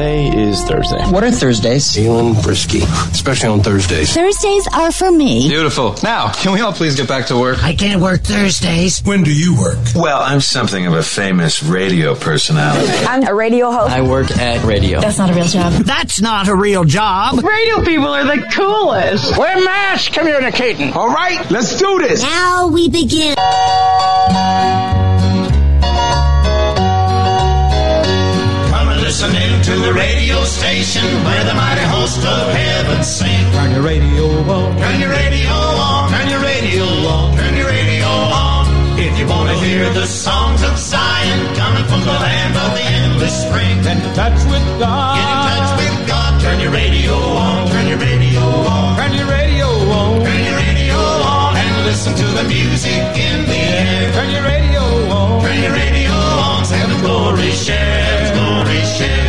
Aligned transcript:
Today 0.00 0.28
is 0.28 0.64
Thursday. 0.64 1.04
What 1.10 1.24
are 1.24 1.30
Thursdays? 1.30 1.94
Feeling 1.94 2.34
frisky, 2.34 2.78
especially 3.12 3.50
on 3.50 3.60
Thursdays. 3.60 4.14
Thursdays 4.14 4.66
are 4.72 4.90
for 4.90 5.12
me. 5.12 5.46
Beautiful. 5.46 5.94
Now, 6.02 6.32
can 6.32 6.54
we 6.54 6.62
all 6.62 6.72
please 6.72 6.96
get 6.96 7.06
back 7.06 7.26
to 7.26 7.36
work? 7.36 7.62
I 7.62 7.74
can't 7.74 8.00
work 8.00 8.22
Thursdays. 8.22 9.02
When 9.04 9.24
do 9.24 9.30
you 9.30 9.60
work? 9.60 9.76
Well, 9.94 10.18
I'm 10.22 10.40
something 10.40 10.86
of 10.86 10.94
a 10.94 11.02
famous 11.02 11.62
radio 11.62 12.14
personality. 12.14 12.90
I'm 13.04 13.28
a 13.28 13.34
radio 13.34 13.70
host. 13.70 13.90
I 13.90 14.00
work 14.00 14.30
at 14.38 14.64
radio. 14.64 15.02
That's 15.02 15.18
not 15.18 15.32
a 15.32 15.34
real 15.34 15.44
job. 15.44 15.72
That's 15.84 16.22
not 16.22 16.48
a 16.48 16.54
real 16.54 16.84
job. 16.84 17.44
Radio 17.44 17.84
people 17.84 18.08
are 18.08 18.24
the 18.24 18.42
coolest. 18.54 19.36
We're 19.36 19.62
mass 19.62 20.08
communicating. 20.08 20.94
All 20.94 21.08
right, 21.08 21.50
let's 21.50 21.76
do 21.78 21.98
this. 21.98 22.22
Now 22.22 22.68
we 22.68 22.88
begin. 22.88 23.36
Come 29.10 29.34
and 29.34 29.58
listen 29.58 29.74
to 29.74 29.86
the 29.86 29.92
radio 29.92 30.38
station 30.44 31.02
where 31.26 31.42
the 31.42 31.54
mighty 31.54 31.82
host 31.82 32.22
of 32.22 32.54
heaven 32.54 33.02
sing. 33.02 33.42
Turn 33.52 33.72
your 33.72 33.82
radio 33.82 34.22
on. 34.46 34.78
Turn 34.78 35.00
your 35.00 35.10
radio 35.10 35.50
on. 35.50 36.10
Turn 36.14 36.28
your 36.30 36.38
radio 36.38 36.84
on. 37.10 37.36
Turn 37.36 37.56
your 37.56 37.66
radio 37.66 38.06
on. 38.06 38.70
If 39.00 39.18
you 39.18 39.26
want 39.26 39.50
to 39.50 39.56
hear 39.66 39.90
the 39.90 40.06
songs 40.06 40.62
of 40.62 40.78
Zion 40.78 41.54
coming 41.56 41.82
from 41.90 42.06
the 42.06 42.14
land 42.22 42.54
of 42.54 42.70
the 42.78 42.86
endless 42.86 43.34
spring, 43.34 43.82
Get 43.82 43.98
in 43.98 44.14
touch 44.14 44.38
with 44.46 44.62
God. 44.78 45.18
get 45.18 45.26
in 45.26 45.42
touch 45.58 45.70
with 45.82 46.06
God. 46.06 46.40
Turn 46.40 46.60
your 46.60 46.70
radio 46.70 47.14
on. 47.18 47.66
Turn 47.66 47.88
your 47.88 47.98
radio 47.98 48.40
on. 48.46 48.96
Turn 48.96 49.12
your 49.18 49.26
radio 49.26 49.66
on. 49.66 50.22
Turn 50.22 50.44
your 50.46 50.54
radio 50.54 50.98
on 51.26 51.56
and 51.58 51.84
listen 51.84 52.14
to 52.14 52.26
the 52.38 52.44
music 52.46 53.02
in 53.18 53.42
the 53.42 53.58
air. 53.58 54.12
Turn 54.14 54.30
your 54.30 54.44
radio 54.46 54.82
on. 55.10 55.42
Turn 55.42 55.58
your 55.58 55.74
radio 55.74 56.14
on. 56.14 56.62
Heaven 56.62 57.00
glory 57.02 57.50
share. 57.50 58.19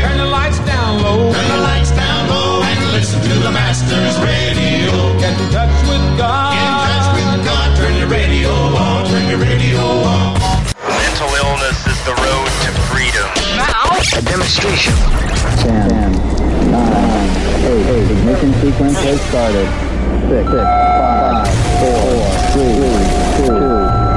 Glory. 0.02 0.10
Turn 0.10 0.18
the 0.18 0.26
lights 0.26 0.60
down 0.66 1.02
low. 1.04 1.32
Turn 1.32 1.48
the 1.50 1.58
lights 1.62 1.92
down 1.92 2.30
low 2.30 2.64
and 2.64 2.92
listen 2.92 3.22
to 3.22 3.34
the 3.40 3.52
Master's 3.52 4.18
radio. 4.20 4.92
Get 5.20 5.40
in 5.40 5.50
touch 5.52 5.70
with 5.88 6.18
God. 6.18 6.54
Get 6.58 6.66
in 6.66 6.74
touch 6.90 7.08
with 7.14 7.46
God. 7.46 7.78
Turn 7.78 7.94
your 7.98 8.10
radio 8.10 8.50
on. 8.50 9.06
Turn 9.08 9.30
your 9.30 9.38
radio 9.40 9.80
on. 9.80 10.40
Mental 10.82 11.30
illness 11.38 11.80
is 11.86 12.00
the 12.06 12.16
road 12.18 12.50
to 12.66 12.70
freedom. 12.90 13.30
Now, 13.58 13.94
A 14.18 14.22
demonstration. 14.22 14.94
10, 15.62 16.12
9, 16.72 16.82
8, 17.62 18.12
ignition 18.12 18.54
sequence 18.62 18.98
has 19.06 19.22
started. 19.30 19.70
6, 20.30 20.50
6, 20.50 20.52
5, 20.52 21.48
4, 21.82 22.42
3, 22.52 22.74
2, 23.46 23.54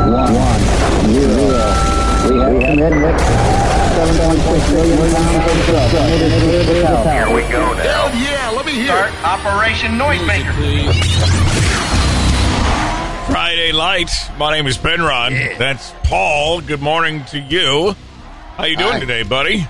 1, 0.09 0.65
0. 1.13 1.85
We 2.25 2.41
have 2.41 2.57
committed 2.65 3.05
7.6 3.05 3.74
million 3.95 5.15
pounds 5.15 5.47
of 5.51 5.67
drugs 5.67 5.93
committed 5.93 6.33
to 6.33 6.39
the. 6.47 7.13
Here 7.13 7.35
we 7.35 7.43
go 7.43 7.73
now. 7.75 8.07
Yeah, 8.13 8.53
let 8.55 8.67
me 8.67 8.73
hear 8.73 8.87
Start 8.87 9.25
Operation 9.25 9.93
Noisemaker. 9.93 10.53
Friday 13.27 13.73
Lights. 13.73 14.29
My 14.39 14.53
name 14.53 14.67
is 14.67 14.77
Penrod. 14.77 15.33
That's 15.33 15.93
Paul. 16.05 16.61
Good 16.61 16.83
morning 16.83 17.25
to 17.27 17.39
you. 17.39 17.95
How 18.57 18.65
you 18.65 18.77
doing 18.77 18.93
Hi. 18.93 19.01
today, 19.01 19.23
buddy? 19.23 19.67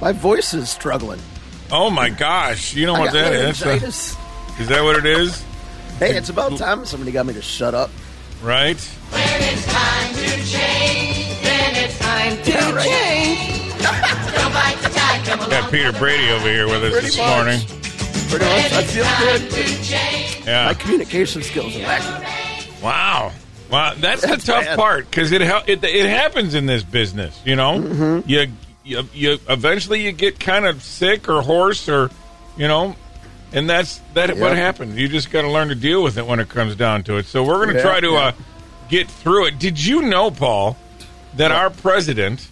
My 0.00 0.12
voice 0.12 0.54
is 0.54 0.68
struggling. 0.70 1.20
Oh 1.70 1.90
my 1.90 2.10
gosh! 2.10 2.74
You 2.74 2.86
know 2.86 2.92
what 2.94 3.12
that 3.12 3.32
is? 3.32 3.60
laryngitis. 3.62 4.16
Is 4.60 4.68
that 4.68 4.82
what 4.84 4.96
it 4.96 5.06
is? 5.06 5.42
Hey, 5.98 6.16
it's 6.16 6.28
about 6.28 6.56
time 6.58 6.84
somebody 6.84 7.10
got 7.12 7.26
me 7.26 7.34
to 7.34 7.42
shut 7.42 7.74
up. 7.74 7.90
Right? 8.42 8.78
When 9.10 9.22
it's 9.24 9.64
time 9.66 10.14
to 10.14 10.26
change, 10.44 10.52
then 10.52 10.96
it's 10.96 11.03
time 11.98 12.36
to 12.42 12.50
Yeah, 12.50 12.72
right. 12.74 12.88
change. 12.88 13.70
Don't 13.82 14.52
bite 14.52 14.78
the 14.82 14.88
tide, 14.90 15.24
come 15.26 15.38
along. 15.40 15.50
Got 15.50 15.70
Peter 15.70 15.92
Brady 15.92 16.30
over 16.30 16.48
here 16.48 16.66
with 16.66 16.84
us 16.84 16.92
Pretty 16.92 17.06
this 17.06 17.18
much. 17.18 17.26
morning. 17.36 17.60
Pretty 18.28 18.44
much, 18.44 18.72
I 18.72 18.82
feel 18.84 19.04
good. 19.50 20.46
Yeah. 20.46 20.66
My 20.66 20.74
communication 20.74 21.42
skills 21.42 21.76
are 21.76 21.80
back. 21.80 22.02
Wow. 22.82 23.32
Wow, 23.70 23.94
that's, 23.98 24.22
That's 24.22 24.44
the 24.44 24.52
tough 24.52 24.64
bad. 24.64 24.78
part 24.78 25.10
because 25.10 25.32
it, 25.32 25.40
it 25.42 25.82
it 25.82 26.06
happens 26.06 26.54
in 26.54 26.66
this 26.66 26.82
business. 26.82 27.40
You 27.44 27.56
know, 27.56 27.78
Mm-hmm. 27.80 28.28
you, 28.28 28.46
you 28.84 29.02
you 29.14 29.38
eventually 29.48 30.02
you 30.04 30.12
get 30.12 30.38
kind 30.38 30.66
of 30.66 30.82
sick 30.82 31.28
or 31.28 31.40
hoarse 31.42 31.88
or 31.88 32.10
you 32.56 32.68
know, 32.68 32.94
and 33.52 33.68
that's 33.68 34.00
that 34.12 34.30
what 34.30 34.50
Yep. 34.50 34.56
happens. 34.56 34.96
You 34.96 35.08
just 35.08 35.30
got 35.30 35.42
to 35.42 35.50
learn 35.50 35.68
to 35.68 35.74
deal 35.74 36.02
with 36.02 36.18
it 36.18 36.26
when 36.26 36.40
it 36.40 36.48
comes 36.50 36.76
down 36.76 37.04
to 37.04 37.16
it. 37.16 37.26
So 37.26 37.42
we're 37.42 37.56
going 37.64 37.70
to 37.70 37.74
Yeah, 37.76 37.82
try 37.82 38.00
to 38.00 38.10
yeah. 38.10 38.18
uh, 38.18 38.32
get 38.90 39.08
through 39.10 39.46
it. 39.46 39.58
Did 39.58 39.82
you 39.84 40.02
know, 40.02 40.30
Paul, 40.30 40.76
that 41.36 41.50
our 41.52 41.70
president 41.70 42.48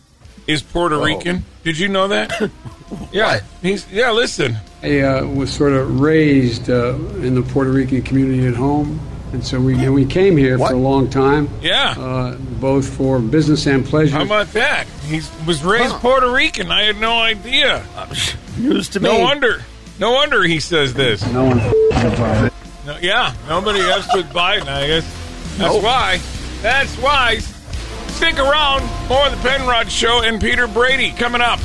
is 0.46 0.62
Puerto 0.62 0.96
Oh. 0.96 1.04
Rican? 1.04 1.44
Did 1.64 1.78
you 1.78 1.88
know 1.88 2.08
that? 2.08 2.50
yeah, 3.12 3.40
he's 3.62 3.90
yeah. 3.92 4.10
Listen, 4.10 4.56
I 4.82 5.00
uh, 5.00 5.24
was 5.26 5.52
sort 5.52 5.72
of 5.72 6.00
raised 6.00 6.68
uh, 6.68 6.94
in 7.22 7.34
the 7.34 7.42
Puerto 7.42 7.70
Rican 7.70 8.02
community 8.02 8.46
at 8.48 8.54
home, 8.54 8.98
and 9.32 9.44
so 9.46 9.60
we 9.60 9.74
and 9.76 9.94
we 9.94 10.04
came 10.04 10.36
here 10.36 10.58
What? 10.58 10.70
for 10.70 10.74
a 10.74 10.78
long 10.80 11.08
time, 11.08 11.48
yeah. 11.62 11.94
uh, 11.96 12.34
both 12.36 12.88
for 12.88 13.20
business 13.20 13.66
and 13.66 13.84
pleasure. 13.86 14.16
How 14.16 14.22
about 14.24 14.48
that? 14.54 14.86
He 15.06 15.20
was 15.46 15.62
raised 15.62 15.92
Huh. 15.92 15.98
Puerto 16.00 16.30
Rican. 16.32 16.72
I 16.72 16.82
had 16.82 16.98
no 17.00 17.12
idea. 17.18 17.84
News 18.58 18.88
to 18.90 19.00
me. 19.00 19.08
No 19.08 19.20
wonder. 19.20 19.62
No 20.00 20.10
wonder 20.12 20.42
he 20.42 20.58
says 20.58 20.92
this. 20.94 21.24
no 21.32 21.44
one. 21.44 21.58
No, 22.84 22.98
yeah, 23.00 23.32
nobody 23.48 23.78
else 23.80 24.08
with 24.12 24.26
Biden, 24.32 24.66
I 24.66 24.88
guess. 24.88 25.04
That's 25.56 25.72
Nope. 25.74 25.84
why. 25.84 26.20
That's 26.62 26.92
why. 26.96 27.38
Stick 28.22 28.38
around. 28.38 28.88
More 29.08 29.26
of 29.26 29.32
the 29.32 29.48
Penrod 29.48 29.90
Show 29.90 30.22
and 30.22 30.40
Peter 30.40 30.68
Brady 30.68 31.10
coming 31.10 31.40
up. 31.40 31.58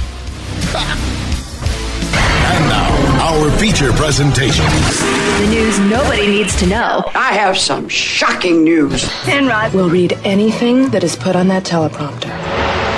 And 2.50 2.68
now, 2.68 3.30
our 3.30 3.52
feature 3.60 3.92
presentation. 3.92 4.66
The 4.66 5.48
news 5.52 5.78
nobody 5.82 6.26
needs 6.26 6.56
to 6.56 6.66
know. 6.66 7.04
I 7.14 7.34
have 7.34 7.60
some 7.60 7.88
shocking 7.88 8.64
news. 8.64 9.08
Penrod 9.22 9.72
We'll 9.76 9.92
read 9.92 10.14
anything 10.24 10.90
that 10.90 11.04
is 11.04 11.16
put 11.16 11.36
on 11.36 11.48
that 11.50 11.64
teleprompter. 11.64 12.36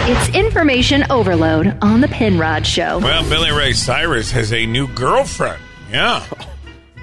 It's 0.07 0.33
information 0.33 1.03
overload 1.11 1.77
on 1.81 1.99
the 1.99 2.07
Penrod 2.07 2.65
Show. 2.65 2.99
Well, 2.99 3.27
Billy 3.27 3.51
Ray 3.51 3.73
Cyrus 3.73 4.31
has 4.31 4.53
a 4.53 4.65
new 4.65 4.87
girlfriend. 4.87 5.61
Yeah. 5.91 6.25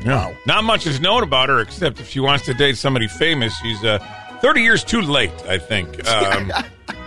No. 0.05 0.37
Not 0.47 0.63
much 0.63 0.87
is 0.87 1.01
known 1.01 1.25
about 1.25 1.49
her 1.49 1.59
except 1.59 1.99
if 1.99 2.11
she 2.11 2.21
wants 2.21 2.45
to 2.45 2.55
date 2.55 2.77
somebody 2.77 3.09
famous, 3.09 3.57
she's 3.57 3.83
uh, 3.83 3.99
30 4.41 4.61
years 4.63 4.85
too 4.85 5.03
late, 5.03 5.33
I 5.49 5.59
think. 5.59 6.01
Um, 6.07 6.53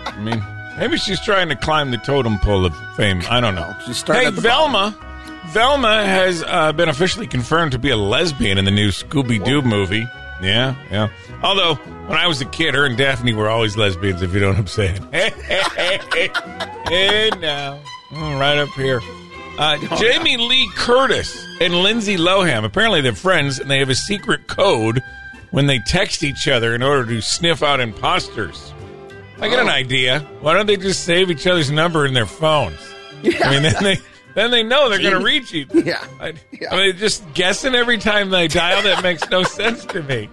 I 0.06 0.19
mean, 0.22 0.44
maybe 0.78 0.97
she's 0.97 1.19
trying 1.22 1.50
to 1.50 1.56
climb 1.56 1.91
the 1.91 1.97
totem 1.97 2.38
pole 2.40 2.66
of 2.66 2.75
fame. 2.95 3.22
I 3.29 3.40
don't 3.40 3.56
know. 3.56 3.75
She's 3.85 3.97
starting 3.97 4.23
hey, 4.23 4.28
at 4.28 4.35
the 4.35 4.41
Velma. 4.41 4.97
Velma 5.47 6.06
has 6.06 6.44
uh, 6.45 6.73
been 6.73 6.89
officially 6.89 7.28
confirmed 7.28 7.72
to 7.72 7.79
be 7.79 7.89
a 7.89 7.97
lesbian 7.97 8.57
in 8.57 8.66
the 8.66 8.72
new 8.72 8.89
Scooby 8.89 9.44
Doo 9.44 9.62
movie. 9.62 10.06
Yeah, 10.41 10.75
yeah. 10.91 11.09
Although, 11.41 11.75
when 11.75 12.18
I 12.18 12.28
was 12.28 12.41
a 12.41 12.45
kid, 12.45 12.73
her 12.75 12.85
and 12.85 12.97
Daphne 12.97 13.34
were 13.34 13.50
always 13.50 13.78
lesbians, 13.78 14.22
if 14.22 14.34
you 14.34 14.41
know 14.41 14.50
what 14.50 14.57
I'm 14.57 14.68
saying. 14.68 15.07
Hey, 15.12 15.29
hey, 15.29 16.00
hey, 16.13 16.29
hey 16.88 17.29
now. 17.39 17.81
Mm, 18.12 18.39
right 18.39 18.57
up 18.57 18.69
here. 18.69 19.01
Uh, 19.57 19.78
Jamie 19.97 20.38
Lee 20.38 20.69
Curtis 20.75 21.45
and 21.59 21.73
Lindsay 21.73 22.18
Lohan. 22.18 22.63
Apparently, 22.63 23.01
they're 23.01 23.13
friends, 23.13 23.59
and 23.59 23.69
they 23.69 23.79
have 23.79 23.89
a 23.89 23.95
secret 23.95 24.47
code 24.47 25.03
when 25.51 25.67
they 25.67 25.79
text 25.79 26.23
each 26.23 26.47
other 26.47 26.75
in 26.75 26.83
order 26.83 27.05
to 27.05 27.21
sniff 27.21 27.63
out 27.63 27.79
imposters. 27.79 28.73
I 29.41 29.47
get 29.47 29.59
an 29.59 29.69
idea. 29.69 30.19
Why 30.41 30.53
don't 30.53 30.65
they 30.65 30.75
just 30.75 31.05
save 31.05 31.31
each 31.31 31.47
other's 31.47 31.71
number 31.71 32.05
in 32.05 32.13
their 32.13 32.25
phones? 32.25 32.79
I 33.23 33.51
mean, 33.51 33.63
then 33.63 33.75
they 33.81 33.97
then 34.35 34.51
they 34.51 34.63
know 34.63 34.89
they're 34.89 34.99
going 34.99 35.17
to 35.17 35.23
reach 35.23 35.53
you. 35.53 35.65
Yeah. 35.73 36.05
I, 36.19 36.33
I 36.69 36.75
mean, 36.75 36.97
just 36.97 37.23
guessing 37.33 37.75
every 37.75 37.97
time 37.97 38.29
they 38.29 38.47
dial 38.47 38.81
that 38.83 39.01
makes 39.03 39.29
no 39.29 39.43
sense 39.43 39.85
to 39.85 40.03
me. 40.03 40.29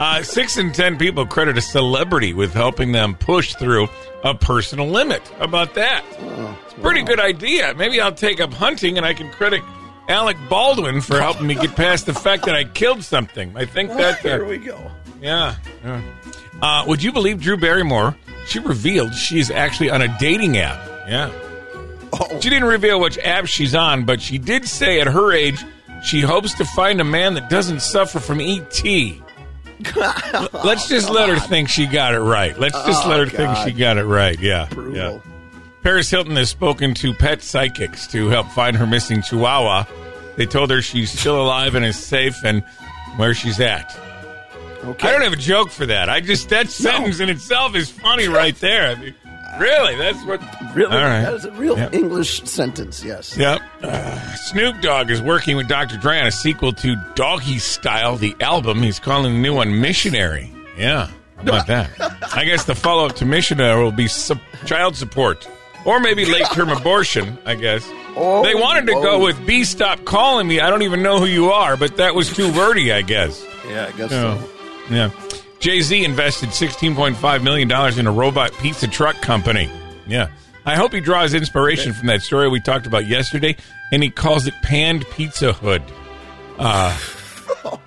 Uh, 0.00 0.22
six 0.22 0.56
in 0.56 0.72
ten 0.72 0.98
people 0.98 1.26
credit 1.26 1.56
a 1.56 1.60
celebrity 1.60 2.32
with 2.32 2.52
helping 2.52 2.92
them 2.92 3.14
push 3.14 3.54
through 3.54 3.88
a 4.24 4.34
personal 4.34 4.88
limit. 4.88 5.26
How 5.38 5.44
about 5.44 5.74
that? 5.74 6.04
It's 6.64 6.74
a 6.74 6.80
pretty 6.80 7.02
good 7.02 7.20
idea. 7.20 7.74
Maybe 7.74 8.00
I'll 8.00 8.12
take 8.12 8.40
up 8.40 8.52
hunting 8.52 8.96
and 8.96 9.06
I 9.06 9.14
can 9.14 9.30
credit 9.30 9.62
Alec 10.08 10.36
Baldwin 10.48 11.00
for 11.00 11.20
helping 11.20 11.46
me 11.46 11.54
get 11.54 11.74
past 11.76 12.06
the 12.06 12.14
fact 12.14 12.44
that 12.46 12.54
I 12.54 12.64
killed 12.64 13.02
something. 13.04 13.52
I 13.56 13.64
think 13.64 13.90
that. 13.90 14.18
Uh, 14.20 14.28
Here 14.28 14.44
we 14.44 14.58
go. 14.58 14.90
yeah. 15.20 15.56
yeah. 15.84 16.02
Uh, 16.60 16.84
would 16.86 17.02
you 17.02 17.12
believe 17.12 17.40
Drew 17.40 17.56
Barrymore? 17.56 18.16
She 18.46 18.58
revealed 18.58 19.14
she's 19.14 19.50
actually 19.50 19.90
on 19.90 20.02
a 20.02 20.18
dating 20.18 20.56
app. 20.58 20.78
Yeah. 21.08 21.30
She 22.40 22.50
didn't 22.50 22.64
reveal 22.68 23.00
which 23.00 23.18
app 23.18 23.46
she's 23.46 23.74
on, 23.74 24.04
but 24.04 24.20
she 24.20 24.36
did 24.38 24.68
say 24.68 25.00
at 25.00 25.06
her 25.06 25.32
age 25.32 25.64
she 26.04 26.20
hopes 26.20 26.52
to 26.54 26.64
find 26.64 27.00
a 27.00 27.04
man 27.04 27.34
that 27.34 27.48
doesn't 27.48 27.80
suffer 27.80 28.18
from 28.20 28.40
ET. 28.40 28.82
Let's 30.52 30.88
just 30.88 31.10
let 31.10 31.28
her 31.28 31.38
think 31.38 31.68
she 31.68 31.86
got 31.86 32.14
it 32.14 32.20
right. 32.20 32.56
Let's 32.58 32.76
just 32.84 33.04
Oh, 33.06 33.08
let 33.10 33.20
her 33.20 33.26
think 33.26 33.56
she 33.58 33.72
got 33.72 33.96
it 33.98 34.04
right. 34.04 34.38
Yeah. 34.38 34.68
Brutal. 34.70 34.94
Yeah. 34.96 35.31
Paris 35.82 36.10
Hilton 36.10 36.36
has 36.36 36.50
spoken 36.50 36.94
to 36.94 37.12
pet 37.14 37.42
psychics 37.42 38.06
to 38.08 38.28
help 38.28 38.46
find 38.48 38.76
her 38.76 38.86
missing 38.86 39.22
chihuahua. 39.22 39.84
They 40.36 40.46
told 40.46 40.70
her 40.70 40.80
she's 40.80 41.10
still 41.10 41.40
alive 41.42 41.74
and 41.74 41.84
is 41.84 41.96
safe 41.98 42.36
and 42.44 42.62
where 43.16 43.34
she's 43.34 43.60
at. 43.60 43.98
Okay. 44.84 45.08
I 45.08 45.12
don't 45.12 45.22
have 45.22 45.32
a 45.32 45.36
joke 45.36 45.70
for 45.70 45.86
that. 45.86 46.08
I 46.08 46.20
just 46.20 46.48
that 46.48 46.68
sentence 46.70 47.20
in 47.20 47.28
itself 47.28 47.76
is 47.76 47.90
funny 47.90 48.28
right 48.28 48.56
there. 48.56 48.88
I 48.88 48.94
mean, 48.96 49.14
Really? 49.58 49.96
That's 49.96 50.24
what. 50.24 50.40
Really? 50.74 50.96
Right. 50.96 51.20
That 51.22 51.34
is 51.34 51.44
a 51.44 51.50
real 51.52 51.76
Yep. 51.76 51.92
English 51.92 52.42
sentence, 52.44 53.04
yes. 53.04 53.36
Yep. 53.36 53.60
Uh, 53.82 54.34
Snoop 54.36 54.80
Dogg 54.80 55.10
is 55.10 55.20
working 55.20 55.56
with 55.58 55.68
Dr. 55.68 55.98
Dre 55.98 56.18
on 56.20 56.26
a 56.26 56.32
sequel 56.32 56.72
to 56.72 56.96
Doggy 57.14 57.58
Style, 57.58 58.16
the 58.16 58.34
album. 58.40 58.82
He's 58.82 58.98
calling 58.98 59.34
the 59.34 59.38
new 59.40 59.54
one 59.54 59.78
Missionary. 59.80 60.50
Yeah. 60.78 61.08
How 61.36 61.42
about 61.42 61.66
that? 61.66 61.90
I 62.34 62.44
guess 62.44 62.64
the 62.64 62.74
follow 62.74 63.04
up 63.06 63.16
to 63.16 63.26
Missionary 63.26 63.82
will 63.82 63.92
be 63.92 64.08
child 64.64 64.96
support. 64.96 65.46
Or 65.84 66.00
maybe 66.00 66.24
late 66.24 66.46
term 66.52 66.68
abortion, 66.76 67.38
I 67.44 67.54
guess. 67.54 67.88
Oh, 68.16 68.42
they 68.44 68.54
wanted 68.54 68.86
to 68.86 68.92
go 68.92 69.22
with 69.24 69.44
B 69.46 69.64
Stop 69.64 70.04
Calling 70.04 70.46
Me. 70.46 70.60
I 70.60 70.68
don't 70.70 70.82
even 70.82 71.02
know 71.02 71.18
who 71.18 71.26
you 71.26 71.50
are, 71.50 71.76
but 71.76 71.96
that 71.96 72.14
was 72.14 72.32
too 72.32 72.52
wordy, 72.52 72.92
I 72.92 73.02
guess. 73.02 73.44
Yeah, 73.68 73.86
I 73.92 73.96
guess 73.96 74.10
Yeah. 74.10 74.38
so. 74.38 74.48
Yeah. 74.90 75.10
Jay 75.60 75.80
Z 75.80 76.04
invested 76.04 76.50
$16.5 76.50 77.42
million 77.42 77.98
in 77.98 78.06
a 78.06 78.12
robot 78.12 78.52
pizza 78.58 78.86
truck 78.88 79.20
company. 79.22 79.70
Yeah. 80.06 80.28
I 80.66 80.76
hope 80.76 80.92
he 80.92 81.00
draws 81.00 81.34
inspiration 81.34 81.92
from 81.92 82.08
that 82.08 82.22
story 82.22 82.48
we 82.48 82.60
talked 82.60 82.86
about 82.86 83.06
yesterday, 83.06 83.56
and 83.92 84.02
he 84.02 84.10
calls 84.10 84.46
it 84.46 84.54
Panned 84.62 85.04
Pizza 85.10 85.52
Hood. 85.52 85.82
Uh, 86.58 86.96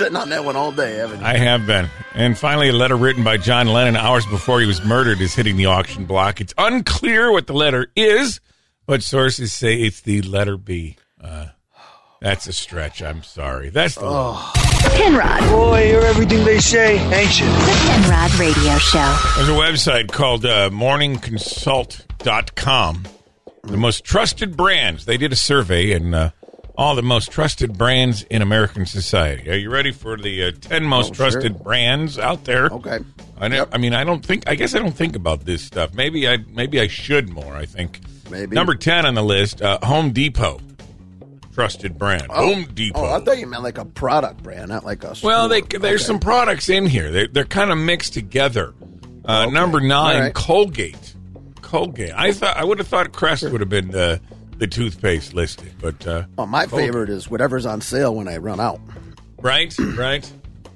Sitting 0.00 0.16
on 0.16 0.30
that 0.30 0.46
one 0.46 0.56
all 0.56 0.72
day, 0.72 0.96
haven't 0.96 1.20
you? 1.20 1.26
I 1.26 1.36
have 1.36 1.66
been. 1.66 1.90
And 2.14 2.38
finally, 2.38 2.70
a 2.70 2.72
letter 2.72 2.96
written 2.96 3.22
by 3.22 3.36
John 3.36 3.66
Lennon 3.66 3.96
hours 3.96 4.24
before 4.24 4.58
he 4.58 4.66
was 4.66 4.82
murdered 4.82 5.20
is 5.20 5.34
hitting 5.34 5.58
the 5.58 5.66
auction 5.66 6.06
block. 6.06 6.40
It's 6.40 6.54
unclear 6.56 7.30
what 7.30 7.46
the 7.46 7.52
letter 7.52 7.88
is, 7.94 8.40
but 8.86 9.02
sources 9.02 9.52
say 9.52 9.76
it's 9.76 10.00
the 10.00 10.22
letter 10.22 10.56
B. 10.56 10.96
Uh, 11.22 11.48
that's 12.18 12.46
a 12.46 12.54
stretch. 12.54 13.02
I'm 13.02 13.22
sorry. 13.22 13.68
That's 13.68 13.96
the 13.96 14.40
Penrod. 14.94 15.40
Boy, 15.50 15.82
you 15.82 15.88
hear 15.90 16.00
everything 16.00 16.46
they 16.46 16.60
say, 16.60 16.98
ain't 16.98 17.38
you? 17.38 17.44
The 17.44 17.84
Penrod 17.86 18.34
Radio 18.36 18.78
Show. 18.78 19.18
There's 19.36 19.50
a 19.50 19.52
website 19.52 20.10
called 20.10 20.46
uh, 20.46 20.70
morningconsult.com. 20.70 23.04
The 23.64 23.76
most 23.76 24.04
trusted 24.04 24.56
brands. 24.56 25.04
They 25.04 25.18
did 25.18 25.34
a 25.34 25.36
survey 25.36 25.92
and 25.92 26.14
uh, 26.14 26.30
all 26.80 26.94
the 26.94 27.02
most 27.02 27.30
trusted 27.30 27.76
brands 27.76 28.22
in 28.24 28.40
American 28.42 28.86
society. 28.86 29.50
Are 29.50 29.54
you 29.56 29.70
ready 29.70 29.92
for 29.92 30.16
the 30.16 30.44
uh, 30.44 30.52
10 30.60 30.84
most 30.84 31.10
Oh, 31.10 31.14
sure. 31.14 31.30
trusted 31.30 31.62
brands 31.62 32.18
out 32.18 32.44
there? 32.44 32.66
Okay. 32.66 33.00
I, 33.38 33.48
know, 33.48 33.66
I 33.70 33.78
mean, 33.78 33.92
I 33.94 34.02
don't 34.04 34.24
think. 34.24 34.48
I 34.48 34.54
guess 34.54 34.74
I 34.74 34.78
don't 34.78 34.96
think 34.96 35.14
about 35.14 35.44
this 35.44 35.62
stuff. 35.62 35.92
Maybe 35.94 36.26
I. 36.28 36.38
Maybe 36.48 36.80
I 36.80 36.88
should 36.88 37.28
more. 37.28 37.54
I 37.54 37.66
think. 37.66 38.00
Maybe. 38.30 38.54
Number 38.54 38.74
ten 38.74 39.06
on 39.06 39.14
the 39.14 39.22
list. 39.22 39.60
Uh, 39.62 39.78
Home 39.82 40.12
Depot, 40.12 40.60
trusted 41.52 41.98
brand. 41.98 42.30
Home 42.30 42.64
Depot. 42.74 43.00
Oh, 43.00 43.14
I 43.14 43.20
thought 43.20 43.38
you 43.38 43.46
meant 43.46 43.62
like 43.62 43.78
a 43.78 43.84
product 43.84 44.42
brand, 44.42 44.68
not 44.68 44.84
like 44.84 45.04
a. 45.04 45.14
well, 45.22 45.48
they, 45.48 45.60
there's 45.62 46.00
Okay. 46.02 46.04
some 46.06 46.18
products 46.20 46.68
in 46.68 46.86
here. 46.86 47.10
They're, 47.10 47.28
they're 47.28 47.44
kind 47.44 47.70
of 47.70 47.78
mixed 47.78 48.12
together. 48.14 48.74
Uh, 49.24 49.46
Number 49.46 49.80
nine, 49.80 50.20
right. 50.20 50.34
Colgate. 50.34 51.14
Colgate. 51.62 52.12
I 52.14 52.32
thought 52.32 52.56
I 52.56 52.64
would 52.64 52.78
have 52.78 52.88
thought 52.88 53.12
Crest 53.12 53.42
would 53.50 53.60
have 53.60 53.68
been 53.70 53.94
uh, 53.94 54.18
the 54.60 54.66
toothpaste 54.68 55.34
listed, 55.34 55.72
but 55.80 56.06
uh, 56.06 56.24
Oh, 56.38 56.46
my 56.46 56.66
favorite 56.66 57.08
is 57.10 57.28
whatever's 57.28 57.66
on 57.66 57.80
sale 57.80 58.14
when 58.14 58.28
I 58.28 58.36
run 58.36 58.60
out. 58.60 58.78
Right, 59.40 59.74
right. 59.96 60.30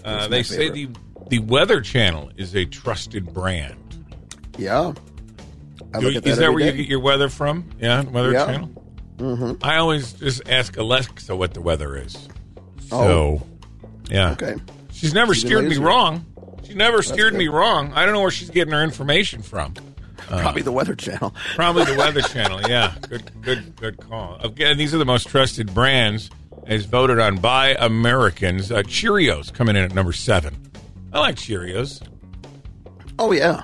Uh, 0.04 0.26
they 0.26 0.42
say 0.42 0.70
the 0.70 0.88
the 1.28 1.38
Weather 1.38 1.80
Channel 1.80 2.30
is 2.36 2.54
a 2.56 2.64
trusted 2.64 3.32
brand. 3.32 3.76
Yeah. 4.58 4.92
I 5.94 6.00
Do- 6.00 6.06
look 6.08 6.16
at 6.16 6.26
is 6.26 6.36
that 6.36 6.40
that 6.40 6.42
every 6.46 6.54
where 6.64 6.70
you 6.72 6.72
get 6.78 6.88
your 6.88 7.00
weather 7.00 7.28
from? 7.28 7.70
Yeah, 7.80 8.02
Weather 8.02 8.32
Yeah. 8.32 8.46
Channel. 8.46 8.68
Mm-hmm. 9.18 9.64
I 9.64 9.76
always 9.76 10.12
just 10.14 10.48
ask 10.48 10.76
Alexa 10.76 11.36
what 11.36 11.54
the 11.54 11.60
weather 11.60 11.96
is. 11.96 12.28
So, 12.88 12.96
Oh. 12.98 13.42
yeah. 14.10 14.32
Okay. 14.32 14.56
She's 14.92 15.14
never 15.14 15.34
She's 15.34 15.44
steered 15.44 15.64
me 15.68 15.76
wrong. 15.78 16.24
She 16.66 16.74
never 16.74 17.02
steered 17.02 17.32
good. 17.32 17.38
me 17.38 17.48
wrong. 17.48 17.92
I 17.94 18.04
don't 18.04 18.14
know 18.14 18.20
where 18.22 18.30
she's 18.30 18.50
getting 18.50 18.72
her 18.72 18.82
information 18.82 19.42
from. 19.42 19.74
Uh, 20.30 20.40
Probably 20.40 20.62
the 20.62 20.72
Weather 20.72 20.94
Channel. 20.94 21.34
Probably 21.54 21.84
the 21.84 21.94
Weather 21.96 22.22
Channel. 22.22 22.60
Yeah, 22.68 22.94
good, 23.08 23.30
good, 23.42 23.76
good 23.76 23.98
call. 24.00 24.36
Again, 24.42 24.76
these 24.78 24.94
are 24.94 24.98
the 24.98 25.04
most 25.04 25.28
trusted 25.28 25.72
brands, 25.74 26.30
as 26.66 26.84
voted 26.86 27.18
on 27.18 27.36
by 27.38 27.74
Americans. 27.78 28.70
Uh, 28.72 28.82
Cheerios 28.82 29.52
coming 29.52 29.76
in 29.76 29.84
at 29.84 29.94
number 29.94 30.12
seven. 30.12 30.56
I 31.12 31.20
like 31.20 31.36
Cheerios. 31.36 32.06
Oh 33.18 33.32
yeah. 33.32 33.62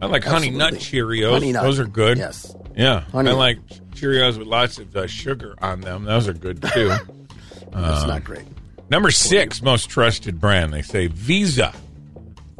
I 0.00 0.06
like 0.06 0.24
Honey 0.24 0.50
Nut 0.50 0.74
Cheerios. 0.74 1.30
Honey 1.32 1.52
Nut. 1.52 1.62
Those 1.62 1.78
are 1.78 1.86
good. 1.86 2.18
Yes. 2.18 2.54
Yeah, 2.76 3.00
Honey 3.12 3.30
I 3.30 3.32
Nut. 3.32 3.38
like 3.38 3.58
Cheerios 3.94 4.36
with 4.38 4.48
lots 4.48 4.78
of 4.78 4.94
uh, 4.96 5.06
sugar 5.06 5.54
on 5.62 5.80
them. 5.82 6.04
Those 6.04 6.26
are 6.28 6.32
good 6.34 6.60
too. 6.62 6.88
That's 7.72 8.02
Um, 8.02 8.08
not 8.08 8.24
great. 8.24 8.44
Number 8.90 9.10
six 9.10 9.62
most 9.62 9.88
trusted 9.88 10.38
brand. 10.40 10.72
They 10.74 10.82
say 10.82 11.06
Visa. 11.06 11.72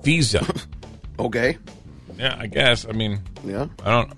Visa. 0.02 0.46
Okay. 1.18 1.58
Yeah, 2.18 2.36
I 2.38 2.46
guess. 2.46 2.86
I 2.86 2.92
mean, 2.92 3.20
Yeah. 3.44 3.66
I 3.84 3.90
don't. 3.90 4.12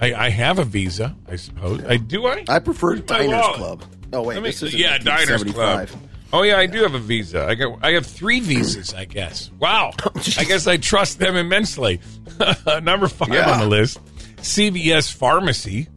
I, 0.00 0.14
I 0.14 0.28
have 0.30 0.58
a 0.60 0.64
Visa. 0.64 1.16
I 1.28 1.36
suppose. 1.36 1.84
I 1.84 1.96
do. 1.96 2.26
I. 2.26 2.44
I 2.48 2.58
prefer 2.60 2.90
Where's 2.96 3.00
my 3.08 3.18
Diners 3.18 3.30
wallet? 3.32 3.56
Club. 3.56 3.84
Oh 4.12 4.22
wait, 4.22 4.34
Let 4.36 4.42
me- 4.44 4.48
this 4.50 4.62
is 4.62 4.74
yeah, 4.74 4.98
Diners 4.98 5.42
Club. 5.44 5.88
Oh 6.32 6.42
yeah, 6.42 6.58
I 6.58 6.66
do 6.66 6.82
have 6.82 6.94
a 6.94 6.98
Visa. 6.98 7.44
I 7.46 7.54
got. 7.54 7.78
I 7.82 7.92
have 7.92 8.06
three 8.06 8.40
visas. 8.40 8.94
I 8.94 9.04
guess. 9.06 9.50
Wow. 9.58 9.92
I 10.38 10.44
guess 10.44 10.66
I 10.66 10.76
trust 10.76 11.18
them 11.18 11.36
immensely. 11.36 12.00
Number 12.82 13.08
five 13.08 13.30
Yeah. 13.30 13.50
on 13.50 13.60
the 13.60 13.66
list. 13.66 13.98
CVS 14.36 15.12
Pharmacy. 15.12 15.88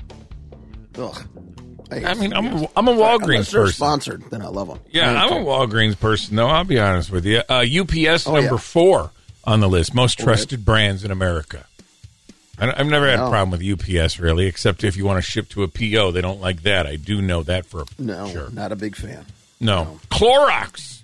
Ugh. 0.98 1.28
I 1.92 2.14
mean, 2.14 2.34
I'm 2.34 2.46
a, 2.64 2.70
I'm 2.78 2.88
a 2.88 2.92
Unless 2.92 3.22
Walgreens 3.22 3.52
they're 3.52 3.62
person. 3.64 3.76
sponsored, 3.76 4.24
then 4.32 4.42
I 4.42 4.48
love 4.48 4.70
them. 4.70 4.80
Yeah, 4.92 5.12
I'm 5.12 5.34
a 5.34 5.46
Walgreens 5.46 6.00
person, 6.00 6.38
though. 6.38 6.48
I'll 6.48 6.64
be 6.64 6.80
honest 6.80 7.12
with 7.12 7.26
you. 7.26 7.42
Uh, 7.50 7.66
UPS 7.70 8.28
Oh, 8.28 8.34
number 8.36 8.52
yeah. 8.52 8.58
four 8.58 9.12
on 9.44 9.60
the 9.60 9.70
list, 9.70 9.94
most 9.94 10.20
trusted 10.20 10.64
brands 10.66 11.04
in 11.04 11.12
America. 11.12 11.66
I, 12.60 12.72
I've 12.80 12.88
never 12.88 13.10
had 13.10 13.20
a 13.20 13.30
problem 13.30 13.50
with 13.52 13.64
UPS, 13.64 14.20
really, 14.20 14.46
except 14.46 14.84
if 14.84 14.96
you 14.96 15.06
want 15.06 15.24
to 15.24 15.30
ship 15.30 15.50
to 15.50 15.64
a 15.64 15.68
PO, 15.68 16.12
they 16.12 16.22
don't 16.22 16.40
like 16.42 16.64
that. 16.64 16.86
I 16.86 16.96
do 16.96 17.22
know 17.22 17.44
that 17.44 17.66
for 17.66 17.86
No, 17.98 18.28
sure. 18.30 18.50
not 18.52 18.72
a 18.72 18.76
big 18.76 18.96
fan. 18.96 19.26
No, 19.60 20.00
Clorox. 20.10 21.00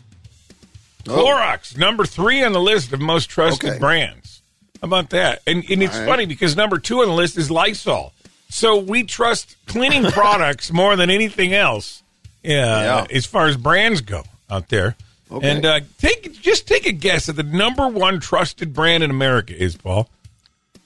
Oh. 1.08 1.12
Clorox, 1.26 1.78
number 1.78 2.06
three 2.06 2.44
on 2.44 2.52
the 2.52 2.60
list 2.62 2.92
of 2.94 3.00
most 3.00 3.30
trusted 3.30 3.70
Okay. 3.72 3.80
brands. 3.80 4.42
How 4.82 4.88
about 4.88 5.10
that? 5.12 5.42
And, 5.48 5.64
and 5.70 5.82
it's 5.82 5.96
right. 5.98 6.06
funny 6.06 6.26
because 6.26 6.56
number 6.56 6.78
two 6.80 7.02
on 7.02 7.08
the 7.08 7.14
list 7.14 7.38
is 7.38 7.50
Lysol. 7.50 8.14
So 8.50 8.78
we 8.78 9.04
trust 9.04 9.56
cleaning 9.68 10.04
products 10.12 10.72
more 10.72 10.96
than 10.96 11.10
anything 11.10 11.54
else. 11.54 12.04
Yeah, 12.44 12.84
Yeah. 13.02 13.08
as 13.12 13.26
far 13.26 13.48
as 13.48 13.58
brands 13.58 14.02
go 14.02 14.24
out 14.50 14.70
there. 14.70 14.96
Okay. 15.32 15.50
And 15.50 15.66
uh, 15.66 15.80
take 15.98 16.32
just 16.42 16.68
take 16.68 16.86
a 16.86 16.92
guess 16.92 17.28
at 17.30 17.36
the 17.36 17.44
number 17.44 17.88
one 17.88 18.20
trusted 18.20 18.74
brand 18.74 19.04
in 19.04 19.10
America 19.12 19.56
is 19.56 19.76
Paul. 19.76 20.10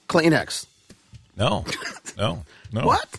Kleenex. 0.08 0.66
No, 1.36 1.64
no, 2.18 2.44
no. 2.72 2.86
What? 2.86 3.18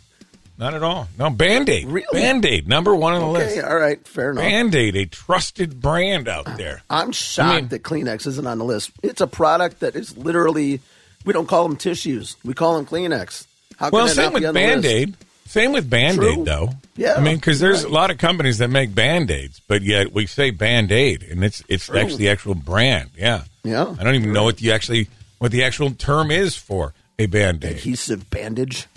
Not 0.57 0.75
at 0.75 0.83
all. 0.83 1.07
No, 1.17 1.29
Band 1.31 1.67
Aid. 1.67 1.87
Really? 1.87 2.05
Band 2.21 2.45
Aid, 2.45 2.67
number 2.67 2.95
one 2.95 3.13
on 3.13 3.21
the 3.21 3.27
list. 3.27 3.45
Okay, 3.47 3.55
list. 3.55 3.67
all 3.67 3.77
right, 3.77 4.07
fair 4.07 4.31
enough. 4.31 4.43
Band 4.43 4.75
Aid, 4.75 4.95
a 4.95 5.05
trusted 5.07 5.81
brand 5.81 6.27
out 6.27 6.45
there. 6.57 6.83
I'm 6.89 7.11
shocked 7.11 7.49
I 7.51 7.55
mean- 7.61 7.67
that 7.69 7.83
Kleenex 7.83 8.27
isn't 8.27 8.45
on 8.45 8.59
the 8.59 8.65
list. 8.65 8.91
It's 9.01 9.19
a 9.19 9.27
product 9.27 9.79
that 9.79 9.95
is 9.95 10.15
literally, 10.15 10.79
we 11.25 11.33
don't 11.33 11.47
call 11.47 11.67
them 11.67 11.75
tissues. 11.75 12.35
We 12.45 12.53
call 12.53 12.75
them 12.75 12.85
Kleenex. 12.85 13.47
How 13.77 13.89
can 13.89 13.97
Well, 13.97 14.05
that 14.05 14.13
same 14.15 14.25
not 14.25 14.33
with 14.33 14.41
be 14.43 14.47
on 14.47 14.53
the 14.53 14.59
Band? 14.59 14.85
Aid. 14.85 15.15
Same 15.53 15.71
with 15.71 15.87
Band 15.87 16.13
Aid, 16.17 16.33
True. 16.35 16.43
though. 16.45 16.69
Yeah, 16.97 17.13
I 17.13 17.21
mean, 17.21 17.35
because 17.35 17.59
there's 17.59 17.83
right. 17.83 17.91
a 17.91 17.93
lot 17.93 18.09
of 18.09 18.17
companies 18.17 18.57
that 18.57 18.69
make 18.69 18.95
Band 18.95 19.29
Aids, 19.29 19.61
but 19.67 19.83
yet 19.83 20.11
we 20.11 20.25
say 20.25 20.49
Band 20.49 20.91
Aid, 20.91 21.21
and 21.21 21.43
it's 21.43 21.61
it's 21.69 21.85
True. 21.85 21.99
actually 21.99 22.17
the 22.17 22.29
actual 22.29 22.55
brand. 22.55 23.11
Yeah, 23.15 23.43
Yeah. 23.63 23.95
I 23.99 24.03
don't 24.03 24.15
even 24.15 24.33
know 24.33 24.45
what 24.45 24.57
the 24.57 24.71
actually 24.71 25.09
what 25.37 25.51
the 25.51 25.63
actual 25.63 25.91
term 25.91 26.31
is 26.31 26.55
for 26.55 26.93
a 27.19 27.27
Band 27.27 27.63
Aid. 27.63 27.73
Adhesive 27.73 28.31
bandage. 28.31 28.87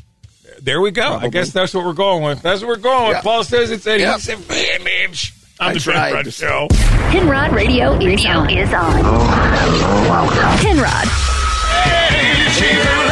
There 0.62 0.80
we 0.80 0.92
go. 0.92 1.16
I 1.16 1.28
guess 1.28 1.50
that's 1.52 1.75
what 1.75 1.84
we're 1.84 1.92
going 1.92 2.22
with. 2.22 2.40
That's 2.40 2.62
what 2.62 2.68
we're 2.68 2.76
going 2.76 3.08
with. 3.08 3.16
Yeah. 3.18 3.22
Paul 3.22 3.44
says 3.44 3.70
it's 3.70 3.84
Yeah. 3.84 4.14
adhesive 4.14 4.48
bandage 4.48 5.34
on 5.60 5.70
I 5.70 5.75
the 5.75 5.80
tried 5.80 6.06
Penrod 6.08 6.25
to- 6.25 6.30
Show. 6.30 6.68
Penrod 7.10 7.52
Radio 7.52 7.92
is 8.00 8.25
on. 8.25 8.46
Oh, 8.48 8.54
is 8.56 8.72
on. 8.72 10.58
Penrod. 10.58 11.08
Not 12.56 12.98
only 12.98 13.05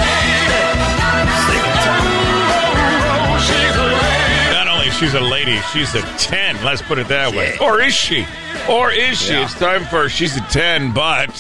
she's 4.99 5.15
a 5.15 5.21
lady, 5.21 5.59
she's 5.73 5.95
a 5.95 6.03
10. 6.19 6.65
Let's 6.65 6.83
put 6.83 6.99
it 6.99 7.09
that 7.09 7.33
way. 7.35 7.57
Or 7.61 7.81
is 7.81 7.95
she? 7.95 8.27
Or 8.69 8.91
is 8.91 9.21
she? 9.21 9.33
Yeah. 9.33 9.45
It's 9.45 9.55
time 9.55 9.85
for 9.87 10.09
she's 10.09 10.37
a 10.37 10.41
10, 10.43 10.93
but. 10.93 11.31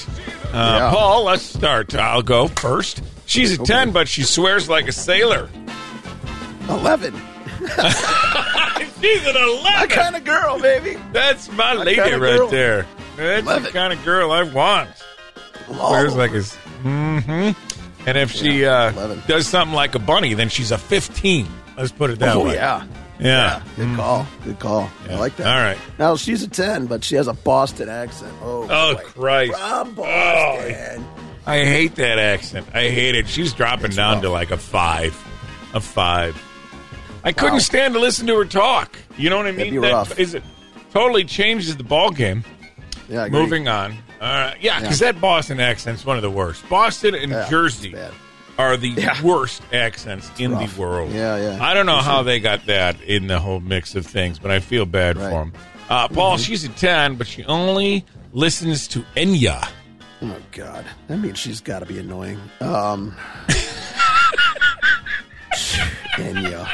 Uh, 0.52 0.78
Yeah. 0.80 0.90
Paul, 0.92 1.24
let's 1.24 1.42
start. 1.42 1.94
I'll 1.94 2.22
go 2.22 2.48
first. 2.48 3.02
She's 3.26 3.58
a 3.58 3.62
10, 3.62 3.90
but 3.92 4.08
she 4.08 4.22
swears 4.22 4.68
like 4.68 4.88
a 4.88 4.92
sailor. 4.92 5.48
11. 6.68 7.14
She's 9.00 9.26
an 9.26 9.36
11. 9.36 9.62
My 9.64 9.86
kind 9.88 10.16
of 10.16 10.24
girl, 10.24 10.58
baby. 10.58 10.96
That's 11.12 11.48
my, 11.50 11.74
My 11.74 11.84
lady 11.84 12.00
kinda 12.00 12.18
right 12.18 12.38
girl. 12.38 12.48
there. 12.48 12.86
That's 13.16 13.46
Love 13.46 13.62
the 13.64 13.70
kind 13.70 13.92
of 13.92 14.02
girl 14.04 14.32
I 14.32 14.42
want. 14.44 14.90
Swears 15.66 16.14
like 16.16 16.30
a. 16.32 16.42
Mm-hmm. 16.82 18.08
And 18.08 18.18
if 18.18 18.30
she 18.32 18.64
uh, 18.64 18.92
does 19.26 19.46
something 19.46 19.74
like 19.74 19.94
a 19.94 19.98
bunny, 19.98 20.32
then 20.34 20.48
she's 20.48 20.70
a 20.70 20.78
15. 20.78 21.46
Let's 21.76 21.92
put 21.92 22.10
it 22.10 22.18
that 22.20 22.36
oh, 22.36 22.44
way. 22.46 22.54
yeah. 22.54 22.86
Yeah. 23.24 23.62
Good 23.76 23.96
call. 23.96 24.26
Good 24.44 24.58
call. 24.60 24.90
Yeah. 25.08 25.16
I 25.16 25.18
like 25.18 25.36
that. 25.36 25.46
All 25.46 25.60
right. 25.64 25.78
Now, 25.98 26.14
she's 26.14 26.42
a 26.42 26.48
10, 26.48 26.86
but 26.86 27.02
she 27.02 27.14
has 27.16 27.26
a 27.26 27.32
Boston 27.32 27.88
accent. 27.88 28.32
Oh, 28.42 28.68
Oh, 28.70 28.94
boy. 28.94 29.00
Christ. 29.02 29.54
From 29.58 29.94
Boston. 29.94 31.04
I 31.46 31.64
hate 31.64 31.94
that 31.96 32.18
accent. 32.18 32.66
I 32.74 32.88
hate 32.90 33.14
it. 33.14 33.26
She's 33.28 33.52
dropping 33.52 33.86
It's 33.86 33.96
down 33.96 34.14
rough. 34.16 34.22
to 34.24 34.28
like 34.30 34.50
a 34.50 34.56
five, 34.56 35.14
a 35.74 35.80
five. 35.80 36.40
I 37.24 37.32
couldn't 37.32 37.54
Wow. 37.54 37.58
stand 37.60 37.94
to 37.94 38.00
listen 38.00 38.26
to 38.26 38.36
her 38.36 38.44
talk. 38.44 38.96
You 39.16 39.30
know 39.30 39.38
what 39.38 39.46
I 39.46 39.52
mean? 39.52 39.70
be 39.70 39.78
rough. 39.78 40.18
is 40.18 40.34
it. 40.34 40.42
Totally 40.92 41.24
changes 41.24 41.76
the 41.76 41.82
ball 41.84 42.10
game. 42.10 42.44
Yeah. 43.08 43.28
Moving 43.28 43.68
on. 43.68 43.96
Uh, 44.20 44.52
yeah, 44.60 44.80
because 44.80 45.00
Yeah. 45.00 45.12
that 45.12 45.20
Boston 45.20 45.60
accent's 45.60 46.04
one 46.06 46.16
of 46.16 46.22
the 46.22 46.30
worst. 46.30 46.66
Boston 46.68 47.14
and 47.14 47.32
Yeah, 47.32 47.48
Jersey. 47.50 47.94
Are 48.58 48.76
the 48.76 48.88
Yeah. 48.90 49.20
worst 49.22 49.62
accents 49.72 50.30
in 50.38 50.52
rough. 50.52 50.74
the 50.74 50.80
world. 50.80 51.12
Yeah, 51.12 51.36
yeah. 51.36 51.58
I 51.64 51.74
don't 51.74 51.86
know 51.86 51.98
how 52.00 52.22
they 52.22 52.38
got 52.40 52.66
that 52.66 53.00
in 53.02 53.26
the 53.26 53.38
whole 53.40 53.60
mix 53.60 53.94
of 53.94 54.06
things, 54.06 54.38
but 54.38 54.50
I 54.50 54.60
feel 54.60 54.86
bad 54.86 55.16
Right. 55.16 55.24
for 55.30 55.38
them. 55.40 55.52
Uh, 55.90 56.08
Paul, 56.08 56.34
Mm-hmm. 56.36 56.42
she's 56.44 56.64
a 56.64 56.68
10, 56.70 57.16
but 57.16 57.26
she 57.26 57.44
only 57.44 58.04
listens 58.32 58.86
to 58.88 59.04
Enya. 59.16 59.66
Oh 60.22 60.36
God, 60.52 60.84
that 61.08 61.18
means 61.18 61.38
she's 61.38 61.60
got 61.60 61.80
to 61.80 61.86
be 61.86 61.98
annoying. 61.98 62.40
Um, 62.60 63.14
yeah, 66.18 66.68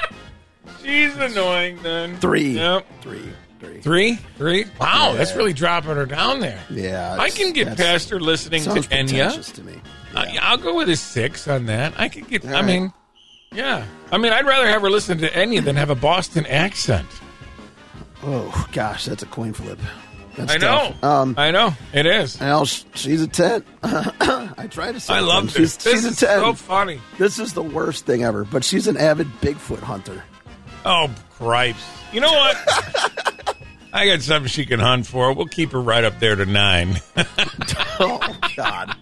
She's 0.82 1.16
annoying 1.16 1.78
then. 1.82 2.16
three, 2.18 2.52
Yep. 2.54 2.86
three, 3.02 3.22
three. 3.60 3.80
Three? 3.80 4.14
Three? 4.36 4.64
Wow, 4.80 5.10
Yeah. 5.12 5.16
that's 5.18 5.34
really 5.34 5.52
dropping 5.52 5.96
her 5.96 6.06
down 6.06 6.40
there. 6.40 6.60
Yeah, 6.70 7.16
I 7.18 7.30
can 7.30 7.52
get 7.52 7.76
past 7.76 8.10
her 8.10 8.20
listening 8.20 8.62
to 8.64 8.70
Enya. 8.70 9.52
to 9.54 9.62
me. 9.62 9.80
Uh, 10.14 10.26
yeah, 10.32 10.40
I'll 10.48 10.56
go 10.56 10.76
with 10.76 10.88
a 10.88 10.96
six 10.96 11.46
on 11.48 11.66
that. 11.66 11.94
I 11.98 12.08
could 12.08 12.28
get. 12.28 12.44
All 12.44 12.50
I 12.50 12.54
right. 12.54 12.64
mean, 12.64 12.92
yeah. 13.52 13.86
I 14.10 14.18
mean, 14.18 14.32
I'd 14.32 14.46
rather 14.46 14.66
have 14.68 14.82
her 14.82 14.90
listen 14.90 15.18
to 15.18 15.30
Enya 15.30 15.62
than 15.64 15.76
have 15.76 15.90
a 15.90 15.94
Boston 15.94 16.46
accent. 16.46 17.08
Oh 18.22 18.68
gosh, 18.72 19.06
that's 19.06 19.22
a 19.22 19.26
coin 19.26 19.52
flip. 19.52 19.78
That's 20.36 20.52
I 20.52 20.56
know. 20.58 20.94
Um, 21.02 21.34
I 21.36 21.50
know 21.50 21.74
it 21.92 22.06
is. 22.06 22.38
well, 22.40 22.64
she's 22.64 23.22
a 23.22 23.28
ten. 23.28 23.64
I 23.82 24.68
try 24.70 24.92
to 24.92 25.00
say. 25.00 25.14
I 25.14 25.20
love 25.20 25.50
she's, 25.50 25.76
this. 25.76 25.84
This 25.84 25.92
she's 25.94 26.04
a 26.04 26.08
is 26.08 26.18
ten. 26.20 26.40
so 26.40 26.52
funny. 26.54 27.00
This 27.18 27.38
is 27.38 27.52
the 27.52 27.62
worst 27.62 28.06
thing 28.06 28.22
ever. 28.22 28.44
But 28.44 28.64
she's 28.64 28.86
an 28.86 28.96
avid 28.96 29.26
Bigfoot 29.40 29.80
hunter. 29.80 30.22
Oh, 30.84 31.10
cripes! 31.32 31.84
You 32.12 32.20
know 32.20 32.32
what? 32.32 32.56
I 33.92 34.06
got 34.06 34.22
something 34.22 34.48
she 34.48 34.66
can 34.66 34.80
hunt 34.80 35.06
for. 35.06 35.32
We'll 35.32 35.46
keep 35.46 35.72
her 35.72 35.80
right 35.80 36.04
up 36.04 36.20
there 36.20 36.36
to 36.36 36.46
nine. 36.46 37.00
oh 37.98 38.38
God, 38.56 38.96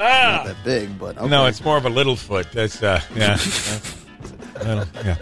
Ah. 0.00 0.42
not 0.44 0.46
that 0.46 0.64
big, 0.64 0.98
but 0.98 1.18
okay. 1.18 1.28
No, 1.28 1.46
it's 1.46 1.62
more 1.64 1.76
of 1.76 1.84
a 1.84 1.90
little 1.90 2.16
foot. 2.16 2.50
That's 2.52 2.82
uh, 2.82 3.00
yeah. 3.14 3.36
Little- 4.64 4.84
yeah. 5.04 5.16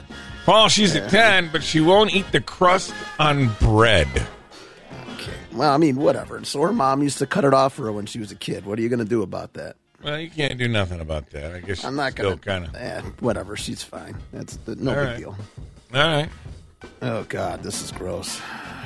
Paul, 0.44 0.68
she's 0.68 0.94
a 0.94 1.06
ten, 1.08 1.50
but 1.52 1.62
she 1.62 1.80
won't 1.80 2.14
eat 2.14 2.30
the 2.32 2.40
crust 2.40 2.94
on 3.18 3.49
bread. 3.61 4.08
okay. 5.14 5.32
Well, 5.52 5.73
I 5.73 5.76
mean, 5.76 5.97
whatever. 5.97 6.42
So 6.44 6.62
her 6.62 6.73
mom 6.73 7.02
used 7.02 7.18
to 7.18 7.26
cut 7.26 7.44
it 7.44 7.52
off 7.52 7.75
for 7.75 7.85
her 7.85 7.92
when 7.92 8.06
she 8.06 8.18
was 8.18 8.32
a 8.32 8.37
kid. 8.37 8.64
What 8.64 8.78
are 8.78 8.82
you 8.82 8.88
going 8.88 8.99
to 9.00 9.04
do 9.04 9.23
about 9.23 9.52
that? 9.54 9.76
Well, 10.02 10.18
you 10.18 10.30
can't 10.30 10.56
do 10.58 10.68
nothing 10.68 11.00
about 11.00 11.30
that. 11.30 11.54
I 11.54 11.61
guess 11.61 11.85
I'm 11.85 11.97
not 11.97 12.14
going 12.14 12.38
kind 12.38 12.64
of. 12.66 12.75
Eh, 12.76 13.00
whatever. 13.20 13.56
She's 13.56 13.82
fine. 13.82 14.16
That's 14.32 14.56
the, 14.58 14.76
no 14.76 14.90
All 14.92 14.97
big 14.97 15.06
right. 15.06 15.18
deal. 15.18 15.37
All 15.94 16.00
right. 16.00 16.28
Oh 17.02 17.25
God, 17.25 17.62
this 17.64 17.82
is 17.82 17.90
gross. 17.90 18.40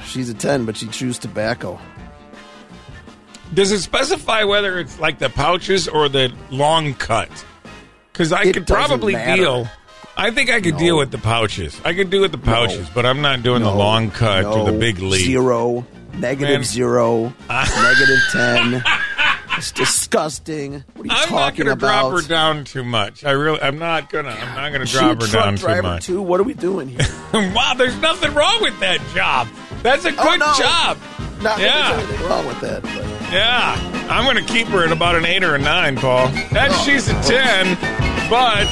She's 0.07 0.31
a 0.31 0.35
ten, 0.35 0.65
but 0.65 0.77
she 0.77 0.87
chews 0.89 1.19
tobacco. 1.19 1.79
Does 3.55 3.71
it 3.73 3.81
specify 3.81 4.45
whether 4.45 4.79
it's 4.79 4.99
like 4.99 5.19
the 5.19 5.29
pouches 5.29 5.87
or 5.89 6.09
the 6.09 6.33
long 6.51 6.95
cut? 6.95 7.29
Because 8.13 8.33
I 8.33 8.43
It 8.43 8.55
could 8.55 8.67
doesn't 8.67 8.89
probably 8.89 9.13
matter. 9.15 9.43
deal. 9.43 9.69
I 10.17 10.31
think 10.31 10.51
I 10.51 10.61
could 10.61 10.75
No. 10.75 10.79
deal 10.79 10.99
with 10.99 11.11
the 11.11 11.19
pouches. 11.19 11.81
I 11.85 11.95
could 11.95 12.11
do 12.11 12.21
with 12.21 12.33
the 12.33 12.39
pouches, 12.39 12.89
but 12.95 13.05
I'm 13.07 13.21
not 13.23 13.43
doing 13.43 13.63
the 13.63 13.71
No, 13.71 13.77
long 13.77 14.11
cut 14.11 14.45
or 14.45 14.65
the 14.71 14.73
big 14.79 14.99
lead. 15.01 15.25
Zero, 15.25 15.87
negative 16.15 16.61
Man. 16.61 16.65
zero, 16.65 17.33
negative 17.51 18.19
ten. 18.33 18.85
It's 19.59 19.71
disgusting. 19.73 20.83
What 20.95 21.05
are 21.05 21.07
you 21.07 21.11
I'm 21.13 21.31
not 21.31 21.39
talking 21.39 21.65
going 21.67 21.79
to 21.79 21.85
about? 21.87 22.11
drop 22.11 22.23
her 22.23 22.27
down 22.29 22.65
too 22.65 22.83
much. 22.85 23.23
I 23.25 23.31
really, 23.33 23.61
I'm 23.61 23.79
not 23.79 24.11
gonna. 24.11 24.31
I'm 24.31 24.55
not 24.55 24.73
gonna 24.73 24.87
drop 24.87 25.21
her 25.21 25.27
truck 25.27 25.45
down 25.45 25.57
too 25.57 25.63
driver 25.67 25.83
much. 25.83 26.07
too. 26.07 26.23
What 26.23 26.41
are 26.41 26.45
we 26.45 26.55
doing 26.55 26.89
here? 26.89 27.01
wow, 27.55 27.75
there's 27.77 27.97
nothing 27.99 28.33
wrong 28.35 28.59
with 28.63 28.79
that 28.81 28.99
job. 29.15 29.49
That's 29.83 30.05
a 30.07 30.09
oh, 30.09 30.13
good 30.13 30.43
Oh, 30.43 30.53
no. 30.53 30.55
job. 30.59 30.99
Not 31.43 31.59
that 31.59 31.61
Yeah. 31.61 31.97
there's 31.97 32.09
anything 32.09 32.27
wrong 32.29 32.47
with 32.47 32.61
that. 32.61 32.83
But. 32.83 33.12
Yeah, 33.33 33.75
I'm 34.11 34.25
going 34.25 34.45
to 34.45 34.53
keep 34.53 34.67
her 34.69 34.85
at 34.85 34.93
about 34.93 35.15
an 35.17 35.25
eight 35.25 35.43
or 35.43 35.55
a 35.55 35.59
nine, 35.59 35.97
Paul. 35.97 36.29
That 36.53 36.69
Oh. 36.71 36.83
she's 36.85 37.09
a 37.09 37.15
ten, 37.23 37.77
but 38.29 38.69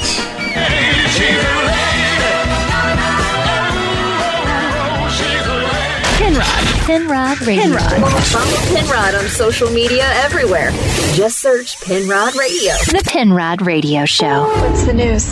Penrod. 6.19 6.65
Penrod 6.87 7.41
Radio. 7.47 7.63
Penrod. 7.63 8.25
Follow 8.27 8.57
Penrod 8.77 9.15
on 9.15 9.29
social 9.29 9.71
media 9.71 10.05
everywhere. 10.17 10.71
Just 11.15 11.39
search 11.39 11.81
Penrod 11.81 12.35
Radio. 12.37 12.73
The 12.87 13.03
Penrod 13.07 13.63
Radio 13.63 14.05
Show. 14.05 14.47
What's 14.61 14.85
the 14.85 14.93
news? 14.93 15.31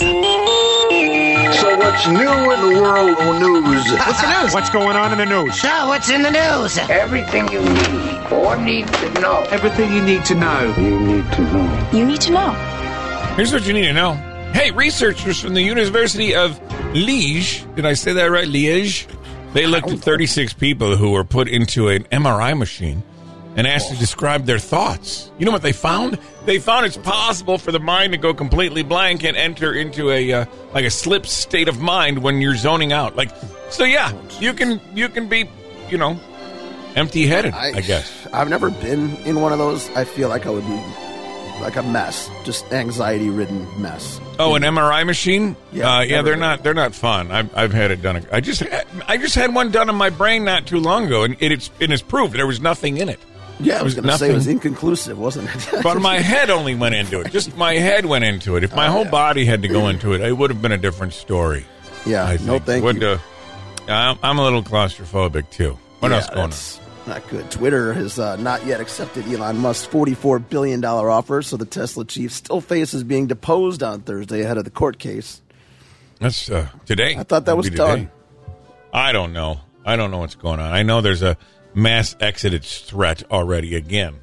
So 1.53 1.77
what's 1.79 2.07
new 2.07 2.53
in 2.53 2.75
the 2.75 2.81
world 2.83 3.19
of 3.19 3.41
news? 3.41 3.91
What's 3.93 4.21
the 4.21 4.43
news? 4.43 4.55
What's 4.55 4.71
going 4.71 4.97
on 4.97 5.13
in 5.13 5.19
the 5.19 5.27
news? 5.27 5.61
So, 5.61 5.69
what's 5.89 6.11
in 6.11 6.23
the 6.23 6.31
news? 6.31 6.77
Everything 6.91 7.49
you 7.51 7.61
need 7.63 8.33
or 8.33 8.57
need 8.57 8.87
to 8.87 9.21
know. 9.21 9.47
Everything 9.51 9.93
you 9.93 10.03
need 10.03 10.25
to 10.27 10.35
know. 10.35 10.75
You 10.77 11.01
need 11.01 11.33
to 11.33 11.41
know. 11.43 11.89
You 11.93 12.05
need 12.07 12.21
to 12.23 12.33
know. 12.33 12.51
here's 13.37 13.53
what 13.53 13.67
you 13.67 13.73
need 13.73 13.87
to 13.87 13.93
know. 13.95 14.13
Hey, 14.53 14.71
researchers 14.73 15.41
from 15.41 15.55
the 15.55 15.63
University 15.63 16.35
of 16.35 16.61
Liège, 16.93 17.75
did 17.77 17.87
I 17.87 17.95
say 17.95 18.13
that 18.13 18.27
right? 18.27 18.47
Liège? 18.47 19.07
They 19.55 19.67
looked 19.67 19.91
at 19.91 20.01
36 20.01 20.53
people 20.55 20.97
who 20.97 21.13
were 21.13 21.25
put 21.25 21.49
into 21.49 21.89
an 21.89 22.05
MRI 22.05 22.57
machine 22.57 23.03
and 23.59 23.67
asked 23.67 23.91
to 23.91 23.97
describe 23.97 24.47
their 24.47 24.61
thoughts. 24.61 25.33
You 25.37 25.45
know 25.45 25.51
what 25.51 25.63
they 25.63 25.73
found? 25.73 26.17
They 26.47 26.61
found 26.61 26.87
it's 26.87 26.97
possible 26.97 27.59
for 27.59 27.73
the 27.73 27.81
mind 27.81 28.13
to 28.13 28.19
go 28.19 28.33
completely 28.33 28.85
blank 28.85 29.25
and 29.25 29.37
enter 29.37 29.75
into 29.75 30.11
a 30.11 30.33
uh, 30.33 30.45
like 30.73 30.85
a 30.85 30.91
slip 30.91 31.27
state 31.27 31.69
of 31.69 31.81
mind 31.81 32.23
when 32.23 32.41
you're 32.41 32.55
zoning 32.55 32.93
out. 32.93 33.17
Like, 33.17 33.31
so 33.69 33.83
yeah, 33.83 34.13
you 34.39 34.55
can 34.55 34.81
you 34.95 35.09
can 35.09 35.29
be, 35.29 35.51
you 35.91 35.99
know, 35.99 36.21
empty-headed. 36.95 37.53
I, 37.53 37.81
guess. 37.81 38.29
I've 38.33 38.49
never 38.49 38.71
been 38.71 39.17
in 39.27 39.41
one 39.41 39.53
of 39.53 39.59
those. 39.59 39.91
I 39.91 40.05
feel 40.05 40.29
like 40.29 40.47
I 40.47 40.51
would 40.51 40.65
be 40.65 40.81
like 41.61 41.75
a 41.75 41.83
mess, 41.83 42.31
just 42.45 42.73
anxiety-ridden 42.73 43.83
mess. 43.83 44.21
Oh, 44.39 44.55
an 44.55 44.63
MRI 44.63 45.05
machine? 45.05 45.57
Yeah, 45.73 45.97
uh, 45.97 46.01
yeah. 46.03 46.23
They're 46.23 46.37
not. 46.37 46.63
They're 46.63 46.75
not 46.75 46.95
fun. 46.95 47.33
I've, 47.33 47.57
I've 47.57 47.73
had 47.73 47.91
it 47.91 48.03
done. 48.03 48.25
I 48.31 48.41
just 48.41 48.63
I 49.09 49.17
just 49.17 49.35
had 49.35 49.53
one 49.53 49.73
done 49.73 49.89
on 49.89 49.97
my 49.97 50.11
brain 50.11 50.45
not 50.45 50.65
too 50.65 50.79
long 50.79 51.07
ago, 51.07 51.25
and 51.25 51.37
it, 51.41 51.51
it's 51.51 51.73
it 51.81 51.91
is 51.91 52.03
proved 52.03 52.35
there 52.35 52.47
was 52.47 52.61
nothing 52.61 52.99
in 52.99 53.09
it. 53.09 53.19
Yeah, 53.61 53.81
I 53.81 53.83
was 53.83 53.95
going 53.95 54.07
to 54.07 54.17
say 54.19 54.31
it 54.31 54.35
was 54.35 54.47
inconclusive, 54.47 55.19
wasn't 55.19 55.49
it? 55.55 55.69
But 55.83 56.01
my 56.01 56.19
head 56.21 56.49
only 56.51 56.75
went 56.77 56.95
into 56.95 57.21
it. 57.21 57.33
Just 57.33 57.57
my 57.57 57.75
head 57.75 58.07
went 58.07 58.25
into 58.25 58.57
it. 58.57 58.63
If 58.65 58.75
my 58.75 58.87
Oh, 58.89 58.93
whole 58.93 59.05
yeah. 59.05 59.11
body 59.11 59.45
had 59.45 59.63
to 59.63 59.69
go 59.69 59.89
into 59.89 60.13
it, 60.13 60.21
it 60.21 60.33
would 60.33 60.51
have 60.51 60.63
been 60.63 60.73
a 60.73 60.79
different 60.79 61.13
story. 61.13 61.65
yeah, 62.07 62.25
I 62.25 62.37
no 62.45 62.59
thank 62.61 62.85
Would, 62.85 63.01
you. 63.03 63.09
uh, 63.09 63.19
I'm, 63.89 64.19
I'm 64.23 64.39
a 64.39 64.45
little 64.45 64.63
claustrophobic 64.63 65.51
too. 65.51 65.77
What 65.99 66.11
Yeah, 66.11 66.17
else 66.19 66.31
going 66.31 66.53
on? 66.53 67.13
Not 67.21 67.29
good. 67.29 67.51
Twitter 67.51 67.93
has 67.95 68.19
uh, 68.19 68.37
not 68.37 68.65
yet 68.67 68.81
accepted 68.81 69.27
Elon 69.27 69.57
Musk's 69.59 69.93
$44 69.93 70.47
billion 70.49 70.85
offer, 70.85 71.41
so 71.43 71.57
the 71.57 71.65
Tesla 71.65 72.05
chief 72.05 72.33
still 72.33 72.61
faces 72.61 73.03
being 73.03 73.27
deposed 73.27 73.83
on 73.83 74.03
Thursday 74.03 74.43
ahead 74.43 74.59
of 74.59 74.65
the 74.65 74.71
court 74.71 74.99
case. 74.99 75.41
That's 76.21 76.51
uh, 76.51 76.69
today. 76.85 77.17
I 77.17 77.23
thought 77.23 77.47
that 77.47 77.57
Would 77.57 77.65
was 77.71 77.75
done. 77.75 78.11
I 78.93 79.13
don't 79.13 79.33
know. 79.33 79.61
I 79.87 79.97
don't 79.97 80.11
know 80.11 80.19
what's 80.19 80.35
going 80.35 80.61
on. 80.61 80.71
I 80.71 80.83
know 80.83 81.01
there's 81.01 81.23
a 81.23 81.39
mass 81.75 82.17
exodus 82.21 82.81
threat 82.81 83.23
already 83.31 83.75
again 83.77 84.17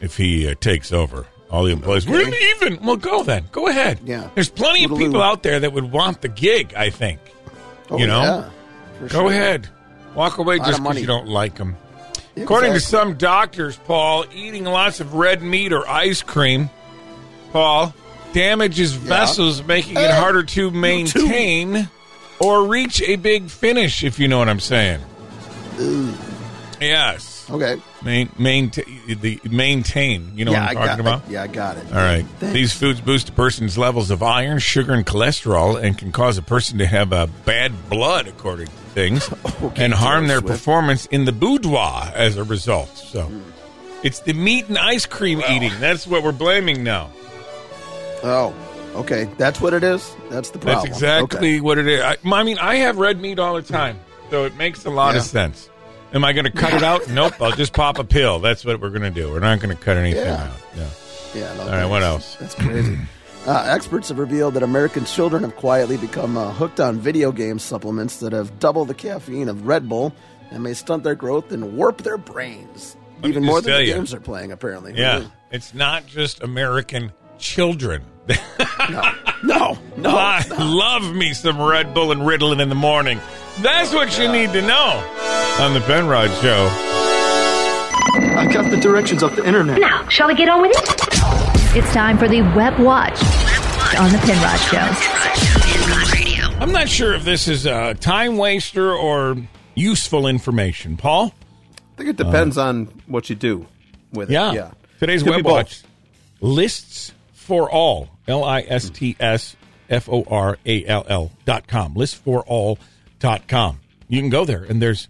if 0.00 0.16
he 0.16 0.48
uh, 0.48 0.54
takes 0.60 0.92
over. 0.92 1.26
All 1.50 1.64
the 1.64 1.72
employees. 1.72 2.06
We're 2.06 2.28
even. 2.34 2.84
Well, 2.84 2.96
go 2.96 3.22
then. 3.22 3.44
Go 3.52 3.68
ahead. 3.68 4.00
Yeah. 4.04 4.28
There's 4.34 4.48
plenty 4.48 4.82
of 4.84 4.96
people 4.96 5.22
out 5.22 5.42
there 5.44 5.60
that 5.60 5.72
would 5.72 5.92
want 5.92 6.20
the 6.20 6.28
gig. 6.28 6.74
I 6.74 6.90
think. 6.90 7.20
Oh, 7.90 7.98
you 7.98 8.06
know. 8.08 8.22
yeah, 8.22 8.50
Go 9.02 9.08
sure. 9.08 9.30
ahead. 9.30 9.68
Walk 10.16 10.38
away 10.38 10.58
just 10.58 10.82
because 10.82 11.00
you 11.00 11.06
don't 11.06 11.28
like 11.28 11.54
them. 11.56 11.76
According 12.36 12.72
to 12.72 12.80
some 12.80 13.16
doctors, 13.16 13.76
Paul, 13.76 14.24
eating 14.34 14.64
lots 14.64 14.98
of 15.00 15.14
red 15.14 15.42
meat 15.42 15.72
or 15.72 15.86
ice 15.88 16.22
cream, 16.22 16.70
Paul, 17.52 17.94
damages 18.32 18.92
vessels, 18.92 19.62
making 19.62 19.92
it 19.96 20.00
Eh, 20.00 20.12
harder 20.20 20.42
to 20.42 20.70
maintain 20.72 21.88
or 22.40 22.66
reach 22.66 23.00
a 23.02 23.14
big 23.16 23.48
finish, 23.48 24.02
if 24.02 24.18
you 24.18 24.26
know 24.26 24.38
what 24.38 24.48
I'm 24.48 24.58
saying. 24.60 25.00
Yes. 26.80 27.48
Okay. 27.50 27.80
Main, 28.02 28.30
maintain, 28.38 28.84
the, 29.20 29.40
maintain. 29.50 30.32
You 30.36 30.46
know 30.46 30.52
yeah, 30.52 30.60
what 30.60 30.70
I'm 30.70 30.78
I 30.78 30.86
talking 30.86 31.04
got, 31.04 31.18
about? 31.18 31.30
yeah, 31.30 31.42
I 31.42 31.46
got 31.46 31.76
it. 31.76 31.86
All 31.86 31.98
right. 31.98 32.24
Thanks. 32.38 32.54
These 32.54 32.72
foods 32.72 33.00
boost 33.00 33.28
a 33.28 33.32
person's 33.32 33.76
levels 33.76 34.10
of 34.10 34.22
iron, 34.22 34.58
sugar, 34.58 34.92
and 34.94 35.04
cholesterol 35.04 35.82
and 35.82 35.96
can 35.98 36.10
cause 36.12 36.38
a 36.38 36.42
person 36.42 36.78
to 36.78 36.86
have 36.86 37.12
a 37.12 37.26
bad 37.44 37.90
blood, 37.90 38.26
according 38.28 38.66
to 38.66 38.72
things, 38.72 39.28
Okay, 39.62 39.84
and 39.84 39.92
harm 39.92 40.26
their 40.28 40.38
Swift. 40.38 40.52
performance 40.54 41.06
in 41.06 41.24
the 41.24 41.32
boudoir 41.32 42.10
as 42.14 42.36
a 42.36 42.44
result. 42.44 42.96
So 42.96 43.24
hmm. 43.24 43.40
it's 44.02 44.20
the 44.20 44.32
meat 44.32 44.68
and 44.68 44.78
ice 44.78 45.04
cream 45.06 45.42
eating. 45.48 45.72
That's 45.80 46.06
what 46.06 46.22
we're 46.22 46.32
blaming 46.32 46.82
now. 46.82 47.10
Oh, 48.22 48.54
okay. 48.94 49.24
That's 49.36 49.60
what 49.60 49.74
it 49.74 49.84
is? 49.84 50.14
That's 50.30 50.50
the 50.50 50.58
problem. 50.58 50.86
That's 50.86 50.96
exactly 50.96 51.56
Okay. 51.56 51.60
what 51.60 51.76
it 51.78 51.86
is. 51.86 52.00
I, 52.02 52.16
I 52.24 52.42
mean, 52.42 52.58
I 52.58 52.76
have 52.76 52.96
red 52.96 53.20
meat 53.20 53.38
all 53.38 53.54
the 53.54 53.62
time, 53.62 54.00
so 54.30 54.44
it 54.44 54.56
makes 54.56 54.86
a 54.86 54.90
lot 54.90 55.14
of 55.14 55.22
sense. 55.22 55.68
Am 56.14 56.24
I 56.24 56.32
going 56.32 56.44
to 56.44 56.50
cut 56.52 56.72
it 56.72 56.82
out? 56.82 57.08
Nope. 57.10 57.40
I'll 57.42 57.52
just 57.52 57.72
pop 57.72 57.98
a 57.98 58.04
pill. 58.04 58.38
That's 58.38 58.64
what 58.64 58.80
we're 58.80 58.90
going 58.90 59.02
to 59.02 59.10
do. 59.10 59.30
We're 59.30 59.40
not 59.40 59.60
going 59.60 59.76
to 59.76 59.82
cut 59.82 59.96
anything 59.96 60.24
Yeah. 60.24 60.44
out. 60.44 60.56
Yeah. 60.76 60.88
Yeah. 61.34 61.54
No, 61.56 61.62
All 61.64 61.68
right. 61.68 61.84
What 61.86 62.02
else? 62.02 62.36
That's 62.36 62.54
crazy. 62.54 62.98
Uh, 63.46 63.62
experts 63.68 64.08
have 64.08 64.18
revealed 64.18 64.54
that 64.54 64.62
American 64.62 65.04
children 65.04 65.42
have 65.42 65.54
quietly 65.56 65.98
become 65.98 66.34
uh, 66.38 66.50
hooked 66.50 66.80
on 66.80 66.98
video 66.98 67.30
game 67.30 67.58
supplements 67.58 68.20
that 68.20 68.32
have 68.32 68.58
double 68.58 68.86
the 68.86 68.94
caffeine 68.94 69.50
of 69.50 69.66
Red 69.66 69.86
Bull 69.86 70.14
and 70.50 70.62
may 70.62 70.72
stunt 70.72 71.04
their 71.04 71.14
growth 71.14 71.52
and 71.52 71.76
warp 71.76 71.98
their 71.98 72.16
brains. 72.16 72.96
Me 73.22 73.28
Even 73.28 73.42
just 73.42 73.46
more 73.52 73.60
than 73.60 73.68
tell 73.72 73.78
the 73.80 73.84
you. 73.86 73.92
games 73.92 74.12
they're 74.12 74.20
playing, 74.20 74.50
apparently. 74.50 74.94
Yeah. 74.96 75.26
It's 75.50 75.74
not 75.74 76.06
just 76.06 76.42
American 76.42 77.12
children. 77.38 78.02
No, 78.88 79.12
No, 79.42 79.78
no. 79.98 80.10
I 80.16 80.42
love 80.58 81.14
me 81.14 81.34
some 81.34 81.60
Red 81.60 81.92
Bull 81.92 82.12
and 82.12 82.22
Ritalin 82.22 82.62
in 82.62 82.70
the 82.70 82.74
morning. 82.74 83.20
That's 83.60 83.92
what 83.94 84.18
you 84.18 84.30
need 84.30 84.52
to 84.52 84.62
know 84.62 85.02
on 85.60 85.74
the 85.74 85.80
Penrod 85.80 86.30
Show. 86.42 86.68
I 88.36 88.48
got 88.52 88.70
the 88.70 88.76
directions 88.76 89.22
off 89.22 89.36
the 89.36 89.46
internet. 89.46 89.80
Now, 89.80 90.08
shall 90.08 90.26
we 90.28 90.34
get 90.34 90.48
on 90.48 90.60
with 90.62 90.72
it? 90.74 91.76
It's 91.76 91.92
time 91.92 92.18
for 92.18 92.28
the 92.28 92.42
Web 92.56 92.78
Watch 92.80 93.22
on 93.98 94.10
the 94.10 94.18
Penrod 94.18 94.58
Show. 94.60 94.88
I'm 96.60 96.72
not 96.72 96.88
sure 96.88 97.14
if 97.14 97.24
this 97.24 97.46
is 97.46 97.66
a 97.66 97.94
time 97.94 98.36
waster 98.36 98.92
or 98.92 99.36
useful 99.74 100.26
information. 100.26 100.96
Paul? 100.96 101.32
I 101.78 101.96
think 101.96 102.10
it 102.10 102.16
depends 102.16 102.58
uh, 102.58 102.64
on 102.66 102.86
what 103.06 103.30
you 103.30 103.36
do 103.36 103.66
with 104.12 104.30
Yeah. 104.30 104.50
it. 104.50 104.54
Yeah. 104.54 104.70
Today's 104.98 105.22
Could 105.22 105.36
Web. 105.36 105.44
Watch 105.46 105.82
lists 106.40 107.12
for 107.32 107.70
all. 107.70 108.08
L 108.26 108.42
I 108.42 108.62
S 108.62 108.90
T 108.90 109.14
S 109.20 109.54
F 109.90 110.08
O 110.08 110.24
R 110.28 110.58
A 110.66 110.84
L 110.86 111.04
L 111.08 111.30
dot 111.44 111.66
com. 111.68 111.94
List 111.94 112.16
for 112.16 112.40
all 112.46 112.76
dot 112.76 112.84
com. 113.48 113.80
You 114.08 114.20
can 114.20 114.30
go 114.30 114.44
there 114.44 114.64
and 114.64 114.80
there's 114.82 115.08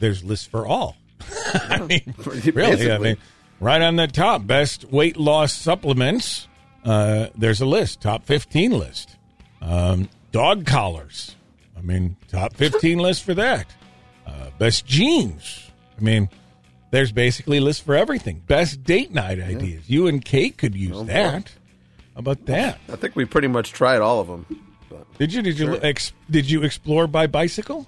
there's 0.00 0.24
lists 0.24 0.46
for 0.46 0.66
all. 0.66 0.96
I 1.54 1.78
mean, 1.80 2.14
really, 2.54 2.90
I 2.90 2.98
mean, 2.98 3.16
right 3.60 3.82
on 3.82 3.96
the 3.96 4.06
top, 4.06 4.46
best 4.46 4.84
weight 4.90 5.16
loss 5.16 5.52
supplements. 5.52 6.48
Uh, 6.84 7.26
there's 7.36 7.60
a 7.60 7.66
list, 7.66 8.00
top 8.00 8.24
15 8.24 8.70
list. 8.72 9.16
Um, 9.60 10.08
dog 10.32 10.64
collars. 10.64 11.36
I 11.76 11.80
mean, 11.82 12.16
top 12.28 12.54
15 12.54 12.98
list 12.98 13.24
for 13.24 13.34
that. 13.34 13.66
Uh, 14.26 14.50
best 14.58 14.86
jeans. 14.86 15.70
I 15.98 16.00
mean, 16.00 16.28
there's 16.92 17.12
basically 17.12 17.58
a 17.58 17.60
list 17.60 17.84
for 17.84 17.94
everything. 17.94 18.42
Best 18.46 18.84
date 18.84 19.12
night 19.12 19.38
ideas. 19.40 19.90
You 19.90 20.06
and 20.06 20.24
Kate 20.24 20.56
could 20.56 20.74
use 20.74 20.92
Oh, 20.96 21.00
boy. 21.00 21.06
that. 21.12 21.52
How 22.14 22.20
about 22.20 22.46
that? 22.46 22.78
I 22.90 22.96
think 22.96 23.16
we 23.16 23.24
pretty 23.26 23.48
much 23.48 23.72
tried 23.72 24.00
all 24.00 24.20
of 24.20 24.28
them. 24.28 24.46
Did 25.18 25.32
you 25.32 25.42
did 25.42 25.58
you 25.58 25.78
ex, 25.82 26.12
did 26.30 26.50
you 26.50 26.62
explore 26.62 27.06
by 27.06 27.26
bicycle? 27.26 27.86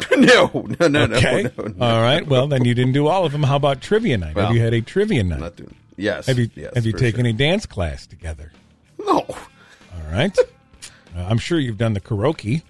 no, 0.16 0.66
no, 0.78 0.88
no, 0.88 1.02
okay. 1.04 1.42
no, 1.42 1.50
no, 1.64 1.72
no. 1.76 1.86
All 1.86 2.00
right. 2.02 2.24
Well, 2.26 2.46
then 2.46 2.64
you 2.64 2.72
didn't 2.74 2.92
do 2.92 3.08
all 3.08 3.24
of 3.24 3.32
them. 3.32 3.42
How 3.42 3.56
about 3.56 3.80
trivia 3.80 4.16
night? 4.16 4.36
have 4.36 4.54
you 4.54 4.60
had 4.60 4.72
a 4.72 4.80
trivia 4.80 5.24
night? 5.24 5.40
Not 5.40 5.56
doing. 5.56 5.74
Yes. 5.96 6.26
have 6.26 6.38
you 6.38 6.48
yes, 6.54 6.72
have 6.76 6.86
you 6.86 6.92
taken 6.92 7.22
sure. 7.24 7.30
a 7.30 7.32
dance 7.32 7.66
class 7.66 8.06
together? 8.06 8.52
No. 8.98 9.24
All 9.28 10.12
right. 10.12 10.36
uh, 10.38 11.24
I'm 11.28 11.38
sure 11.38 11.58
you've 11.58 11.78
done 11.78 11.94
the 11.94 12.00
karaoke. 12.00 12.62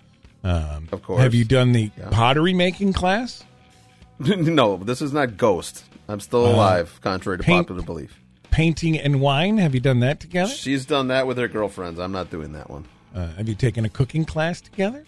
Um, 0.43 0.88
Of 0.93 1.02
course. 1.02 1.21
Have 1.21 1.35
you 1.35 1.45
done 1.45 1.73
the 1.73 1.90
Yeah. 1.99 2.09
pottery 2.11 2.55
making 2.55 2.95
class? 2.95 3.45
no, 4.19 4.78
this 4.78 5.02
is 5.02 5.12
not 5.12 5.37
Ghost. 5.37 5.85
I'm 6.09 6.21
still 6.21 6.47
Uh, 6.47 6.52
alive, 6.55 6.99
contrary 7.02 7.37
to 7.38 7.45
paint- 7.45 7.67
popular 7.67 7.83
belief. 7.83 8.19
Painting 8.59 8.99
and 8.99 9.21
wine. 9.21 9.59
Have 9.59 9.73
you 9.73 9.79
done 9.79 10.00
that 10.00 10.19
together? 10.19 10.53
She's 10.53 10.85
done 10.85 11.07
that 11.09 11.29
with 11.29 11.38
her 11.38 11.47
girlfriends. 11.47 12.00
I'm 12.00 12.11
not 12.11 12.29
doing 12.29 12.55
that 12.55 12.69
one. 12.69 12.87
Uh, 13.15 13.29
have 13.35 13.49
you 13.49 13.55
taken 13.55 13.85
a 13.85 13.88
cooking 13.88 14.25
class 14.25 14.61
together? 14.61 15.07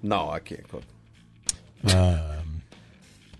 No, 0.00 0.30
I 0.30 0.38
can't 0.38 0.62
cook. 0.68 0.84
Um, 1.92 2.62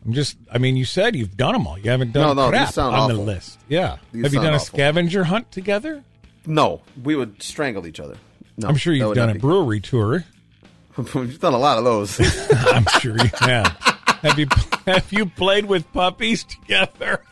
I'm 0.05 0.13
just. 0.13 0.37
I 0.51 0.59
mean, 0.59 0.77
you 0.77 0.85
said 0.85 1.15
you've 1.15 1.37
done 1.37 1.53
them 1.53 1.69
all. 1.69 1.79
You 1.79 1.89
haven't 1.89 2.11
done 2.15 2.35
No, 2.37 2.47
no, 2.47 2.49
crap 2.49 2.77
on 2.79 3.09
the 3.09 3.15
list. 3.15 3.61
Yeah. 3.69 3.99
These 4.11 4.25
have 4.25 4.35
you 4.35 4.41
done 4.41 4.55
a 4.55 4.59
scavenger 4.59 5.23
hunt 5.23 5.53
together? 5.53 6.03
No, 6.45 6.83
we 7.05 7.15
would 7.15 7.41
strangle 7.41 7.87
each 7.87 8.01
other. 8.01 8.17
No, 8.57 8.67
I'm 8.67 8.75
sure 8.75 8.93
you've 8.93 9.15
done 9.15 9.31
a 9.31 9.39
brewery 9.39 9.79
tour. 9.79 10.25
We've 11.15 11.39
done 11.39 11.55
a 11.55 11.59
lot 11.59 11.79
of 11.79 11.85
those. 11.85 12.19
I'm 12.53 12.87
sure 13.01 13.17
you 13.17 13.31
have. 13.39 13.67
have 14.23 14.37
you 14.37 14.49
have 14.85 15.13
you 15.13 15.27
played 15.27 15.67
with 15.67 15.93
puppies 15.93 16.43
together? 16.43 17.23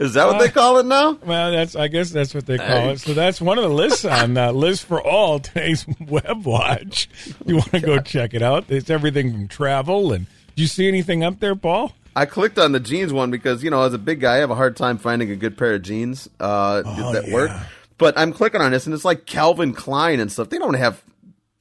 Is 0.00 0.14
that 0.14 0.26
what 0.26 0.38
they 0.38 0.48
call 0.48 0.78
it 0.78 0.86
now? 0.86 1.12
Well, 1.12 1.52
that's 1.52 1.76
I 1.76 1.86
guess 1.88 2.10
that's 2.10 2.34
what 2.34 2.46
they 2.46 2.56
call 2.56 2.66
Hey. 2.66 2.92
it. 2.92 3.00
So 3.00 3.12
that's 3.14 3.40
one 3.40 3.58
of 3.58 3.64
the 3.64 3.70
lists 3.70 4.04
on 4.04 4.36
uh, 4.36 4.50
list 4.50 4.86
for 4.86 5.00
all 5.00 5.38
today's 5.40 5.86
web 6.00 6.44
watch. 6.46 7.08
You 7.44 7.56
want 7.56 7.70
to 7.72 7.80
go 7.80 7.98
check 8.00 8.32
it 8.34 8.42
out? 8.42 8.64
It's 8.68 8.90
everything 8.90 9.30
from 9.32 9.46
travel 9.48 10.12
and. 10.12 10.26
Do 10.56 10.62
you 10.62 10.68
see 10.68 10.88
anything 10.88 11.22
up 11.22 11.38
there, 11.40 11.54
Paul? 11.54 11.92
I 12.16 12.26
clicked 12.26 12.58
on 12.58 12.72
the 12.72 12.80
jeans 12.80 13.12
one 13.12 13.30
because 13.30 13.62
you 13.62 13.70
know, 13.70 13.82
as 13.82 13.94
a 13.94 13.98
big 13.98 14.20
guy, 14.20 14.34
I 14.36 14.38
have 14.38 14.50
a 14.50 14.54
hard 14.56 14.76
time 14.76 14.98
finding 14.98 15.30
a 15.30 15.36
good 15.36 15.56
pair 15.56 15.74
of 15.74 15.82
jeans 15.82 16.28
uh, 16.40 16.82
Oh, 16.84 17.12
that 17.12 17.28
yeah. 17.28 17.34
work. 17.34 17.50
But 17.98 18.18
I'm 18.18 18.32
clicking 18.32 18.60
on 18.62 18.72
this, 18.72 18.86
and 18.86 18.94
it's 18.94 19.04
like 19.04 19.26
Calvin 19.26 19.74
Klein 19.74 20.18
and 20.18 20.32
stuff. 20.32 20.48
They 20.48 20.58
don't 20.58 20.74
have 20.74 21.02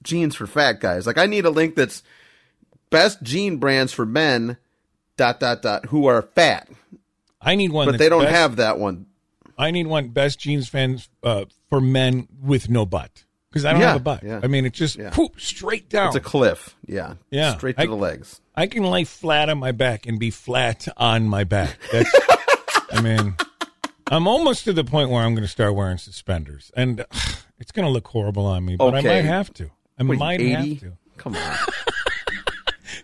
jeans 0.02 0.34
for 0.36 0.48
fat 0.48 0.80
guys. 0.80 1.06
Like 1.06 1.18
I 1.18 1.26
need 1.28 1.44
a 1.46 1.50
link 1.50 1.76
that's 1.76 2.02
best 2.90 3.22
jean 3.22 3.58
brands 3.58 3.92
for 3.94 4.06
men. 4.06 4.56
Dot 5.18 5.40
dot 5.42 5.62
dot. 5.62 5.86
Who 5.88 6.06
are 6.08 6.22
fat, 6.22 6.70
I 7.42 7.56
need 7.56 7.72
one, 7.72 7.88
but 7.88 7.98
they 7.98 8.10
don't 8.10 8.24
best- 8.24 8.36
have 8.36 8.56
that 8.58 8.80
one. 8.80 9.06
I 9.58 9.72
need 9.72 9.88
one 9.88 10.10
best 10.10 10.40
jeans 10.40 10.68
fans 10.70 11.10
uh, 11.24 11.46
for 11.70 11.82
men 11.82 12.28
with 12.42 12.70
no 12.70 12.86
butt 12.86 13.26
because 13.50 13.66
I 13.66 13.72
don't 13.74 13.82
Yeah, 13.82 13.88
have 13.90 13.98
a 13.98 14.04
butt. 14.04 14.24
yeah. 14.24 14.40
I 14.42 14.48
mean, 14.48 14.66
it's 14.66 14.78
just 14.78 14.96
Yeah. 14.98 15.14
whoop, 15.16 15.40
straight 15.40 15.90
down. 15.90 16.08
It's 16.08 16.16
a 16.16 16.22
cliff. 16.22 16.76
Yeah, 16.86 17.16
Yeah. 17.32 17.56
straight 17.58 17.76
to 17.78 17.84
I- 17.84 17.86
the 17.88 17.96
legs. 17.96 18.40
I 18.56 18.68
can 18.68 18.84
lay 18.84 19.04
flat 19.06 19.50
on 19.50 19.58
my 19.58 19.72
back 19.72 20.06
and 20.06 20.20
be 20.20 20.32
flat 20.32 20.88
on 20.98 21.28
my 21.30 21.44
back. 21.46 21.78
That's, 21.94 22.12
I 22.92 23.02
mean, 23.02 23.36
I'm 24.08 24.28
almost 24.28 24.66
to 24.66 24.74
the 24.74 24.84
point 24.84 25.10
where 25.10 25.24
I'm 25.24 25.34
going 25.34 25.44
to 25.46 25.48
start 25.50 25.76
wearing 25.76 25.98
suspenders, 25.98 26.72
and 26.76 27.06
it's 27.60 27.72
going 27.72 27.86
to 27.86 27.92
look 27.92 28.08
horrible 28.08 28.46
on 28.46 28.66
me, 28.66 28.76
but 28.76 28.94
I 28.96 29.02
might 29.02 29.24
have 29.26 29.54
to. 29.56 29.70
I 29.98 30.04
What, 30.04 30.18
might 30.18 30.42
80? 30.42 30.52
have 30.52 30.80
to. 30.82 30.98
Come 31.18 31.36
on. 31.36 31.58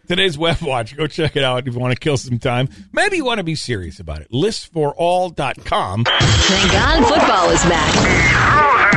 Today's 0.07 0.37
Web 0.37 0.61
Watch. 0.61 0.95
Go 0.95 1.07
check 1.07 1.35
it 1.35 1.43
out 1.43 1.67
if 1.67 1.73
you 1.73 1.79
want 1.79 1.93
to 1.93 1.99
kill 1.99 2.17
some 2.17 2.39
time. 2.39 2.69
Maybe 2.93 3.17
you 3.17 3.25
want 3.25 3.39
to 3.39 3.43
be 3.43 3.55
serious 3.55 3.99
about 3.99 4.21
it. 4.21 4.31
Listforall.com. 4.31 6.03
Thank 6.05 6.71
God 6.71 7.07
football 7.07 7.49
is 7.49 7.63
back. 7.63 8.95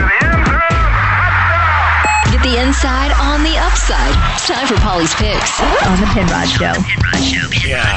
Get 2.31 2.42
the 2.42 2.61
inside 2.62 3.11
on 3.12 3.42
the 3.42 3.57
upside. 3.57 4.14
It's 4.35 4.47
time 4.47 4.66
for 4.66 4.75
Paulie's 4.77 5.14
Picks. 5.14 5.61
On 5.61 5.99
the 5.99 6.07
Penrod 6.12 6.49
Show. 6.49 6.75
Yeah. 7.66 7.97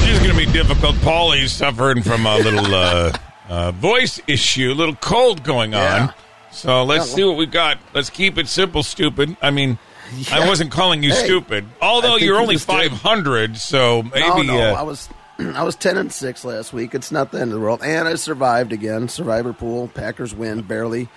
This 0.00 0.10
is 0.10 0.18
going 0.20 0.30
to 0.30 0.36
be 0.36 0.46
difficult. 0.52 0.94
Paulie's 0.96 1.50
suffering 1.50 2.02
from 2.02 2.24
a 2.24 2.36
little 2.38 2.72
uh, 2.72 3.12
uh, 3.48 3.72
voice 3.72 4.20
issue, 4.28 4.70
a 4.70 4.74
little 4.74 4.94
cold 4.94 5.42
going 5.42 5.74
on. 5.74 5.80
Yeah. 5.80 6.12
So 6.52 6.84
let's 6.84 7.08
Yeah, 7.10 7.14
see 7.16 7.24
what 7.24 7.36
we've 7.36 7.50
got. 7.50 7.78
Let's 7.94 8.10
keep 8.10 8.38
it 8.38 8.46
simple, 8.46 8.84
stupid. 8.84 9.36
I 9.42 9.50
mean, 9.50 9.78
I 10.32 10.46
wasn't 10.46 10.70
calling 10.70 11.02
you 11.02 11.10
Hey, 11.10 11.24
stupid, 11.24 11.64
although 11.80 12.16
you're 12.16 12.34
you 12.36 12.40
only 12.40 12.54
just 12.56 12.68
did. 12.68 12.90
500, 12.90 13.56
so 13.56 14.02
maybe. 14.02 14.18
no, 14.20 14.42
no, 14.42 14.58
uh, 14.60 14.74
I 14.74 14.82
was 14.82 15.08
I 15.38 15.62
was 15.64 15.76
ten 15.76 15.96
and 15.96 16.12
six 16.12 16.44
last 16.44 16.72
week. 16.72 16.94
It's 16.94 17.10
not 17.12 17.32
the 17.32 17.40
end 17.40 17.50
of 17.52 17.54
the 17.58 17.60
world, 17.60 17.80
and 17.82 18.06
I 18.08 18.14
survived 18.16 18.72
again. 18.72 19.08
Survivor 19.08 19.52
pool. 19.52 19.88
Packers 19.88 20.34
win 20.34 20.62
barely. 20.62 21.08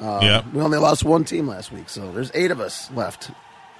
Uh, 0.00 0.20
Yeah. 0.22 0.42
we 0.52 0.60
only 0.60 0.78
lost 0.78 1.04
one 1.04 1.24
team 1.24 1.46
last 1.46 1.70
week, 1.72 1.88
so 1.88 2.10
there's 2.12 2.30
eight 2.34 2.50
of 2.50 2.60
us 2.60 2.90
left. 2.92 3.30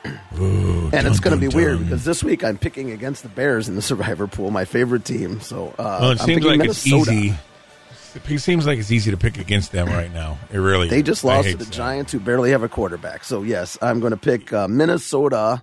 Ooh, 0.39 0.91
And 0.93 1.07
it's 1.07 1.19
going 1.19 1.35
to 1.35 1.41
be 1.41 1.49
dun, 1.49 1.57
weird 1.57 1.79
because 1.81 2.05
this 2.05 2.23
week 2.23 2.45
I'm 2.45 2.59
picking 2.59 2.91
against 2.93 3.23
the 3.23 3.29
Bears 3.31 3.69
in 3.69 3.75
the 3.75 3.83
Survivor 3.91 4.27
pool, 4.27 4.51
my 4.51 4.65
favorite 4.65 5.05
team. 5.05 5.41
So 5.41 5.75
uh, 5.79 5.99
Well, 6.01 6.11
it 6.13 6.21
I'm 6.21 6.27
seems 6.27 6.45
like 6.45 6.61
it's 6.61 6.87
easy. 6.87 7.35
It 8.29 8.39
seems 8.39 8.67
like 8.67 8.79
it's 8.79 8.91
easy 8.93 9.11
to 9.11 9.17
pick 9.17 9.39
against 9.39 9.73
them 9.73 9.89
right 9.89 10.13
now. 10.13 10.39
It 10.53 10.59
really. 10.59 10.89
They 10.89 11.03
just 11.03 11.25
lost 11.25 11.49
to 11.51 11.57
the. 11.57 11.65
Giants, 11.67 12.13
who 12.13 12.21
barely 12.21 12.51
have 12.51 12.63
a 12.63 12.69
quarterback. 12.69 13.25
So 13.25 13.43
yes, 13.43 13.77
I'm 13.83 14.01
going 14.01 14.13
to 14.13 14.17
pick 14.17 14.53
uh, 14.53 14.69
Minnesota 14.69 15.63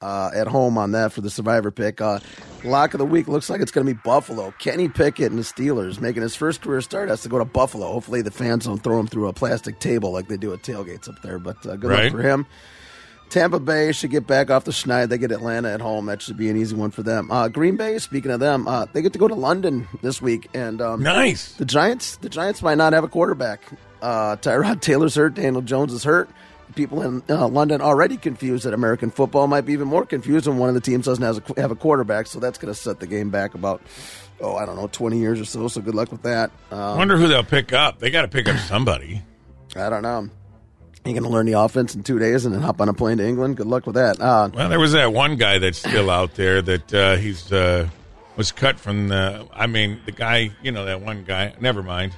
uh, 0.00 0.30
at 0.34 0.46
home 0.46 0.78
on 0.78 0.92
that 0.92 1.12
for 1.12 1.20
the 1.20 1.28
Survivor 1.30 1.70
pick. 1.70 2.00
Uh, 2.00 2.20
lock 2.64 2.94
of 2.94 2.98
the 2.98 3.04
week 3.04 3.28
looks 3.28 3.50
like 3.50 3.60
it's 3.60 3.70
going 3.70 3.86
to 3.86 3.92
be 3.94 4.00
Buffalo. 4.02 4.50
Kenny 4.58 4.88
Pickett 4.88 5.30
and 5.30 5.38
the 5.38 5.42
Steelers 5.42 6.00
making 6.00 6.22
his 6.22 6.34
first 6.34 6.62
career 6.62 6.80
start 6.80 7.10
has 7.10 7.20
to 7.22 7.28
go 7.28 7.38
to 7.38 7.44
Buffalo. 7.44 7.86
Hopefully 7.92 8.22
the 8.22 8.30
fans 8.30 8.64
don't 8.64 8.82
throw 8.82 8.98
him 8.98 9.06
through 9.06 9.28
a 9.28 9.32
plastic 9.34 9.78
table 9.78 10.10
like 10.12 10.28
they 10.28 10.38
do 10.38 10.54
at 10.54 10.62
tailgates 10.62 11.08
up 11.08 11.20
there. 11.22 11.38
But 11.38 11.64
uh, 11.66 11.76
good 11.76 11.90
Right. 11.90 12.04
luck 12.04 12.12
for 12.12 12.22
him. 12.22 12.46
Tampa 13.30 13.60
Bay 13.60 13.92
should 13.92 14.10
get 14.10 14.26
back 14.26 14.50
off 14.50 14.64
the 14.64 14.72
schneid. 14.72 15.08
They 15.08 15.16
get 15.18 15.30
Atlanta 15.32 15.70
at 15.72 15.80
home. 15.80 16.06
That 16.06 16.20
should 16.20 16.36
be 16.36 16.50
an 16.50 16.56
easy 16.56 16.74
one 16.76 16.90
for 16.90 17.02
them. 17.02 17.30
Uh, 17.30 17.48
Green 17.48 17.76
Bay, 17.76 17.98
speaking 17.98 18.30
of 18.32 18.40
them, 18.40 18.66
uh, 18.68 18.86
they 18.92 19.02
get 19.02 19.12
to 19.14 19.18
go 19.18 19.28
to 19.28 19.34
London 19.34 19.86
this 20.02 20.20
week. 20.20 20.48
And 20.52 20.80
um, 20.82 21.02
Nice. 21.02 21.52
the 21.54 21.64
Giants, 21.64 22.16
the 22.16 22.28
Giants 22.28 22.60
might 22.60 22.76
not 22.76 22.92
have 22.92 23.04
a 23.04 23.08
quarterback. 23.08 23.62
Uh, 24.02 24.36
Tyrod 24.36 24.80
Taylor's 24.82 25.14
hurt. 25.14 25.34
Daniel 25.34 25.62
Jones 25.62 25.92
is 25.92 26.02
hurt. 26.04 26.28
People 26.74 27.02
in 27.02 27.22
uh, 27.28 27.48
London 27.48 27.80
already 27.80 28.16
confused 28.16 28.64
at 28.66 28.72
American 28.74 29.10
football 29.10 29.46
might 29.48 29.62
be 29.62 29.72
even 29.72 29.88
more 29.88 30.04
confused 30.06 30.46
when 30.46 30.56
one 30.58 30.68
of 30.68 30.74
the 30.74 30.80
teams 30.80 31.04
doesn't 31.06 31.22
have 31.24 31.50
a, 31.56 31.60
have 31.60 31.70
a 31.72 31.76
quarterback. 31.76 32.26
So 32.26 32.38
that's 32.40 32.58
going 32.58 32.72
to 32.72 32.78
set 32.80 33.00
the 33.00 33.08
game 33.08 33.30
back 33.30 33.54
about, 33.54 33.82
oh, 34.40 34.54
I 34.56 34.66
don't 34.66 34.76
know, 34.76 34.86
20 34.86 35.18
years 35.18 35.40
or 35.40 35.44
so. 35.44 35.66
So 35.68 35.80
good 35.80 35.94
luck 35.96 36.12
with 36.12 36.22
that. 36.22 36.50
I 36.70 36.74
Um, 36.92 36.98
wonder 36.98 37.16
who 37.16 37.26
they'll 37.28 37.42
pick 37.42 37.72
up. 37.72 37.98
They 37.98 38.10
got 38.10 38.22
to 38.22 38.28
pick 38.28 38.48
up 38.48 38.56
somebody. 38.58 39.22
I 39.76 39.88
don't 39.88 40.02
know. 40.02 40.28
You're 41.04 41.14
going 41.14 41.22
to 41.24 41.30
learn 41.30 41.46
the 41.46 41.54
offense 41.54 41.94
in 41.94 42.02
two 42.02 42.18
days 42.18 42.44
and 42.44 42.54
then 42.54 42.60
hop 42.60 42.80
on 42.80 42.88
a 42.88 42.92
plane 42.92 43.16
to 43.18 43.26
England. 43.26 43.56
Good 43.56 43.66
luck 43.66 43.86
with 43.86 43.94
that. 43.94 44.20
Uh, 44.20 44.50
Well, 44.52 44.68
there 44.68 44.78
was 44.78 44.92
that 44.92 45.12
one 45.14 45.36
guy 45.36 45.58
that's 45.58 45.78
still 45.78 46.10
out 46.10 46.34
there 46.34 46.60
that 46.60 46.94
uh, 46.94 47.16
he's 47.16 47.50
uh, 47.50 47.88
was 48.36 48.52
cut 48.52 48.78
from 48.78 49.08
the. 49.08 49.46
I 49.52 49.66
mean, 49.66 50.00
the 50.04 50.12
guy, 50.12 50.50
you 50.62 50.72
know, 50.72 50.84
that 50.84 51.00
one 51.00 51.24
guy. 51.24 51.54
Never 51.60 51.82
mind. 51.82 52.12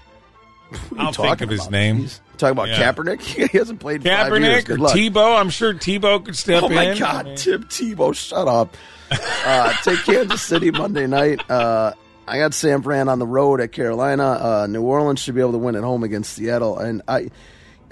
I'll 0.98 1.12
think 1.12 1.42
of 1.42 1.48
his 1.50 1.60
about? 1.60 1.70
name. 1.70 1.96
He's 1.98 2.20
talking 2.38 2.52
about 2.52 2.68
Yeah. 2.68 2.92
Kaepernick. 2.92 3.20
he 3.50 3.56
hasn't 3.58 3.78
played. 3.78 4.02
Kaepernick 4.02 4.64
Good 4.64 4.78
or 4.80 4.82
luck. 4.82 4.96
Tebow. 4.96 5.38
I'm 5.38 5.50
sure 5.50 5.74
Tebow 5.74 6.24
could 6.24 6.36
step 6.36 6.64
in. 6.64 6.72
Oh 6.72 6.74
my 6.74 6.84
in. 6.92 6.98
God, 6.98 7.36
Tim 7.36 7.64
Tebow, 7.64 8.14
shut 8.14 8.48
up. 8.48 8.76
Uh, 9.44 9.72
take 9.84 9.98
Kansas 10.04 10.42
City 10.42 10.70
Monday 10.70 11.06
night. 11.06 11.48
Uh, 11.50 11.92
I 12.26 12.38
got 12.38 12.54
San 12.54 12.82
Fran 12.82 13.08
on 13.08 13.18
the 13.18 13.26
road 13.26 13.60
at 13.60 13.70
Carolina. 13.72 14.24
Uh, 14.24 14.66
New 14.68 14.82
Orleans 14.82 15.20
should 15.20 15.34
be 15.34 15.40
able 15.40 15.52
to 15.52 15.58
win 15.58 15.76
at 15.76 15.82
home 15.84 16.02
against 16.02 16.32
Seattle. 16.32 16.78
And 16.78 17.02
I, 17.06 17.30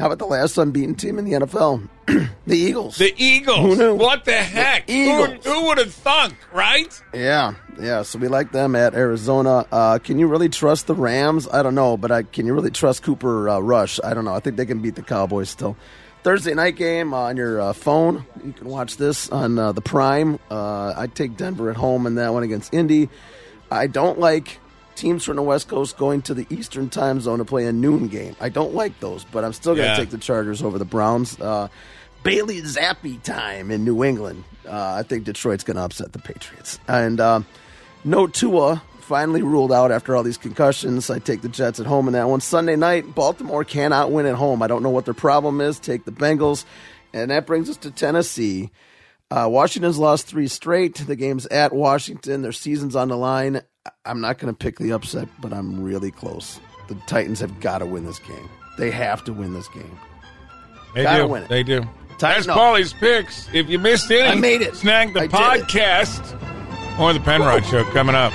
how 0.00 0.06
about 0.06 0.18
the 0.18 0.26
last 0.26 0.56
unbeaten 0.56 0.94
team 0.94 1.18
in 1.18 1.26
the 1.26 1.32
NFL? 1.32 1.86
the 2.46 2.56
Eagles. 2.56 2.96
The 2.96 3.12
Eagles. 3.22 3.58
Who 3.58 3.76
knew? 3.76 3.94
What 3.94 4.24
the 4.24 4.32
heck? 4.32 4.88
Who, 4.88 4.94
Eagles. 4.94 5.44
who 5.44 5.66
would 5.66 5.76
have 5.76 5.92
thunk, 5.92 6.34
right? 6.54 7.02
Yeah, 7.12 7.54
yeah. 7.78 8.00
So 8.00 8.18
we 8.18 8.28
like 8.28 8.50
them 8.50 8.74
at 8.74 8.94
Arizona. 8.94 9.66
Uh, 9.70 9.98
can 9.98 10.18
you 10.18 10.26
really 10.26 10.48
trust 10.48 10.86
the 10.86 10.94
Rams? 10.94 11.46
I 11.46 11.62
don't 11.62 11.74
know, 11.74 11.98
but 11.98 12.10
I, 12.10 12.22
can 12.22 12.46
you 12.46 12.54
really 12.54 12.70
trust 12.70 13.02
Cooper 13.02 13.50
uh, 13.50 13.58
Rush? 13.60 14.00
I 14.02 14.14
don't 14.14 14.24
know. 14.24 14.34
I 14.34 14.40
think 14.40 14.56
they 14.56 14.64
can 14.64 14.80
beat 14.80 14.94
the 14.94 15.02
Cowboys 15.02 15.50
still. 15.50 15.76
Thursday 16.22 16.54
night 16.54 16.76
game 16.76 17.12
on 17.12 17.36
your 17.36 17.60
uh, 17.60 17.72
phone. 17.74 18.24
You 18.42 18.54
can 18.54 18.68
watch 18.68 18.96
this 18.96 19.28
on 19.28 19.58
uh, 19.58 19.72
the 19.72 19.82
Prime. 19.82 20.38
Uh, 20.50 20.94
I 20.96 21.08
take 21.08 21.36
Denver 21.36 21.68
at 21.68 21.76
home 21.76 22.06
in 22.06 22.14
that 22.14 22.32
one 22.32 22.42
against 22.42 22.72
Indy. 22.72 23.10
I 23.70 23.86
don't 23.86 24.18
like 24.18 24.59
teams 25.00 25.24
from 25.24 25.36
the 25.36 25.42
West 25.42 25.68
Coast 25.68 25.96
going 25.96 26.22
to 26.22 26.34
the 26.34 26.46
Eastern 26.50 26.88
time 26.90 27.20
zone 27.20 27.38
to 27.38 27.44
play 27.44 27.66
a 27.66 27.72
noon 27.72 28.08
game. 28.08 28.36
I 28.40 28.48
don't 28.50 28.74
like 28.74 29.00
those, 29.00 29.24
but 29.24 29.44
I'm 29.44 29.52
still 29.52 29.74
going 29.74 29.86
to 29.86 29.92
Yeah. 29.92 29.96
take 29.96 30.10
the 30.10 30.18
Chargers 30.18 30.62
over 30.62 30.78
the 30.78 30.84
Browns. 30.84 31.40
Uh, 31.40 31.68
Bailey 32.22 32.60
Zappe 32.60 33.22
time 33.22 33.70
in 33.70 33.84
New 33.84 34.04
England. 34.04 34.44
Uh, 34.68 34.94
I 34.98 35.02
think 35.02 35.24
Detroit's 35.24 35.64
going 35.64 35.76
to 35.78 35.82
upset 35.82 36.12
the 36.12 36.18
Patriots. 36.18 36.78
And 36.86 37.18
uh, 37.18 37.40
no 38.04 38.26
Tua 38.26 38.82
finally 39.00 39.42
ruled 39.42 39.72
out 39.72 39.90
after 39.90 40.14
all 40.14 40.22
these 40.22 40.36
concussions. 40.36 41.08
I 41.10 41.18
take 41.18 41.40
the 41.42 41.48
Jets 41.48 41.80
at 41.80 41.86
home 41.86 42.06
in 42.06 42.12
that 42.12 42.28
one. 42.28 42.40
Sunday 42.40 42.76
night, 42.76 43.14
Baltimore 43.14 43.64
cannot 43.64 44.12
win 44.12 44.26
at 44.26 44.34
home. 44.36 44.62
I 44.62 44.66
don't 44.66 44.82
know 44.82 44.90
what 44.90 45.06
their 45.06 45.14
problem 45.14 45.60
is. 45.60 45.78
Take 45.80 46.04
the 46.04 46.12
Bengals. 46.12 46.64
And 47.12 47.30
that 47.30 47.46
brings 47.46 47.68
us 47.70 47.76
to 47.78 47.90
Tennessee. 47.90 48.70
Uh, 49.30 49.46
Washington's 49.48 49.98
lost 49.98 50.26
three 50.26 50.48
straight. 50.48 50.96
The 50.96 51.14
game's 51.16 51.46
at 51.46 51.72
Washington. 51.72 52.42
Their 52.42 52.52
season's 52.52 52.96
on 52.96 53.08
the 53.08 53.16
line. 53.16 53.62
I'm 54.04 54.20
not 54.20 54.38
going 54.38 54.52
to 54.52 54.58
pick 54.58 54.78
the 54.78 54.92
upset, 54.92 55.28
but 55.40 55.52
I'm 55.52 55.82
really 55.82 56.10
close. 56.10 56.58
The 56.88 56.96
Titans 57.06 57.38
have 57.40 57.60
got 57.60 57.78
to 57.78 57.86
win 57.86 58.04
this 58.04 58.18
game. 58.18 58.48
They 58.76 58.90
have 58.90 59.22
to 59.24 59.32
win 59.32 59.52
this 59.54 59.68
game. 59.68 59.98
They 60.94 61.04
Gotta 61.04 61.22
do. 61.22 61.28
win 61.28 61.42
it. 61.44 61.48
They 61.48 61.62
do. 61.62 61.82
Tighten 62.18 62.18
That's 62.18 62.48
up. 62.48 62.56
Paulie's 62.56 62.92
picks. 62.92 63.48
If 63.54 63.68
you 63.68 63.78
missed 63.78 64.10
any, 64.10 64.22
I 64.28 64.34
made 64.34 64.62
it. 64.62 64.74
Snag 64.74 65.14
the 65.14 65.20
I 65.20 65.28
podcast 65.28 66.98
or 66.98 67.12
the 67.12 67.20
Penrod 67.20 67.64
Show 67.66 67.84
coming 67.84 68.16
up. 68.16 68.32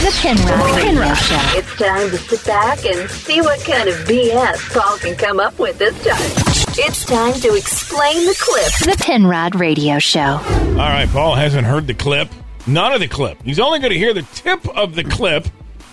The 0.00 0.10
Penrod 0.20 0.76
Radio 0.76 1.14
Show. 1.14 1.58
It's 1.58 1.76
time 1.76 2.10
to 2.10 2.16
sit 2.18 2.44
back 2.46 2.84
and 2.86 3.10
see 3.10 3.40
what 3.42 3.60
kind 3.60 3.88
of 3.88 3.94
BS 4.06 4.72
Paul 4.72 4.96
can 4.98 5.14
come 5.16 5.38
up 5.40 5.58
with 5.58 5.78
this 5.78 5.94
time. 6.04 6.53
It's 6.76 7.04
time 7.04 7.34
to 7.34 7.54
explain 7.54 8.24
the 8.26 8.34
clip. 8.38 8.96
The 8.98 9.04
Penrod 9.04 9.54
Radio 9.54 9.98
Show. 9.98 10.20
All 10.20 10.74
right, 10.76 11.08
Paul 11.08 11.34
hasn't 11.36 11.66
heard 11.66 11.86
the 11.86 11.94
clip. 11.94 12.28
None 12.66 12.92
of 12.92 13.00
the 13.00 13.06
clip. 13.08 13.40
He's 13.42 13.60
only 13.60 13.78
going 13.78 13.92
to 13.92 13.98
hear 13.98 14.12
the 14.12 14.22
tip 14.34 14.66
of 14.76 14.94
the 14.94 15.04
clip. 15.04 15.46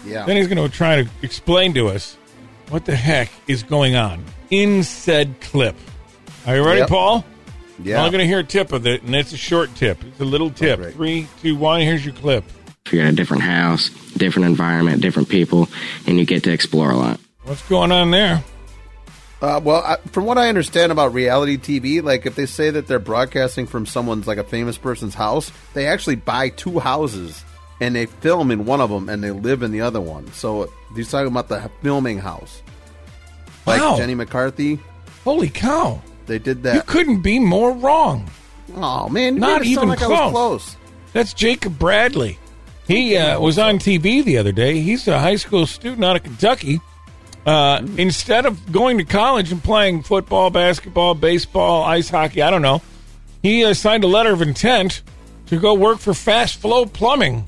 Yeah. 0.05 0.25
Then 0.25 0.37
he's 0.37 0.47
going 0.47 0.57
to 0.67 0.75
try 0.75 1.03
to 1.03 1.09
explain 1.21 1.73
to 1.75 1.89
us 1.89 2.15
what 2.69 2.85
the 2.85 2.95
heck 2.95 3.29
is 3.47 3.61
going 3.63 3.95
on 3.95 4.23
in 4.49 4.83
said 4.83 5.35
clip. 5.41 5.75
Are 6.47 6.55
you 6.55 6.65
ready, 6.65 6.79
Yep. 6.79 6.89
Paul? 6.89 7.25
Yeah. 7.77 7.85
You're 7.89 7.97
only 7.99 8.11
going 8.11 8.21
to 8.21 8.27
hear 8.27 8.39
a 8.39 8.43
tip 8.43 8.71
of 8.73 8.87
it, 8.87 9.03
and 9.03 9.15
it's 9.15 9.33
a 9.33 9.37
short 9.37 9.73
tip. 9.75 10.03
It's 10.03 10.19
a 10.19 10.25
little 10.25 10.49
tip. 10.49 10.79
great. 10.79 10.93
Three, 10.95 11.27
two, 11.41 11.55
one. 11.55 11.81
Here's 11.81 12.03
your 12.03 12.15
clip. 12.15 12.43
If 12.85 12.93
you're 12.93 13.03
in 13.03 13.09
a 13.09 13.15
different 13.15 13.43
house, 13.43 13.89
different 14.17 14.47
environment, 14.47 15.01
different 15.01 15.29
people, 15.29 15.67
and 16.07 16.17
you 16.17 16.25
get 16.25 16.43
to 16.45 16.51
explore 16.51 16.89
a 16.89 16.97
lot. 16.97 17.19
What's 17.43 17.67
going 17.69 17.91
on 17.91 18.09
there? 18.11 18.43
Uh, 19.41 19.59
well, 19.63 19.81
I, 19.83 19.95
from 20.11 20.25
what 20.25 20.37
I 20.37 20.49
understand 20.49 20.91
about 20.91 21.13
reality 21.13 21.57
TV, 21.57 22.03
like 22.03 22.25
if 22.27 22.35
they 22.35 22.45
say 22.45 22.69
that 22.69 22.85
they're 22.87 22.99
broadcasting 22.99 23.65
from 23.65 23.85
someone's 23.87 24.27
like 24.27 24.37
a 24.37 24.43
famous 24.43 24.77
person's 24.77 25.15
house, 25.15 25.51
they 25.73 25.87
actually 25.87 26.15
buy 26.17 26.49
two 26.49 26.77
houses 26.79 27.43
and 27.79 27.95
they 27.95 28.05
film 28.05 28.51
in 28.51 28.65
one 28.65 28.79
of 28.81 28.91
them 28.91 29.09
and 29.09 29.23
they 29.23 29.31
live 29.31 29.63
in 29.63 29.71
the 29.71 29.81
other 29.81 29.99
one. 29.99 30.31
So 30.33 30.71
he's 30.95 31.09
talking 31.09 31.27
about 31.27 31.47
the 31.47 31.71
filming 31.81 32.19
house, 32.19 32.61
like 33.65 33.81
Wow. 33.81 33.97
Jenny 33.97 34.13
McCarthy. 34.13 34.79
Holy 35.23 35.49
cow! 35.49 36.01
They 36.27 36.37
did 36.37 36.61
that. 36.63 36.75
You 36.75 36.81
couldn't 36.83 37.21
be 37.21 37.39
more 37.39 37.71
wrong. 37.73 38.29
oh 38.75 39.09
man, 39.09 39.33
you 39.35 39.39
Not 39.39 39.63
even 39.65 39.89
like 39.89 39.99
close. 39.99 40.31
close. 40.31 40.75
That's 41.13 41.33
Jacob 41.33 41.79
Bradley. 41.79 42.37
He 42.87 43.17
uh, 43.17 43.39
was 43.39 43.57
on 43.57 43.79
TV 43.79 44.23
the 44.23 44.37
other 44.37 44.51
day. 44.51 44.79
He's 44.81 45.07
a 45.07 45.17
high 45.19 45.35
school 45.37 45.65
student 45.65 46.03
out 46.05 46.15
of 46.15 46.23
Kentucky. 46.23 46.79
Uh, 47.45 47.81
instead 47.97 48.45
of 48.45 48.71
going 48.71 48.97
to 48.99 49.03
college 49.03 49.51
and 49.51 49.63
playing 49.63 50.03
football, 50.03 50.49
basketball, 50.49 51.15
baseball, 51.15 51.83
ice 51.83 52.09
hockey, 52.09 52.41
I 52.41 52.51
don't 52.51 52.61
know, 52.61 52.81
he 53.41 53.65
uh, 53.65 53.73
signed 53.73 54.03
a 54.03 54.07
letter 54.07 54.31
of 54.31 54.41
intent 54.41 55.01
to 55.47 55.59
go 55.59 55.73
work 55.73 55.99
for 55.99 56.13
Fast 56.13 56.57
Flow 56.57 56.85
Plumbing. 56.85 57.47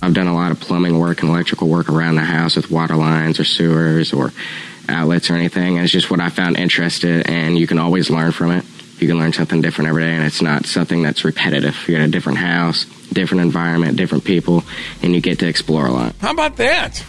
I've 0.00 0.14
done 0.14 0.26
a 0.26 0.34
lot 0.34 0.50
of 0.50 0.60
plumbing 0.60 0.98
work 0.98 1.22
and 1.22 1.30
electrical 1.30 1.68
work 1.68 1.88
around 1.88 2.16
the 2.16 2.24
house 2.24 2.56
with 2.56 2.70
water 2.70 2.94
lines 2.94 3.40
or 3.40 3.44
sewers 3.44 4.12
or 4.12 4.32
outlets 4.88 5.30
or 5.30 5.34
anything. 5.34 5.76
And 5.76 5.84
it's 5.84 5.92
just 5.92 6.10
what 6.10 6.20
I 6.20 6.28
found 6.28 6.56
interested, 6.56 7.28
and 7.28 7.58
you 7.58 7.66
can 7.66 7.78
always 7.78 8.10
learn 8.10 8.32
from 8.32 8.52
it. 8.52 8.64
You 9.00 9.08
can 9.08 9.18
learn 9.18 9.32
something 9.32 9.60
different 9.60 9.88
every 9.88 10.04
day, 10.04 10.12
and 10.14 10.24
it's 10.24 10.42
not 10.42 10.66
something 10.66 11.02
that's 11.02 11.24
repetitive. 11.24 11.76
You're 11.88 11.98
in 11.98 12.04
a 12.04 12.08
different 12.08 12.38
house, 12.38 12.84
different 13.12 13.42
environment, 13.42 13.96
different 13.96 14.24
people, 14.24 14.62
and 15.02 15.14
you 15.14 15.20
get 15.20 15.40
to 15.40 15.48
explore 15.48 15.86
a 15.86 15.90
lot. 15.90 16.14
How 16.20 16.30
about 16.30 16.56
that? 16.56 17.04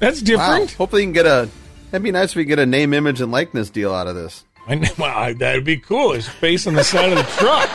That's 0.00 0.20
Wow. 0.20 0.24
different. 0.26 0.72
Hopefully, 0.72 1.02
you 1.02 1.06
can 1.06 1.12
get 1.12 1.26
a. 1.26 1.48
That'd 1.90 2.02
be 2.04 2.10
nice 2.10 2.30
if 2.30 2.36
we 2.36 2.44
get 2.44 2.58
a 2.58 2.66
name, 2.66 2.92
image, 2.94 3.20
and 3.20 3.30
likeness 3.32 3.70
deal 3.70 3.92
out 3.94 4.06
of 4.06 4.14
this. 4.14 4.44
I 4.66 4.74
know, 4.76 4.88
well, 4.98 5.34
that'd 5.34 5.64
be 5.64 5.76
cool. 5.78 6.12
His 6.12 6.28
face 6.28 6.66
on 6.66 6.74
the 6.74 6.84
side 6.84 7.10
of 7.12 7.18
the 7.18 7.24
truck. 7.24 7.68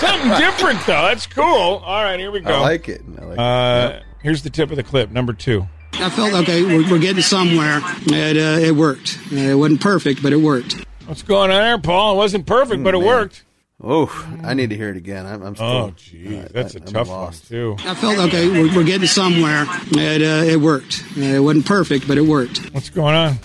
Something 0.00 0.30
different, 0.38 0.78
though. 0.86 1.02
That's 1.02 1.26
cool. 1.26 1.44
All 1.44 2.02
right, 2.02 2.18
here 2.18 2.30
we 2.30 2.40
go. 2.40 2.50
I 2.54 2.60
like 2.60 2.88
it. 2.88 3.02
I 3.20 3.24
like 3.24 3.38
Uh, 3.38 4.00
Here's 4.22 4.42
the 4.42 4.50
tip 4.50 4.70
of 4.70 4.76
the 4.76 4.82
clip, 4.82 5.10
number 5.10 5.32
two. 5.32 5.66
I 5.94 6.10
felt 6.10 6.32
okay. 6.34 6.62
We're, 6.62 6.90
we're 6.90 6.98
getting 6.98 7.22
somewhere. 7.22 7.80
It 8.06 8.36
uh, 8.36 8.60
it 8.66 8.74
worked. 8.74 9.18
Uh, 9.32 9.36
it 9.36 9.54
wasn't 9.54 9.80
perfect, 9.80 10.22
but 10.22 10.32
it 10.32 10.36
worked. 10.36 10.84
What's 11.06 11.22
going 11.22 11.50
on 11.50 11.62
there, 11.62 11.78
Paul? 11.78 12.14
It 12.14 12.16
wasn't 12.18 12.46
perfect, 12.46 12.82
but 12.82 12.94
it 12.94 12.98
man. 12.98 13.06
worked. 13.06 13.44
Oh, 13.82 14.08
I 14.42 14.54
need 14.54 14.70
to 14.70 14.76
hear 14.76 14.88
it 14.88 14.96
again. 14.96 15.26
I'm, 15.26 15.42
I'm 15.42 15.54
still. 15.54 15.66
Oh, 15.66 15.92
geez, 15.96 16.46
that's 16.50 16.74
a 16.74 16.78
a 16.78 16.80
tough 16.80 17.08
lost. 17.08 17.50
one 17.50 17.76
too. 17.76 17.76
I 17.86 17.94
felt 17.94 18.18
okay. 18.18 18.48
We're, 18.48 18.74
we're 18.74 18.84
getting 18.84 19.06
somewhere. 19.06 19.66
It 19.92 20.22
uh, 20.22 20.50
it 20.50 20.56
worked. 20.60 21.04
Uh, 21.16 21.20
it 21.20 21.40
wasn't 21.40 21.66
perfect, 21.66 22.08
but 22.08 22.16
it 22.16 22.22
worked. 22.22 22.72
What's 22.72 22.88
going 22.88 23.14
on? 23.14 23.38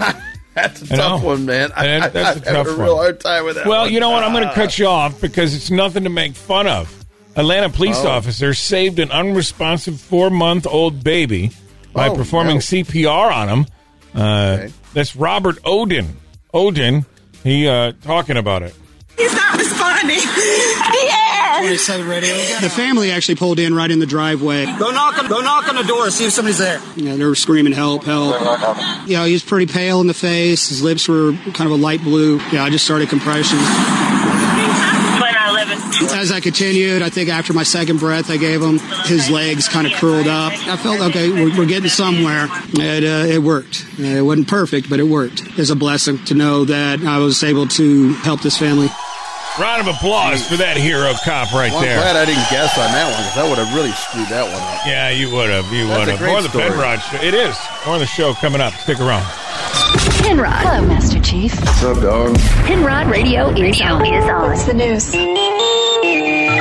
That's 0.54 0.90
a 0.90 0.94
I 0.94 0.96
tough 0.96 1.22
know. 1.22 1.28
one, 1.28 1.46
man. 1.46 1.70
I, 1.76 1.86
That- 2.00 2.12
that's 2.12 2.40
a 2.40 2.48
I, 2.48 2.50
I 2.50 2.54
tough 2.56 2.66
have 2.66 2.78
a 2.78 2.82
real 2.82 2.96
one. 2.96 3.04
hard 3.04 3.20
time 3.20 3.44
with 3.44 3.54
that. 3.54 3.66
Well, 3.66 3.82
one. 3.82 3.92
you 3.92 4.00
know 4.00 4.10
what? 4.10 4.24
I'm 4.24 4.32
going 4.32 4.42
to 4.42 4.50
Ah. 4.50 4.54
cut 4.54 4.78
you 4.80 4.86
off 4.86 5.20
because 5.20 5.54
it's 5.54 5.70
nothing 5.70 6.02
to 6.04 6.10
make 6.10 6.34
fun 6.34 6.66
of. 6.66 6.92
Atlanta 7.36 7.70
police 7.70 8.00
Oh. 8.04 8.08
officer 8.08 8.52
saved 8.52 8.98
an 8.98 9.12
unresponsive 9.12 10.00
four-month-old 10.00 11.04
baby 11.04 11.52
by 11.92 12.08
Oh, 12.08 12.16
performing 12.16 12.56
no. 12.56 12.60
CPR 12.60 13.30
on 13.32 13.48
him. 13.48 13.66
Uh, 14.12 14.56
Okay. 14.58 14.72
That's 14.92 15.14
Robert 15.14 15.58
Odin. 15.64 16.16
Odin, 16.52 17.06
he 17.44 17.68
uh, 17.68 17.92
talking 18.02 18.36
about 18.36 18.64
it. 18.64 18.74
He's 19.20 19.34
not 19.34 19.58
responding. 19.58 20.18
Pierre! 20.18 21.76
The 22.60 22.72
family 22.74 23.10
actually 23.12 23.34
pulled 23.34 23.58
in 23.58 23.74
right 23.74 23.90
in 23.90 23.98
the 23.98 24.06
driveway. 24.06 24.64
Go 24.78 24.90
knock 24.90 25.18
on, 25.18 25.28
go 25.28 25.40
knock 25.40 25.68
on 25.68 25.76
the 25.76 25.82
door. 25.84 26.10
See 26.10 26.24
if 26.24 26.32
somebody's 26.32 26.58
there. 26.58 26.80
Yeah, 26.96 27.16
they 27.16 27.24
were 27.24 27.34
screaming, 27.34 27.72
"Help! 27.72 28.04
Help!" 28.04 28.34
Yeah, 29.06 29.26
he 29.26 29.32
was 29.34 29.42
pretty 29.44 29.70
pale 29.70 30.00
in 30.00 30.06
the 30.06 30.14
face. 30.14 30.68
His 30.70 30.82
lips 30.82 31.06
were 31.08 31.32
kind 31.52 31.70
of 31.70 31.72
a 31.72 31.76
light 31.82 32.02
blue. 32.02 32.38
Yeah, 32.50 32.64
I 32.64 32.70
just 32.70 32.84
started 32.84 33.08
compressions. 33.10 33.60
When 33.60 35.34
I 35.36 35.50
live 35.52 35.70
in. 35.70 36.18
As 36.18 36.32
I 36.32 36.40
continued, 36.40 37.02
I 37.02 37.10
think 37.10 37.28
after 37.28 37.52
my 37.52 37.62
second 37.62 37.98
breath 38.00 38.30
I 38.30 38.36
gave 38.38 38.62
him, 38.62 38.78
his 39.04 39.28
legs 39.30 39.68
kind 39.68 39.86
of 39.86 39.92
curled 39.94 40.26
up. 40.28 40.52
I 40.66 40.76
felt 40.78 41.00
okay. 41.10 41.28
We're, 41.30 41.58
we're 41.58 41.66
getting 41.66 41.90
somewhere. 41.90 42.48
It 42.72 43.04
uh, 43.04 43.26
it 43.34 43.42
worked. 43.42 43.84
Uh, 43.98 44.02
It 44.04 44.22
wasn't 44.22 44.48
perfect, 44.48 44.88
but 44.88 44.98
it 44.98 45.04
worked. 45.06 45.42
It's 45.58 45.70
a 45.70 45.76
blessing 45.76 46.24
to 46.24 46.34
know 46.34 46.64
that 46.64 47.00
I 47.04 47.18
was 47.18 47.42
able 47.44 47.66
to 47.68 48.14
help 48.14 48.40
this 48.40 48.56
family. 48.56 48.88
Round 49.58 49.86
of 49.86 49.94
applause 49.94 50.46
for 50.46 50.56
that 50.56 50.76
hero 50.78 51.12
cop 51.24 51.52
right 51.52 51.70
Well, 51.70 51.80
I'm 51.80 51.84
there. 51.86 51.98
glad 52.00 52.16
I 52.16 52.24
didn't 52.24 52.48
guess 52.50 52.78
on 52.78 52.86
that 52.92 53.10
one 53.12 53.18
because 53.20 53.36
I 53.36 53.48
would 53.48 53.58
have 53.58 53.74
really 53.74 53.90
screwed 53.92 54.28
that 54.28 54.44
one 54.44 54.54
up. 54.62 54.86
Yeah, 54.86 55.10
you 55.10 55.28
would 55.34 55.50
have. 55.50 55.70
You 55.72 55.86
That's 55.88 55.98
would 55.98 56.08
a 56.08 56.10
have. 56.12 56.18
great 56.20 56.28
More 56.30 56.38
of 56.38 56.44
the 56.44 56.48
story. 56.50 56.70
Penrod 56.70 57.02
show. 57.02 57.16
It 57.20 57.34
is. 57.34 57.58
More 57.84 57.94
of 57.96 58.00
the 58.00 58.06
show 58.06 58.32
coming 58.34 58.60
up. 58.62 58.72
Stick 58.74 59.00
around. 59.00 59.26
Penrod. 60.22 60.52
Hello, 60.64 60.86
Master 60.86 61.20
Chief. 61.20 61.52
What's 61.60 61.82
up, 61.82 62.00
dog? 62.00 62.38
Penrod 62.64 63.08
Radio 63.10 63.50
is 63.50 63.80
on. 63.82 64.06
Is 64.06 64.24
on. 64.24 64.48
What's 64.48 64.64
the 64.64 64.74
news? 64.74 65.10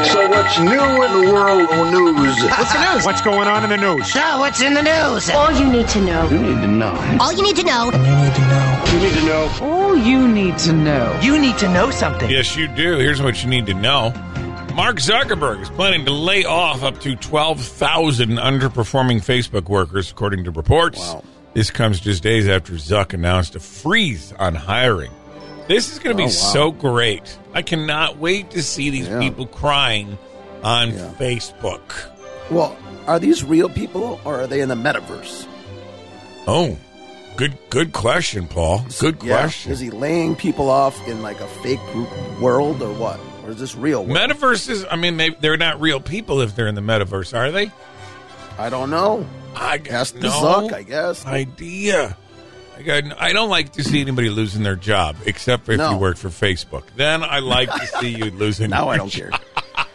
So 0.05 0.27
what's 0.29 0.57
new 0.59 1.03
in 1.03 1.25
the 1.27 1.33
world 1.33 1.69
of 1.69 1.91
news? 1.91 2.41
What's 2.43 2.73
the 2.73 2.93
news? 2.93 3.05
What's 3.05 3.21
going 3.21 3.47
on 3.47 3.63
in 3.63 3.69
the 3.69 3.77
news? 3.77 4.11
So, 4.11 4.39
what's 4.39 4.61
in 4.61 4.73
the 4.73 4.81
news? 4.81 5.29
All 5.29 5.51
you 5.51 5.69
need 5.69 5.87
to 5.89 6.01
know. 6.01 6.27
You 6.29 6.39
need 6.39 6.61
to 6.61 6.67
know. 6.67 7.17
All 7.19 7.33
you 7.33 7.43
need 7.43 7.55
to 7.57 7.63
know. 7.63 7.85
You 7.85 7.91
need 7.91 8.33
to 8.35 8.41
know. 8.41 8.83
You 8.93 8.99
need 8.99 9.13
to 9.13 9.25
know. 9.25 9.57
All 9.61 9.97
you 9.97 10.27
need 10.27 10.57
to 10.59 10.73
know. 10.73 11.19
You 11.21 11.39
need 11.39 11.57
to 11.59 11.69
know 11.73 11.91
something. 11.91 12.29
Yes, 12.29 12.55
you 12.55 12.67
do. 12.67 12.97
Here's 12.97 13.21
what 13.21 13.43
you 13.43 13.49
need 13.49 13.65
to 13.67 13.73
know. 13.73 14.11
Mark 14.73 14.97
Zuckerberg 14.97 15.61
is 15.61 15.69
planning 15.69 16.05
to 16.05 16.11
lay 16.11 16.45
off 16.45 16.83
up 16.83 16.99
to 17.01 17.15
12,000 17.15 18.29
underperforming 18.37 19.17
Facebook 19.23 19.67
workers, 19.67 20.11
according 20.11 20.45
to 20.45 20.51
reports. 20.51 20.99
Wow. 20.99 21.23
This 21.53 21.71
comes 21.71 21.99
just 21.99 22.23
days 22.23 22.47
after 22.47 22.73
Zuck 22.73 23.13
announced 23.13 23.55
a 23.55 23.59
freeze 23.59 24.31
on 24.39 24.55
hiring. 24.55 25.11
This 25.67 25.91
is 25.91 25.99
going 25.99 26.15
to 26.15 26.17
be 26.17 26.23
Oh, 26.23 26.27
wow. 26.27 26.31
so 26.31 26.71
great. 26.71 27.37
I 27.53 27.61
cannot 27.61 28.17
wait 28.17 28.51
to 28.51 28.61
see 28.63 28.89
these 28.89 29.07
Yeah. 29.07 29.19
people 29.19 29.45
crying 29.47 30.17
on 30.63 30.91
Yeah. 30.93 31.11
Facebook. 31.19 31.81
Well, 32.49 32.75
are 33.07 33.19
these 33.19 33.43
real 33.43 33.69
people 33.69 34.19
or 34.25 34.41
are 34.41 34.47
they 34.47 34.61
in 34.61 34.69
the 34.69 34.75
metaverse? 34.75 35.45
Oh, 36.47 36.77
good 37.37 37.57
good 37.69 37.93
question, 37.93 38.47
Paul. 38.47 38.85
Good 38.99 39.17
Yeah. 39.23 39.39
question. 39.41 39.71
Is 39.71 39.79
he 39.79 39.89
laying 39.89 40.35
people 40.35 40.69
off 40.69 40.95
in 41.07 41.21
like 41.21 41.39
a 41.41 41.47
fake 41.47 41.79
group 41.93 42.09
world 42.39 42.81
or 42.81 42.93
what? 42.93 43.19
Or 43.43 43.51
is 43.51 43.57
this 43.57 43.75
real 43.75 44.03
world? 44.05 44.17
Metaverses, 44.17 44.85
I 44.89 44.95
mean, 44.95 45.17
they, 45.17 45.29
they're 45.29 45.57
not 45.57 45.79
real 45.81 45.99
people 45.99 46.41
if 46.41 46.55
they're 46.55 46.67
in 46.67 46.75
the 46.75 46.81
metaverse, 46.81 47.35
are 47.37 47.51
they? 47.51 47.71
I 48.57 48.69
don't 48.69 48.89
know. 48.89 49.25
I 49.55 49.77
the 49.77 50.19
no 50.19 50.29
Zuck, 50.29 50.73
I 50.73 50.83
guess. 50.83 51.25
Idea. 51.25 52.15
I, 52.87 53.33
don't 53.33 53.49
like 53.49 53.73
to 53.73 53.83
see 53.83 53.99
anybody 54.01 54.29
losing 54.29 54.63
their 54.63 54.75
job, 54.75 55.17
except 55.25 55.67
if 55.69 55.77
No. 55.77 55.91
you 55.91 55.97
work 55.97 56.17
for 56.17 56.29
Facebook. 56.29 56.83
Then 56.95 57.23
I 57.23 57.39
like 57.39 57.69
to 57.71 57.85
see 57.99 58.09
you 58.15 58.25
losing. 58.31 58.69
Now 58.69 58.89
I 58.89 58.97
don't 58.97 59.09
job. 59.09 59.31
care. 59.31 59.85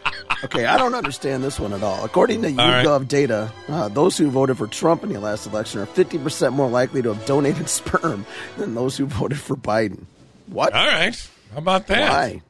Okay, 0.45 0.67
I 0.67 0.77
don't 0.77 0.95
understand 0.95 1.43
this 1.43 1.59
one 1.59 1.73
at 1.73 1.83
all. 1.83 2.05
According 2.05 2.43
to 2.43 2.49
All 2.51 2.57
right. 2.57 2.85
YouGov 2.85 3.09
data, 3.09 3.51
uh, 3.69 3.89
those 3.89 4.19
who 4.19 4.29
voted 4.31 4.59
for 4.59 4.67
Trump 4.67 5.03
in 5.03 5.11
the 5.11 5.19
last 5.19 5.47
election 5.47 5.81
are 5.81 5.87
50% 5.87 6.53
more 6.53 6.69
likely 6.69 7.01
to 7.01 7.15
have 7.15 7.25
donated 7.25 7.69
sperm 7.71 8.27
than 8.59 8.75
those 8.75 8.97
who 8.99 9.07
voted 9.07 9.39
for 9.39 9.57
Biden. 9.57 10.05
What? 10.49 10.75
All 10.75 10.87
right. 10.87 11.15
How 11.53 11.59
about 11.59 11.87
that? 11.87 12.11
Why? 12.11 12.43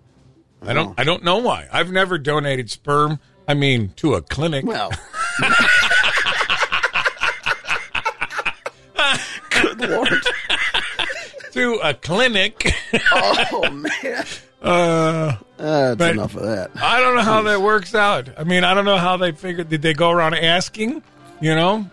I 0.67 0.73
don't. 0.73 0.99
I 0.99 1.05
don't 1.05 1.23
know 1.23 1.37
why. 1.39 1.69
I've 1.71 1.93
never 1.93 2.19
donated 2.19 2.71
sperm. 2.71 3.21
I 3.47 3.53
mean, 3.55 3.91
to 3.97 4.15
a 4.15 4.23
clinic. 4.23 4.65
Well, 4.65 4.91
good 9.75 9.91
lord. 9.91 10.09
to 11.53 11.75
a 11.83 11.95
clinic. 11.95 12.75
Oh, 13.13 13.71
man. 14.03 14.25
uh, 14.63 15.37
That's 15.57 15.97
But- 15.97 16.11
enough 16.13 16.35
of 16.35 16.43
that. 16.43 16.71
I 16.77 17.01
don't 17.01 17.15
know 17.17 17.23
how 17.23 17.43
that 17.43 17.61
works 17.63 17.95
out. 17.95 18.29
I 18.39 18.45
mean, 18.45 18.65
I 18.65 18.75
don't 18.75 18.85
know 18.85 18.97
how 18.99 19.17
they 19.17 19.33
figured. 19.33 19.69
Did 19.69 19.83
they 19.83 19.95
go 19.95 20.11
around 20.11 20.35
asking? 20.35 21.03
You 21.41 21.55
know, 21.55 21.91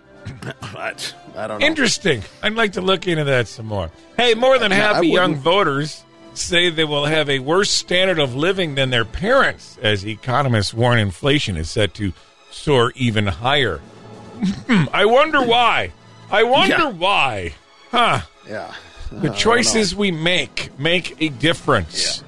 What? 0.74 1.16
I 1.36 1.48
don't 1.48 1.60
know. 1.62 1.66
Interesting. 1.66 2.24
I'd 2.44 2.54
like 2.56 2.74
to 2.74 2.82
look 2.82 3.08
into 3.08 3.24
that 3.26 3.48
some 3.48 3.66
more. 3.68 3.90
Hey, 4.18 4.34
more 4.34 4.60
than 4.60 4.72
half 4.72 4.96
I 4.98 5.00
of 5.00 5.06
young 5.06 5.36
voters 5.36 6.04
say 6.34 6.70
they 6.70 6.84
will 6.86 7.06
have 7.06 7.30
a 7.30 7.40
worse 7.40 7.70
standard 7.72 8.20
of 8.20 8.36
living 8.36 8.76
than 8.76 8.90
their 8.90 9.06
parents, 9.06 9.78
as 9.82 10.06
economists 10.06 10.74
warn 10.74 10.98
inflation 11.00 11.56
is 11.58 11.70
set 11.70 11.94
to 11.96 12.14
soar 12.52 12.92
even 12.96 13.28
higher. 13.28 13.82
I 14.94 15.06
wonder 15.06 15.42
why. 15.44 15.92
I 16.30 16.44
wonder 16.44 16.76
Yeah. 16.78 16.90
why. 16.90 17.54
Huh. 17.92 18.22
Yeah. 18.48 18.74
The 19.12 19.30
choices 19.38 19.96
we 19.96 20.12
make 20.12 20.78
make 20.80 21.22
a 21.22 21.30
difference. 21.30 22.24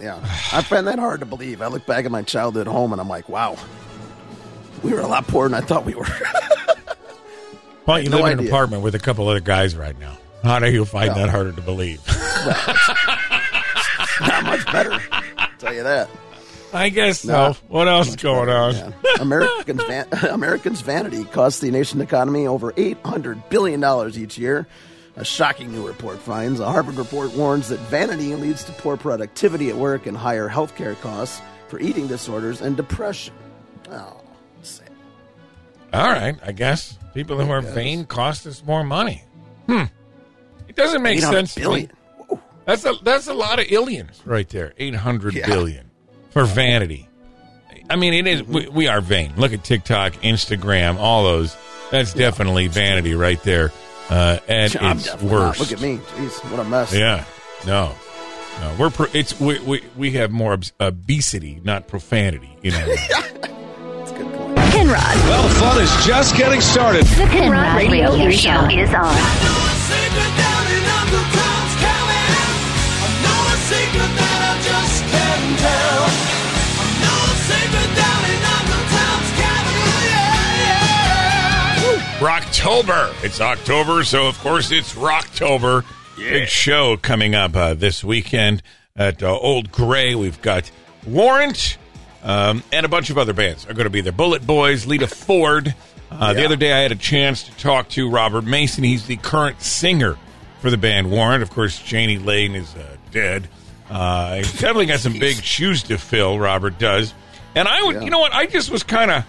Yeah. 0.00 0.18
I 0.52 0.62
find 0.62 0.86
that 0.86 0.98
hard 0.98 1.20
to 1.20 1.26
believe. 1.26 1.62
I 1.62 1.68
look 1.68 1.86
back 1.86 2.04
at 2.04 2.10
my 2.10 2.22
childhood 2.22 2.66
home 2.66 2.92
and 2.92 3.00
I'm 3.00 3.08
like, 3.08 3.28
wow, 3.28 3.56
we 4.82 4.92
were 4.92 5.00
a 5.00 5.06
lot 5.06 5.26
poorer 5.26 5.48
than 5.48 5.62
I 5.62 5.64
thought 5.64 5.84
we 5.84 5.94
were. 5.94 6.06
Well, 7.84 7.98
you 8.00 8.10
no 8.10 8.18
live 8.20 8.34
in 8.34 8.38
an 8.38 8.46
apartment 8.46 8.84
with 8.84 8.94
a 8.94 9.00
couple 9.00 9.26
other 9.28 9.40
guys 9.40 9.74
right 9.74 9.98
now. 9.98 10.16
How 10.44 10.60
do 10.60 10.70
you 10.70 10.84
find 10.84 11.08
Yeah. 11.08 11.14
that 11.14 11.30
harder 11.30 11.50
to 11.50 11.60
believe? 11.60 12.00
Not 14.20 14.44
much 14.44 14.64
better. 14.66 15.02
I'll 15.10 15.48
tell 15.58 15.74
you 15.74 15.82
that. 15.82 16.08
I 16.72 16.88
guess 16.88 17.20
so. 17.20 17.28
No. 17.32 17.56
what 17.68 17.88
else 17.88 18.08
is 18.08 18.16
going 18.16 18.48
on? 18.48 18.74
Yeah. 18.74 18.90
Americans, 19.20 19.82
van- 19.84 20.06
Americans' 20.30 20.80
vanity 20.80 21.24
costs 21.24 21.60
the 21.60 21.70
nation 21.70 22.00
economy 22.00 22.46
over 22.46 22.72
$800 22.72 23.48
billion 23.50 23.84
each 24.18 24.38
year. 24.38 24.66
A 25.16 25.24
shocking 25.24 25.70
new 25.72 25.86
report 25.86 26.18
finds. 26.18 26.58
A 26.60 26.64
Harvard 26.70 26.94
report 26.94 27.34
warns 27.34 27.68
that 27.68 27.78
vanity 27.80 28.34
leads 28.34 28.64
to 28.64 28.72
poor 28.72 28.96
productivity 28.96 29.68
at 29.68 29.76
work 29.76 30.06
and 30.06 30.16
higher 30.16 30.48
health 30.48 30.74
care 30.74 30.94
costs 30.96 31.42
for 31.68 31.78
eating 31.80 32.06
disorders 32.06 32.62
and 32.62 32.76
depression. 32.78 33.34
Oh, 33.90 34.22
sad. 34.62 34.88
All 35.92 36.08
right, 36.10 36.38
I 36.42 36.52
guess 36.52 36.96
people 37.12 37.38
who 37.38 37.50
are 37.50 37.60
vain 37.60 38.06
cost 38.06 38.46
us 38.46 38.64
more 38.64 38.82
money. 38.82 39.22
Hmm. 39.66 39.82
It 40.68 40.76
doesn't 40.76 41.02
make 41.02 41.18
800 41.18 41.36
sense. 41.36 41.54
to 41.56 41.60
me. 41.60 41.64
billion. 41.66 41.90
That's 42.64 42.84
a 42.86 42.94
that's 43.02 43.26
a 43.26 43.34
lot 43.34 43.58
of 43.58 43.66
illions 43.66 44.20
right 44.24 44.48
there. 44.48 44.72
Eight 44.78 44.94
hundred 44.94 45.34
Yeah. 45.34 45.46
billion 45.46 45.90
for 46.32 46.44
vanity. 46.44 47.08
I 47.90 47.96
mean, 47.96 48.14
it 48.14 48.26
is- 48.26 48.42
We, 48.44 48.68
we 48.68 48.88
are 48.88 49.00
vain. 49.00 49.32
Look 49.36 49.52
at 49.52 49.64
TikTok, 49.64 50.14
Instagram, 50.22 50.98
all 50.98 51.24
those. 51.24 51.56
That's 51.90 52.14
definitely 52.14 52.68
vanity 52.68 53.14
right 53.14 53.42
there. 53.42 53.70
Uh, 54.08 54.38
and 54.48 54.74
I'm 54.80 54.96
it's 54.96 55.06
definitely 55.06 55.30
worse. 55.38 55.60
Look 55.60 55.72
at 55.72 55.80
me. 55.80 55.98
Jeez, 56.16 56.50
what 56.50 56.60
a 56.60 56.64
mess. 56.64 56.92
Yeah. 56.94 57.24
No. 57.66 57.94
No. 58.60 58.76
We're 58.78 58.90
pro- 58.90 59.06
it's 59.12 59.38
we, 59.40 59.58
we 59.60 59.82
we 59.96 60.10
have 60.12 60.30
more 60.30 60.52
obs- 60.54 60.72
obesity, 60.80 61.60
not 61.64 61.86
profanity. 61.88 62.56
You 62.62 62.72
know. 62.72 62.86
That's 62.96 64.10
a 64.10 64.14
good 64.14 64.32
point. 64.34 64.56
Penrod. 64.56 64.96
Well, 65.02 65.48
fun 65.60 65.82
is 65.82 66.06
just 66.06 66.36
getting 66.36 66.60
started. 66.60 67.04
The 67.06 67.26
Penrod 67.26 67.76
Radio, 67.76 68.30
Show 68.30 68.68
is 68.70 68.92
on. 68.94 69.12
Rocktober. 82.22 83.12
It's 83.24 83.40
October, 83.40 84.04
so 84.04 84.28
of 84.28 84.38
course 84.38 84.70
it's 84.70 84.94
Rocktober. 84.94 85.84
Big 86.16 86.46
show 86.46 86.96
coming 86.96 87.34
up 87.34 87.56
uh, 87.56 87.74
this 87.74 88.04
weekend 88.04 88.62
at 88.94 89.24
uh, 89.24 89.36
Old 89.36 89.72
Gray. 89.72 90.14
We've 90.14 90.40
got 90.40 90.70
Warrant 91.04 91.78
um, 92.22 92.62
and 92.72 92.86
a 92.86 92.88
bunch 92.88 93.10
of 93.10 93.18
other 93.18 93.32
bands 93.32 93.66
are 93.66 93.74
going 93.74 93.86
to 93.86 93.90
be 93.90 94.02
there. 94.02 94.12
Bullet 94.12 94.46
Boys, 94.46 94.86
Lita 94.86 95.08
Ford. 95.08 95.74
Uh, 96.12 96.32
The 96.32 96.44
other 96.44 96.54
day 96.54 96.72
I 96.72 96.78
had 96.82 96.92
a 96.92 96.96
chance 96.96 97.42
to 97.42 97.50
talk 97.56 97.88
to 97.90 98.08
Robert 98.08 98.44
Mason. 98.44 98.84
He's 98.84 99.04
the 99.08 99.16
current 99.16 99.60
singer 99.60 100.16
for 100.60 100.70
the 100.70 100.76
band 100.76 101.10
Warrant. 101.10 101.42
Of 101.42 101.50
course, 101.50 101.90
Jani 101.90 102.18
Lane 102.18 102.54
is 102.54 102.72
uh, 102.76 102.96
dead. 103.10 103.48
Uh, 103.90 104.36
he's 104.36 104.52
definitely 104.52 104.86
got 104.86 105.00
some 105.00 105.18
big 105.18 105.42
shoes 105.42 105.82
to 105.84 105.98
fill, 105.98 106.38
Robert 106.38 106.78
does. 106.78 107.14
And 107.56 107.66
I 107.66 107.82
would, 107.82 107.96
Yeah. 107.96 108.02
you 108.02 108.10
know 108.10 108.20
what? 108.20 108.32
I 108.32 108.46
just 108.46 108.70
was 108.70 108.84
kind 108.84 109.10
of 109.10 109.24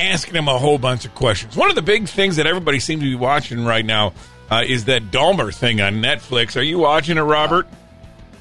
asking 0.00 0.34
him 0.34 0.48
a 0.48 0.58
whole 0.58 0.78
bunch 0.78 1.04
of 1.04 1.14
questions. 1.14 1.56
One 1.56 1.68
of 1.68 1.76
the 1.76 1.82
big 1.82 2.08
things 2.08 2.36
that 2.36 2.46
everybody 2.46 2.80
seems 2.80 3.02
to 3.02 3.08
be 3.08 3.14
watching 3.14 3.64
right 3.64 3.84
now 3.84 4.12
uh, 4.50 4.62
is 4.66 4.86
that 4.86 5.10
Dahmer 5.10 5.54
thing 5.54 5.80
on 5.80 5.94
Netflix. 5.94 6.56
Are 6.56 6.62
you 6.62 6.78
watching 6.78 7.16
it, 7.16 7.22
Robert? 7.22 7.66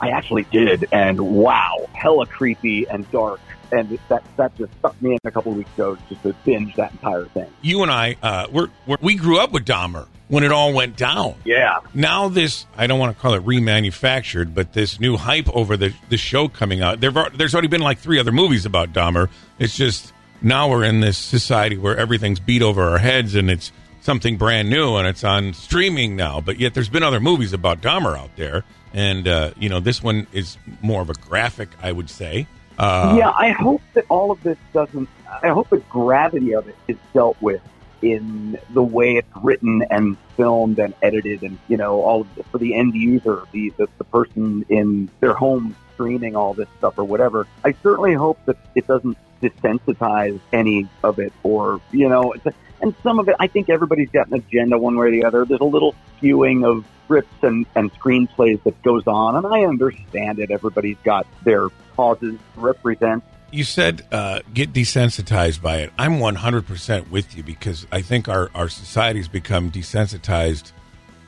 I 0.02 0.10
actually 0.10 0.44
did, 0.52 0.88
and 0.92 1.20
wow, 1.20 1.88
hella 1.94 2.26
creepy 2.26 2.88
and 2.88 3.10
dark. 3.12 3.40
And 3.72 3.98
that 4.10 4.24
that 4.38 4.56
just 4.56 4.72
stuck 4.80 5.02
me 5.02 5.14
in 5.14 5.20
a 5.24 5.32
couple 5.32 5.52
of 5.52 5.58
weeks 5.58 5.74
ago 5.74 5.98
just 6.10 6.22
to 6.24 6.36
binge 6.46 6.76
that 6.76 6.92
entire 6.92 7.26
thing. 7.26 7.50
You 7.62 7.82
and 7.82 7.92
I, 7.92 8.18
uh, 8.22 8.48
we're, 8.52 8.68
we're, 8.86 8.98
we 9.02 9.16
grew 9.16 9.40
up 9.40 9.52
with 9.52 9.66
Dahmer 9.66 10.08
when 10.28 10.44
it 10.44 10.52
all 10.52 10.74
went 10.74 10.96
down. 10.96 11.36
Yeah. 11.44 11.80
Now 11.94 12.28
this, 12.28 12.68
I 12.78 12.86
don't 12.86 13.00
want 13.00 13.16
to 13.16 13.22
call 13.22 13.34
it 13.34 13.44
remanufactured, 13.44 14.54
but 14.54 14.74
this 14.74 15.00
new 15.00 15.18
hype 15.18 15.50
over 15.56 15.76
the, 15.78 15.94
the 16.10 16.18
show 16.18 16.48
coming 16.48 16.82
out. 16.82 17.00
There, 17.00 17.12
there's 17.36 17.56
already 17.56 17.68
been 17.68 17.82
like 17.82 17.98
three 17.98 18.20
other 18.20 18.32
movies 18.32 18.66
about 18.66 18.94
Dahmer. 18.94 19.30
It's 19.58 19.76
just 19.76 20.14
now 20.44 20.70
we're 20.70 20.84
in 20.84 21.00
this 21.00 21.18
society 21.18 21.78
where 21.78 21.98
everything's 21.98 22.40
beat 22.40 22.62
over 22.62 22.84
our 22.84 22.98
heads 22.98 23.36
and 23.36 23.50
it's 23.50 23.72
something 24.02 24.38
brand 24.38 24.70
new 24.70 24.96
and 24.98 25.08
it's 25.08 25.24
on 25.24 25.54
streaming 25.54 26.16
now. 26.16 26.42
But 26.42 26.60
yet 26.60 26.74
there's 26.74 26.90
been 26.90 27.04
other 27.04 27.20
movies 27.20 27.54
about 27.54 27.82
Dahmer 27.82 28.18
out 28.18 28.36
there. 28.36 28.64
And, 28.94 29.28
uh, 29.28 29.52
you 29.58 29.70
know, 29.70 29.80
this 29.80 30.04
one 30.04 30.28
is 30.34 30.58
more 30.82 31.02
of 31.02 31.10
a 31.10 31.14
graphic, 31.14 31.70
I 31.82 31.92
would 31.92 32.10
say. 32.10 32.48
Uh, 32.78 33.16
yeah, 33.18 33.32
I 33.32 33.52
hope 33.52 33.82
that 33.94 34.06
all 34.10 34.32
of 34.32 34.42
this 34.44 34.58
doesn't. 34.74 35.10
I 35.42 35.50
hope 35.50 35.70
the 35.70 35.78
gravity 35.78 36.54
of 36.54 36.68
it 36.68 36.76
is 36.88 36.98
dealt 37.14 37.42
with 37.42 37.62
in 38.02 38.58
the 38.74 38.84
way 38.84 39.16
it's 39.16 39.30
written 39.42 39.84
and 39.90 40.18
filmed 40.36 40.80
and 40.80 40.94
edited, 41.02 41.44
and 41.44 41.58
you 41.68 41.78
know, 41.78 42.02
all 42.02 42.22
of 42.22 42.28
for 42.52 42.58
the 42.58 42.76
end 42.76 42.96
user, 42.96 43.44
the, 43.52 43.72
the 43.78 43.88
the 44.00 44.04
person 44.04 44.66
in 44.70 45.10
their 45.20 45.34
home 45.34 45.76
streaming 45.94 46.36
all 46.36 46.54
this 46.54 46.68
stuff 46.80 46.98
or 46.98 47.04
whatever. 47.04 47.48
I 47.64 47.74
certainly 47.84 48.14
hope 48.14 48.40
that 48.46 48.58
it 48.76 48.88
doesn't 48.88 49.18
desensitize 49.50 50.40
any 50.52 50.88
of 51.04 51.20
it, 51.20 51.34
or 51.44 51.82
you 51.92 52.10
know, 52.10 52.34
and 52.82 52.96
some 53.04 53.20
of 53.20 53.30
it. 53.30 53.36
I 53.40 53.48
think 53.48 53.70
everybody's 53.70 54.10
got 54.10 54.28
an 54.28 54.36
agenda 54.36 54.78
one 54.78 54.98
way 54.98 55.08
or 55.08 55.12
the 55.12 55.26
other. 55.26 55.46
There's 55.46 55.62
a 55.62 55.66
little 55.66 55.96
skewing 56.22 56.66
of 56.66 56.86
scripts 57.06 57.44
and, 57.44 57.66
and 57.76 57.94
screenplays 57.94 58.64
that 58.64 58.82
goes 58.84 59.04
on, 59.08 59.36
and 59.36 59.46
I 59.46 59.66
understand 59.66 60.40
it. 60.40 60.52
Everybody's 60.52 60.98
got 61.04 61.28
their 61.44 61.70
causes 61.96 62.38
to 62.56 62.60
represent. 62.60 63.24
you 63.52 63.64
said 63.64 64.06
uh, 64.12 64.40
get 64.54 64.74
desensitized 64.74 65.62
by 65.62 65.78
it. 65.78 65.92
I'm 65.98 66.14
100% 66.14 67.10
with 67.10 67.38
you 67.38 67.44
because 67.44 67.86
I 67.92 68.02
think 68.02 68.28
our, 68.28 68.50
our 68.56 68.68
society's 68.68 69.28
become 69.28 69.72
desensitized 69.72 70.72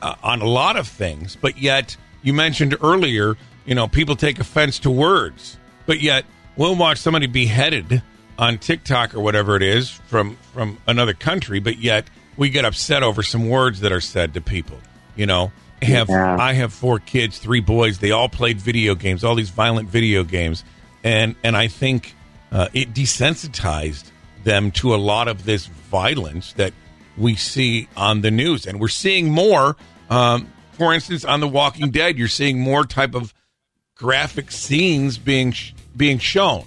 uh, 0.01 0.15
on 0.23 0.41
a 0.41 0.47
lot 0.47 0.75
of 0.75 0.88
things, 0.88 1.36
but 1.36 1.58
yet 1.58 1.95
you 2.23 2.34
mentioned 2.34 2.75
earlier, 2.82 3.36
you 3.65 3.75
know, 3.75 3.88
people 3.88 4.15
take 4.15 4.39
offense 4.39 4.80
to 4.80 4.89
words, 4.89 5.58
but 5.86 6.01
yet 6.01 6.25
we'll 6.58 6.76
watch 6.76 6.98
somebody 7.00 7.28
beheaded 7.28 8.02
on 8.38 8.58
TikTok 8.58 9.15
or 9.15 9.22
whatever 9.22 9.56
it 9.56 9.63
is 9.63 9.89
from 9.89 10.38
from 10.54 10.78
another 10.88 11.13
country, 11.13 11.60
but 11.60 11.78
yet 11.78 12.06
we 12.38 12.50
get 12.50 12.65
upset 12.65 13.04
over 13.04 13.24
some 13.24 13.50
words 13.50 13.80
that 13.82 13.91
are 13.91 14.02
said 14.02 14.34
to 14.34 14.41
people. 14.41 14.78
You 15.15 15.26
know, 15.26 15.52
I 15.82 15.86
have 15.86 16.10
Yeah. 16.10 16.38
I 16.39 16.54
have 16.54 16.74
four 16.74 17.00
kids, 17.00 17.38
three 17.38 17.62
boys. 17.62 18.00
They 18.00 18.12
all 18.12 18.30
played 18.30 18.60
video 18.60 18.96
games, 18.96 19.24
all 19.24 19.36
these 19.36 19.50
violent 19.50 19.89
video 19.89 20.24
games, 20.24 20.63
and 21.04 21.36
and 21.44 21.56
I 21.56 21.68
think 21.68 22.15
uh, 22.52 22.68
it 22.74 22.94
desensitized 22.94 24.12
them 24.44 24.72
to 24.72 24.94
a 24.94 24.98
lot 24.98 25.28
of 25.28 25.46
this 25.46 25.65
violence 25.65 26.54
that 26.54 26.74
we 27.18 27.36
see 27.36 27.88
on 27.96 28.22
the 28.22 28.32
news, 28.32 28.65
and 28.65 28.80
we're 28.80 28.88
seeing 28.88 29.30
more. 29.32 29.76
Um, 30.10 30.52
for 30.74 30.94
instance, 30.94 31.24
on 31.24 31.39
The 31.39 31.48
Walking 31.48 31.89
Dead, 31.89 32.18
you're 32.18 32.28
seeing 32.28 32.60
more 32.60 32.84
type 32.84 33.15
of 33.15 33.34
graphic 33.96 34.52
scenes 34.52 35.18
being 35.18 35.54
sh- 35.54 35.72
being 35.95 36.19
shown. 36.19 36.65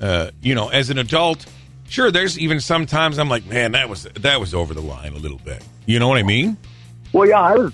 Uh, 0.00 0.30
you 0.42 0.54
know, 0.54 0.68
as 0.68 0.90
an 0.90 0.98
adult, 0.98 1.46
sure, 1.88 2.10
there's 2.10 2.38
even 2.38 2.60
sometimes 2.60 3.18
I'm 3.18 3.28
like, 3.28 3.46
man, 3.46 3.72
that 3.72 3.88
was 3.88 4.04
that 4.20 4.40
was 4.40 4.54
over 4.54 4.74
the 4.74 4.80
line 4.82 5.12
a 5.14 5.18
little 5.18 5.38
bit. 5.38 5.62
You 5.86 5.98
know 5.98 6.08
what 6.08 6.18
I 6.18 6.22
mean? 6.22 6.56
Well, 7.12 7.28
yeah, 7.28 7.40
I 7.40 7.54
was 7.54 7.72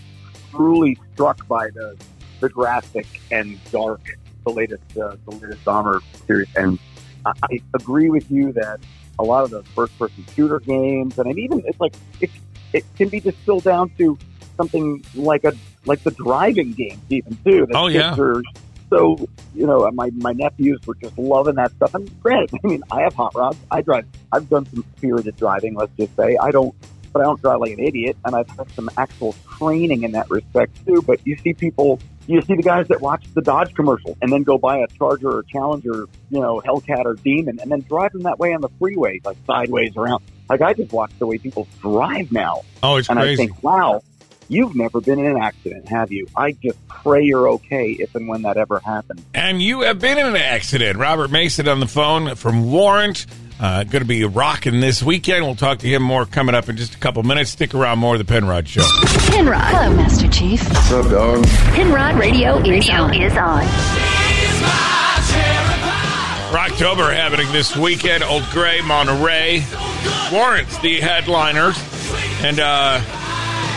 truly 0.51 0.99
struck 1.15 1.47
by 1.49 1.71
the 1.71 1.97
the 2.41 2.49
graphic 2.49 3.07
and 3.31 3.59
dark 3.71 4.01
the 4.45 4.51
latest 4.53 4.83
uh, 4.97 5.17
the 5.29 5.31
latest 5.37 5.65
Dahmer 5.65 6.01
series, 6.27 6.49
and 6.57 6.79
I, 7.27 7.33
I 7.45 7.61
agree 7.75 8.11
with 8.11 8.31
you 8.31 8.53
that 8.53 8.81
a 9.19 9.23
lot 9.25 9.45
of 9.45 9.51
the 9.51 9.63
first 9.75 9.99
person 9.99 10.25
shooter 10.35 10.61
games, 10.61 11.19
and 11.19 11.39
even 11.39 11.63
it's 11.67 11.81
like 11.81 11.95
it 12.21 12.31
it 12.73 12.85
can 12.97 13.09
be 13.09 13.21
distilled 13.21 13.65
down 13.65 13.91
to 13.99 14.17
something 14.57 15.05
like 15.15 15.45
a 15.45 15.53
like 15.87 16.03
the 16.05 16.11
driving 16.13 16.73
games 16.73 17.01
even 17.09 17.37
too. 17.45 17.67
that 17.67 17.77
Oh, 17.77 17.87
kids 17.89 17.97
yeah. 17.97 18.17
are 18.19 18.43
so 18.91 19.29
you 19.55 19.67
know 19.67 19.91
my 19.93 20.11
my 20.17 20.33
nephews 20.33 20.81
were 20.87 20.97
just 20.97 21.17
loving 21.19 21.55
that 21.55 21.73
stuff. 21.73 21.95
And 21.95 22.21
granted, 22.21 22.59
I 22.65 22.67
mean 22.67 22.83
I 22.91 23.03
have 23.03 23.15
hot 23.15 23.35
rods. 23.35 23.59
I 23.71 23.81
drive. 23.81 24.07
I've 24.33 24.49
done 24.49 24.67
some 24.67 24.85
spirited 24.97 25.37
driving. 25.37 25.75
Let's 25.75 25.93
just 25.97 26.15
say 26.17 26.37
I 26.37 26.51
don't 26.51 26.75
but 27.13 27.21
I 27.21 27.25
don't 27.25 27.41
drive 27.41 27.61
like 27.61 27.73
an 27.73 27.81
idiot, 27.81 28.17
and 28.25 28.35
I've 28.35 28.49
had 28.51 28.71
some 28.73 28.89
actual 28.97 29.35
training 29.59 30.03
in 30.03 30.13
that 30.13 30.31
respect 30.31 30.85
too. 30.87 31.03
But 31.03 31.21
you 31.27 31.37
see 31.37 31.55
people, 31.55 32.01
you 32.27 32.41
see 32.43 32.55
the 32.55 32.63
guys 32.63 32.89
that 32.89 33.01
watch 33.01 33.25
the 33.35 33.43
Dodge 33.43 33.75
commercial 33.75 34.17
and 34.23 34.33
then 34.33 34.43
go 34.43 34.59
buy 34.59 34.79
a 34.79 34.87
Charger 34.89 35.31
or 35.31 35.43
Challenger, 35.45 36.07
you 36.31 36.41
know, 36.41 36.63
Hellcat 36.65 37.05
or 37.05 37.15
Demon, 37.15 37.59
and 37.61 37.71
then 37.71 37.81
drive 37.81 38.13
them 38.13 38.23
that 38.23 38.39
way 38.39 38.55
on 38.55 38.61
the 38.61 38.69
freeway, 38.79 39.21
like 39.25 39.37
sideways 39.47 39.97
around. 39.97 40.23
Like 40.49 40.61
I 40.61 40.73
just 40.73 40.93
watch 40.93 41.13
the 41.19 41.27
way 41.27 41.39
people 41.39 41.67
drive 41.81 42.33
now, 42.33 42.63
Oh, 42.83 42.97
it's 42.97 43.09
and 43.09 43.19
crazy. 43.19 43.43
I 43.43 43.47
think, 43.47 43.63
wow, 43.63 44.03
you've 44.51 44.75
never 44.75 45.01
been 45.01 45.19
in 45.19 45.27
an 45.27 45.39
accident, 45.39 45.89
have 45.89 46.13
you? 46.13 46.27
I 46.37 46.53
just 46.53 46.77
pray 46.89 47.23
you're 47.23 47.49
okay 47.51 47.93
if 47.93 48.15
and 48.15 48.29
when 48.29 48.43
that 48.43 48.57
ever 48.57 48.81
happens. 48.81 49.25
And 49.33 49.63
you 49.63 49.83
have 49.83 49.99
been 49.99 50.19
in 50.19 50.27
an 50.27 50.37
accident. 50.37 50.99
Robert 50.99 51.31
Mason 51.31 51.69
on 51.69 51.81
the 51.81 51.87
phone 51.87 52.35
from 52.35 52.71
Warrant. 52.71 53.27
Uh, 53.59 53.85
going 53.85 54.03
to 54.03 54.09
be 54.09 54.25
rocking 54.25 54.81
this 54.81 55.03
weekend. 55.03 55.45
We'll 55.45 55.55
talk 55.55 55.79
to 55.81 55.87
him 55.87 56.03
more 56.03 56.25
coming 56.25 56.55
up 56.55 56.69
in 56.69 56.77
just 56.77 56.95
a 56.95 56.99
couple 56.99 57.23
minutes. 57.23 57.51
Stick 57.51 57.75
around 57.75 57.99
more 57.99 58.15
of 58.15 58.19
the 58.19 58.25
Penrod 58.25 58.67
Show. 58.67 58.83
Penrod. 59.31 59.63
Hello, 59.63 59.95
Master 59.97 60.29
Chief. 60.29 60.67
What's 60.67 60.91
up, 60.93 61.11
dog? 61.11 61.45
Penrod 61.75 62.17
Radio 62.17 62.57
is 62.59 62.89
on. 62.89 63.15
Is 63.15 63.37
on. 63.37 63.63
Rocktober 66.51 67.15
happening 67.15 67.47
this 67.53 67.77
weekend. 67.77 68.25
Old 68.25 68.45
Gray, 68.51 68.81
Monterey. 68.81 69.63
Warrant's 70.33 70.79
the 70.79 70.99
headliners. 71.01 71.79
And 72.43 72.59
uh, 72.59 73.01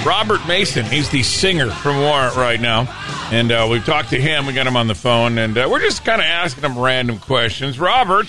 Robert 0.05 0.45
Mason, 0.47 0.83
he's 0.83 1.09
the 1.09 1.23
singer 1.23 1.71
from 1.71 1.97
Warrant 1.97 2.35
right 2.35 2.59
now. 2.59 2.87
And 3.31 3.53
uh, 3.53 3.67
we've 3.71 3.85
talked 3.85 4.09
to 4.09 4.19
him. 4.19 4.45
We 4.45 4.51
got 4.51 4.67
him 4.67 4.75
on 4.75 4.87
the 4.87 4.95
phone. 4.95 5.37
And 5.37 5.57
uh, 5.57 5.69
we're 5.71 5.79
just 5.79 6.03
kind 6.03 6.19
of 6.19 6.25
asking 6.25 6.63
him 6.65 6.77
random 6.77 7.19
questions. 7.19 7.79
Robert, 7.79 8.27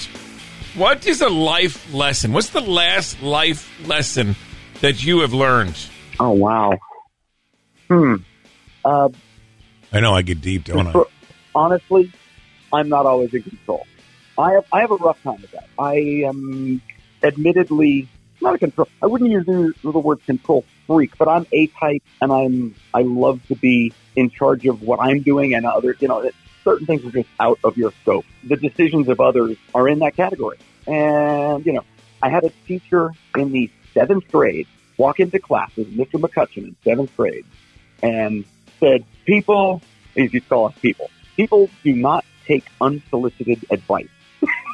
what 0.76 1.04
is 1.04 1.20
a 1.20 1.28
life 1.28 1.92
lesson? 1.92 2.32
What's 2.32 2.50
the 2.50 2.60
last 2.60 3.20
life 3.22 3.68
lesson 3.88 4.36
that 4.82 5.04
you 5.04 5.20
have 5.20 5.32
learned? 5.32 5.76
Oh 6.20 6.30
wow. 6.30 6.78
Hmm. 7.88 8.16
Uh, 8.84 9.08
I 9.92 9.98
know 9.98 10.14
I 10.14 10.22
get 10.22 10.40
deep, 10.40 10.64
don't 10.64 10.86
I? 10.86 11.02
Honestly, 11.56 12.12
I'm 12.72 12.88
not 12.88 13.04
always 13.04 13.34
in 13.34 13.42
control. 13.42 13.84
I 14.38 14.52
have 14.52 14.64
I 14.72 14.80
have 14.80 14.92
a 14.92 14.96
rough 14.96 15.20
time 15.24 15.40
with 15.40 15.50
that. 15.50 15.68
I 15.76 15.96
am 16.24 16.80
admittedly 17.24 18.08
not 18.40 18.54
a 18.54 18.58
control. 18.58 18.86
I 19.02 19.06
wouldn't 19.06 19.30
use 19.30 19.44
the, 19.46 19.72
the 19.82 19.98
word 19.98 20.24
control 20.24 20.64
freak, 20.86 21.16
but 21.18 21.28
I'm 21.28 21.46
a 21.52 21.66
type, 21.68 22.02
and 22.20 22.32
I'm 22.32 22.74
I 22.92 23.02
love 23.02 23.46
to 23.48 23.56
be 23.56 23.92
in 24.16 24.30
charge 24.30 24.66
of 24.66 24.82
what 24.82 25.00
I'm 25.00 25.22
doing, 25.22 25.54
and 25.54 25.66
other 25.66 25.96
you 25.98 26.08
know 26.08 26.30
certain 26.62 26.86
things 26.86 27.04
are 27.04 27.10
just 27.10 27.28
out 27.40 27.58
of 27.64 27.76
your 27.76 27.92
scope. 28.02 28.24
The 28.44 28.56
decisions 28.56 29.08
of 29.08 29.20
others 29.20 29.56
are 29.74 29.88
in 29.88 29.98
that 30.00 30.16
category, 30.16 30.58
and 30.86 31.64
you 31.66 31.72
know 31.72 31.84
I 32.22 32.30
had 32.30 32.44
a 32.44 32.50
teacher 32.66 33.10
in 33.36 33.52
the 33.52 33.70
seventh 33.92 34.30
grade 34.30 34.66
walk 34.96 35.20
into 35.20 35.38
classes, 35.38 35.86
Mr. 35.88 36.20
McCutcheon 36.20 36.64
in 36.68 36.76
seventh 36.84 37.16
grade, 37.16 37.44
and 38.02 38.44
said, 38.80 39.04
"People, 39.24 39.82
he 40.14 40.22
used 40.22 40.32
to 40.32 40.40
call 40.40 40.66
us 40.66 40.74
people. 40.80 41.10
People 41.36 41.68
do 41.82 41.92
not 41.94 42.24
take 42.46 42.64
unsolicited 42.80 43.64
advice." 43.70 44.08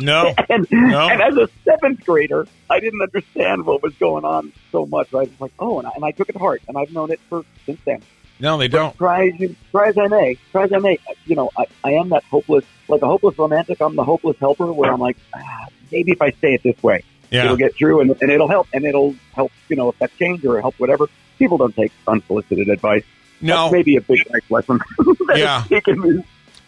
No. 0.01 0.35
and, 0.49 0.67
No. 0.71 1.09
and 1.09 1.21
as 1.23 1.37
a 1.37 1.49
seventh 1.65 2.05
grader, 2.05 2.47
I 2.69 2.81
didn't 2.81 3.03
understand 3.03 3.65
what 3.67 3.83
was 3.83 3.95
going 3.95 4.25
on 4.25 4.53
so 4.73 4.87
much. 4.87 5.13
I 5.15 5.19
was 5.19 5.41
like, 5.41 5.53
"Oh," 5.59 5.79
and 5.79 5.87
I, 5.87 5.93
and 5.95 6.05
I 6.05 6.11
took 6.13 6.29
it 6.29 6.33
to 6.33 6.39
heart, 6.39 6.63
and 6.69 6.77
I've 6.77 6.93
known 6.93 7.11
it 7.11 7.21
for 7.29 7.45
since 7.67 7.81
then. 7.85 8.03
No, 8.39 8.57
they 8.57 8.69
don't. 8.69 8.97
Try 8.97 9.29
as 9.29 9.39
you, 9.39 9.55
try 9.71 9.89
as 9.89 9.99
I 9.99 10.09
may, 10.09 10.39
try 10.51 10.65
as 10.65 10.73
I 10.73 10.79
may. 10.79 10.99
You 11.27 11.37
know, 11.37 11.51
I, 11.59 11.67
I 11.85 11.91
am 11.93 12.09
that 12.09 12.25
hopeless, 12.25 12.65
like 12.89 13.03
a 13.03 13.07
hopeless 13.07 13.39
romantic. 13.39 13.81
I'm 13.83 13.97
the 13.97 14.05
hopeless 14.05 14.39
helper, 14.39 14.73
where 14.73 14.91
I'm 14.93 15.01
like, 15.01 15.19
ah, 15.35 15.67
maybe 15.93 16.13
if 16.13 16.23
I 16.23 16.31
say 16.31 16.55
it 16.55 16.63
this 16.63 16.83
way, 16.83 17.05
Yeah. 17.31 17.45
it'll 17.45 17.57
get 17.59 17.75
through, 17.77 18.01
and, 18.01 18.17
and 18.23 18.31
it'll 18.31 18.49
help, 18.49 18.67
and 18.73 18.85
it'll 18.87 19.15
help. 19.35 19.53
You 19.69 19.77
know, 19.77 19.89
affect 19.89 20.19
change 20.19 20.45
or 20.47 20.59
help 20.61 20.75
whatever. 20.79 21.07
People 21.39 21.59
don't 21.59 21.77
take 21.77 21.93
unsolicited 22.09 22.69
advice. 22.69 23.05
No. 23.43 23.55
That's 23.65 23.73
maybe 23.73 23.97
a 23.97 24.01
big 24.01 24.29
life 24.31 24.51
lesson. 24.51 24.79
that 24.99 25.37
Yeah. 25.37 25.65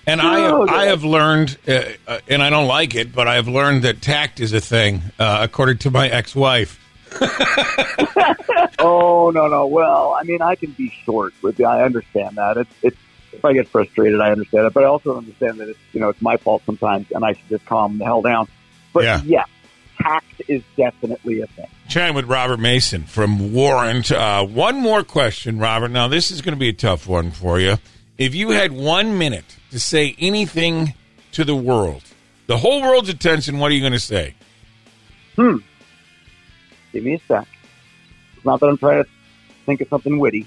Has 0.07 0.19
taken 0.19 0.29
me. 0.29 0.35
And 0.35 0.37
I 0.37 0.41
have, 0.41 0.53
Oh, 0.53 0.67
I 0.69 0.85
have 0.87 1.05
learned, 1.05 1.57
uh, 1.69 1.83
uh, 2.07 2.19
and 2.29 2.43
I 2.43 2.51
don't 2.51 2.67
like 2.69 2.95
it, 2.95 3.15
but 3.15 3.29
I 3.29 3.35
have 3.37 3.49
learned 3.49 3.83
that 3.83 4.01
tact 4.03 4.41
is 4.41 4.53
a 4.53 4.61
thing, 4.61 5.03
uh, 5.19 5.39
according 5.43 5.79
to 5.79 5.91
my 5.91 6.09
ex-wife. 6.09 6.79
oh 8.79 9.31
no, 9.35 9.49
no. 9.49 9.67
Well, 9.67 10.17
I 10.19 10.23
mean, 10.25 10.41
I 10.43 10.55
can 10.55 10.71
be 10.73 10.91
short 11.05 11.35
with 11.43 11.59
you. 11.59 11.67
I 11.67 11.85
understand 11.85 12.37
that. 12.37 12.57
It's 12.57 12.71
it's. 12.83 12.97
If 13.35 13.47
I 13.47 13.55
get 13.55 13.67
frustrated, 13.67 14.21
I 14.21 14.31
understand 14.31 14.67
it, 14.67 14.75
but 14.75 14.85
I 14.85 14.87
also 14.87 15.17
understand 15.17 15.59
that 15.59 15.69
it's 15.71 15.79
you 15.93 16.01
know 16.01 16.11
it's 16.11 16.21
my 16.21 16.37
fault 16.37 16.63
sometimes, 16.67 17.11
and 17.13 17.25
I 17.25 17.33
should 17.33 17.49
just 17.49 17.65
calm 17.67 17.97
the 17.99 18.05
hell 18.05 18.21
down. 18.23 18.47
But 18.93 19.05
Yeah. 19.05 19.21
yeah, 19.25 19.45
tact 20.01 20.43
is 20.49 20.63
definitely 20.77 21.41
a 21.41 21.47
thing. 21.47 21.67
Chatting 21.89 22.15
with 22.15 22.27
Robert 22.27 22.61
Mason 22.61 23.05
from 23.05 23.53
Warrant. 23.55 24.13
Uh, 24.13 24.45
one 24.45 24.77
more 24.81 25.03
question, 25.03 25.59
Robert. 25.59 25.91
Now, 25.91 26.09
this 26.09 26.31
is 26.31 26.43
going 26.43 26.53
to 26.55 26.59
be 26.59 26.69
a 26.69 26.73
tough 26.75 27.07
one 27.07 27.31
for 27.31 27.59
you. 27.59 27.79
If 28.19 28.35
you 28.35 28.51
had 28.51 28.73
one 28.73 29.19
minute 29.19 29.57
to 29.71 29.81
say 29.81 30.15
anything 30.19 30.95
to 31.33 31.45
the 31.45 31.57
world, 31.57 32.03
the 32.47 32.59
whole 32.59 32.83
world's 32.83 33.09
attention, 33.09 33.59
what 33.59 33.71
are 33.71 33.75
you 33.75 33.81
going 33.81 33.93
to 33.93 34.01
say? 34.01 34.35
Hmm. 35.37 35.57
Give 36.93 37.05
me 37.05 37.15
a 37.15 37.19
sec. 37.27 37.47
It's 38.37 38.45
not 38.45 38.61
that 38.61 38.67
I'm 38.67 38.77
trying 38.77 39.03
to 39.03 39.11
think 39.65 39.81
of 39.81 39.89
something 39.89 40.19
witty. 40.19 40.47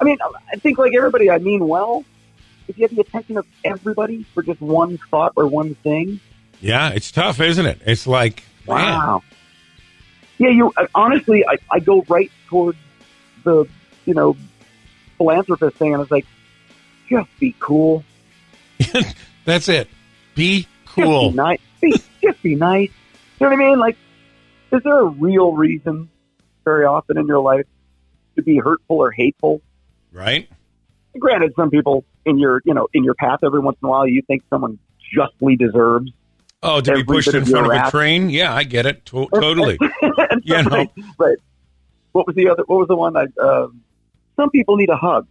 I 0.00 0.04
mean, 0.04 0.18
I 0.52 0.56
think 0.56 0.78
like 0.78 0.94
everybody, 0.94 1.30
I 1.30 1.38
mean 1.38 1.66
well. 1.66 2.04
If 2.68 2.78
you 2.78 2.84
have 2.84 2.94
the 2.94 3.00
attention 3.00 3.36
of 3.36 3.46
everybody 3.64 4.24
for 4.34 4.42
just 4.42 4.60
one 4.60 4.98
thought 5.10 5.32
or 5.36 5.46
one 5.46 5.74
thing, 5.76 6.20
Yeah, 6.60 6.90
it's 6.90 7.10
tough, 7.12 7.40
isn't 7.40 7.64
it? 7.64 7.80
It's 7.86 8.06
like, 8.06 8.42
man. 8.66 8.76
Wow. 8.98 9.22
Yeah, 10.38 10.48
you 10.50 10.72
uh, 10.76 10.86
honestly, 10.94 11.44
I, 11.46 11.56
I 11.70 11.78
go 11.80 12.04
right 12.08 12.30
towards 12.48 12.78
the 13.44 13.66
you 14.04 14.14
know 14.14 14.36
philanthropist 15.16 15.76
thing, 15.76 15.94
and 15.94 16.02
it's 16.02 16.10
like, 16.10 16.26
just 17.08 17.28
be 17.38 17.54
cool, 17.58 18.04
That's 19.44 19.68
it. 19.68 19.88
Be 20.34 20.62
just 20.62 20.94
cool. 20.94 21.30
be 21.30 21.36
nice, 21.36 21.60
be, 21.80 21.94
just 22.22 22.42
be 22.42 22.54
nice. 22.54 22.90
You 23.40 23.46
know 23.46 23.50
what 23.50 23.64
I 23.64 23.68
mean? 23.68 23.78
Like, 23.78 23.96
is 24.72 24.82
there 24.82 25.00
a 25.00 25.06
real 25.06 25.52
reason 25.52 26.08
very 26.64 26.84
often 26.84 27.18
in 27.18 27.26
your 27.26 27.40
life 27.40 27.66
to 28.36 28.42
be 28.42 28.58
hurtful 28.58 28.96
or 28.96 29.10
hateful? 29.10 29.60
Right? 30.12 30.48
Granted, 31.18 31.52
some 31.56 31.70
people 31.70 32.04
in 32.24 32.38
your 32.38 32.60
you 32.64 32.74
know 32.74 32.88
in 32.92 33.04
your 33.04 33.14
path 33.14 33.40
every 33.42 33.60
once 33.60 33.78
in 33.82 33.86
a 33.86 33.90
while 33.90 34.06
you 34.06 34.22
think 34.22 34.42
someone 34.50 34.78
justly 35.14 35.56
deserves. 35.56 36.10
Oh, 36.62 36.80
to 36.80 36.94
be 36.94 37.04
pushed 37.04 37.32
in 37.32 37.44
front 37.44 37.66
of 37.66 37.72
a 37.72 37.90
train? 37.90 38.28
Yeah, 38.30 38.52
I 38.52 38.64
get 38.64 38.86
it. 38.86 39.04
To- 39.06 39.28
totally. 39.32 39.78
You 40.42 40.62
know. 40.62 40.86
Right. 41.18 41.38
What 42.12 42.26
was 42.26 42.36
the 42.36 42.48
other? 42.48 42.62
What 42.66 42.78
was 42.78 42.88
the 42.88 42.96
one? 42.96 43.16
I, 43.16 43.26
uh, 43.40 43.68
some 44.36 44.50
people 44.50 44.76
need 44.76 44.90
a 44.90 44.96
hug 44.96 45.26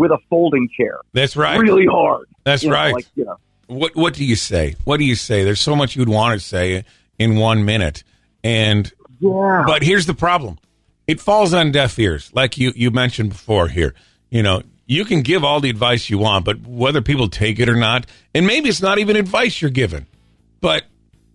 with 0.00 0.10
a 0.10 0.18
folding 0.30 0.68
chair. 0.74 0.98
That's 1.12 1.36
right. 1.36 1.58
Really 1.60 1.86
hard. 1.86 2.26
That's 2.42 2.62
You 2.62 2.70
know, 2.70 2.74
right. 2.74 2.94
like 2.94 3.06
you 3.14 3.24
know, 3.26 3.36
what 3.66 3.94
what 3.94 4.14
do 4.14 4.24
you 4.24 4.34
say? 4.34 4.74
What 4.84 4.96
do 4.96 5.04
you 5.04 5.14
say? 5.14 5.44
There's 5.44 5.60
so 5.60 5.76
much 5.76 5.94
you'd 5.94 6.08
want 6.08 6.40
to 6.40 6.44
say 6.44 6.84
in 7.18 7.36
one 7.36 7.64
minute, 7.66 8.02
and 8.42 8.90
yeah. 9.20 9.64
But 9.66 9.82
here's 9.82 10.06
the 10.06 10.14
problem: 10.14 10.58
it 11.06 11.20
falls 11.20 11.52
on 11.52 11.70
deaf 11.70 11.98
ears, 11.98 12.30
like 12.32 12.56
you 12.56 12.72
you 12.74 12.90
mentioned 12.90 13.28
before. 13.28 13.68
Here, 13.68 13.94
you 14.30 14.42
know, 14.42 14.62
you 14.86 15.04
can 15.04 15.20
give 15.20 15.44
all 15.44 15.60
the 15.60 15.70
advice 15.70 16.08
you 16.08 16.18
want, 16.18 16.46
but 16.46 16.60
whether 16.66 17.02
people 17.02 17.28
take 17.28 17.60
it 17.60 17.68
or 17.68 17.76
not, 17.76 18.06
and 18.34 18.46
maybe 18.46 18.70
it's 18.70 18.82
not 18.82 18.98
even 18.98 19.16
advice 19.16 19.60
you're 19.60 19.70
given, 19.70 20.06
but 20.62 20.84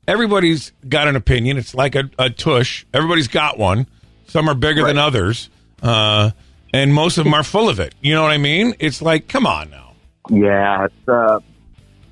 everybody's 0.07 0.72
got 0.89 1.07
an 1.07 1.16
opinion. 1.16 1.57
It's 1.57 1.76
like 1.76 1.93
a, 1.93 2.09
a 2.18 2.32
tush. 2.32 2.86
Everybody's 2.93 3.28
got 3.28 3.59
one. 3.59 3.86
Some 4.28 4.49
are 4.49 4.55
bigger 4.55 4.82
right. 4.82 4.88
than 4.88 4.97
others, 4.97 5.49
uh, 5.84 6.32
and 6.76 6.93
most 6.93 7.17
of 7.17 7.23
them 7.23 7.34
are 7.34 7.43
full 7.43 7.69
of 7.69 7.80
it. 7.80 7.95
You 8.01 8.13
know 8.13 8.23
what 8.23 8.32
I 8.32 8.38
mean? 8.38 8.76
It's 8.80 9.01
like, 9.01 9.28
come 9.28 9.47
on 9.47 9.69
now. 9.69 9.93
Yeah, 10.30 10.86
it's, 10.86 11.07
uh, 11.07 11.39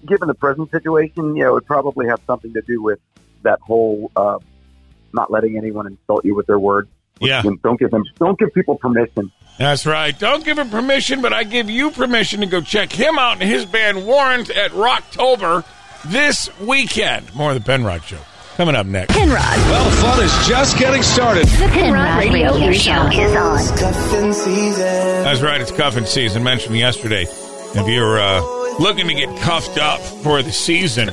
given 0.06 0.28
the 0.28 0.34
present 0.34 0.72
situation, 0.72 1.36
you 1.36 1.44
know, 1.44 1.50
it 1.50 1.54
would 1.54 1.66
probably 1.66 2.08
have 2.08 2.22
something 2.26 2.54
to 2.54 2.62
do 2.62 2.82
with 2.82 3.00
that 3.44 3.60
whole 3.62 4.12
uh, 4.16 4.40
not 5.14 5.32
letting 5.32 5.58
anyone 5.58 5.88
insult 5.88 6.24
you 6.26 6.36
with 6.36 6.48
their 6.48 6.60
words. 6.60 6.90
Yeah, 7.20 7.42
don't 7.64 7.80
give 7.80 7.92
them, 7.92 8.04
don't 8.18 8.38
give 8.40 8.54
people 8.54 8.78
permission. 8.78 9.32
That's 9.58 9.86
right. 9.86 10.18
Don't 10.18 10.44
give 10.44 10.58
him 10.58 10.70
permission, 10.70 11.22
but 11.22 11.32
I 11.32 11.44
give 11.44 11.70
you 11.70 11.92
permission 11.92 12.40
to 12.40 12.48
go 12.48 12.60
check 12.60 12.92
him 12.92 13.20
out 13.20 13.40
and 13.40 13.50
his 13.50 13.66
band 13.66 14.06
Warrant 14.06 14.50
at 14.50 14.72
Rocktober 14.72 15.64
this 16.06 16.50
weekend. 16.60 17.34
More 17.36 17.52
of 17.52 17.56
the 17.56 17.64
Penrod 17.64 18.04
Show 18.04 18.20
coming 18.56 18.76
up 18.76 18.86
next. 18.86 19.14
Penrod. 19.14 19.38
Well, 19.40 19.92
fun 19.92 20.24
is 20.24 20.48
just 20.48 20.78
getting 20.78 21.04
started. 21.04 21.48
The 21.48 21.68
Penrod 21.70 22.18
Radio, 22.20 22.54
Radio 22.54 22.72
Show 22.72 23.08
is 23.08 23.36
on. 23.36 23.78
Cuffing 23.78 24.34
season. 24.34 24.84
That's 25.24 25.42
right. 25.42 25.60
It's 25.62 25.72
cuffing 25.72 26.06
season. 26.06 26.44
Mentioned 26.44 26.78
yesterday. 26.78 27.24
If 27.24 27.88
you're 27.88 28.20
uh, 28.20 28.42
looking 28.80 29.08
to 29.08 29.14
get 29.14 29.36
cuffed 29.42 29.78
up 29.78 30.00
for 30.00 30.44
the 30.44 30.52
season, 30.52 31.10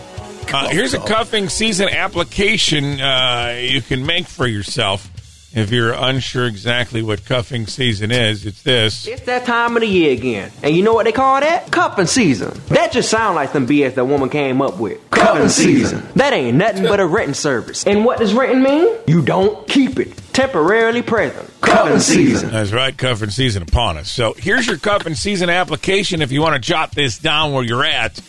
uh, 0.52 0.68
here's 0.68 0.94
a 0.94 0.98
cuffing 0.98 1.48
season 1.48 1.88
application 1.88 3.00
uh, 3.00 3.56
you 3.60 3.80
can 3.80 4.04
make 4.04 4.26
for 4.26 4.46
yourself. 4.46 5.08
If 5.52 5.72
you're 5.72 5.92
unsure 5.92 6.46
exactly 6.46 7.02
what 7.02 7.24
cuffing 7.24 7.66
season 7.66 8.12
is, 8.12 8.46
it's 8.46 8.62
this. 8.62 9.08
It's 9.08 9.22
that 9.22 9.44
time 9.46 9.76
of 9.76 9.80
the 9.80 9.88
year 9.88 10.12
again. 10.12 10.52
And 10.62 10.76
you 10.76 10.82
know 10.84 10.92
what 10.94 11.06
they 11.06 11.12
call 11.12 11.40
that? 11.40 11.72
Cuffing 11.72 12.06
season. 12.06 12.56
That 12.68 12.92
just 12.92 13.10
sounds 13.10 13.34
like 13.34 13.50
some 13.50 13.66
BS 13.66 13.94
that 13.96 14.04
woman 14.04 14.28
came 14.28 14.62
up 14.62 14.78
with. 14.78 15.10
Cuffing 15.10 15.48
season. 15.48 16.06
That 16.14 16.32
ain't 16.32 16.56
nothing 16.56 16.84
but 16.84 17.00
a 17.00 17.06
renting 17.06 17.34
service. 17.34 17.84
And 17.84 18.04
what 18.04 18.18
does 18.20 18.32
renting 18.32 18.62
mean? 18.62 18.96
You 19.08 19.22
don't 19.22 19.66
keep 19.66 19.98
it. 19.98 20.16
Temporarily 20.32 21.02
present. 21.02 21.50
Cuffing 21.60 21.98
season. 21.98 22.50
That's 22.50 22.72
right, 22.72 22.96
cuffing 22.96 23.30
season 23.30 23.64
upon 23.64 23.96
us. 23.96 24.10
So 24.10 24.34
here's 24.34 24.68
your 24.68 24.78
cuffing 24.78 25.14
season 25.14 25.50
application 25.50 26.22
if 26.22 26.30
you 26.30 26.40
want 26.42 26.54
to 26.54 26.60
jot 26.60 26.92
this 26.92 27.18
down 27.18 27.52
where 27.52 27.64
you're 27.64 27.84
at. 27.84 28.20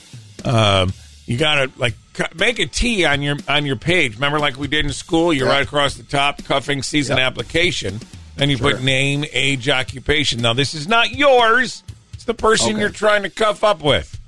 Um, 0.43 0.91
you 1.31 1.37
got 1.37 1.55
to 1.55 1.79
like 1.79 1.95
make 2.35 2.59
a 2.59 2.65
T 2.65 3.05
on 3.05 3.21
your 3.21 3.37
on 3.47 3.65
your 3.65 3.77
page. 3.77 4.15
Remember, 4.15 4.37
like 4.39 4.57
we 4.57 4.67
did 4.67 4.85
in 4.85 4.91
school, 4.91 5.31
you 5.31 5.45
yeah. 5.45 5.51
right 5.51 5.63
across 5.63 5.95
the 5.95 6.03
top, 6.03 6.43
cuffing 6.43 6.83
season 6.83 7.17
yep. 7.17 7.25
application. 7.25 7.99
and 8.37 8.49
you 8.49 8.57
sure. 8.57 8.71
put 8.71 8.83
name, 8.83 9.25
age, 9.31 9.69
occupation. 9.69 10.41
Now, 10.41 10.53
this 10.53 10.73
is 10.73 10.87
not 10.87 11.11
yours. 11.11 11.83
It's 12.13 12.25
the 12.25 12.33
person 12.33 12.71
okay. 12.71 12.79
you're 12.79 12.89
trying 12.89 13.23
to 13.23 13.29
cuff 13.29 13.63
up 13.63 13.81
with, 13.81 14.19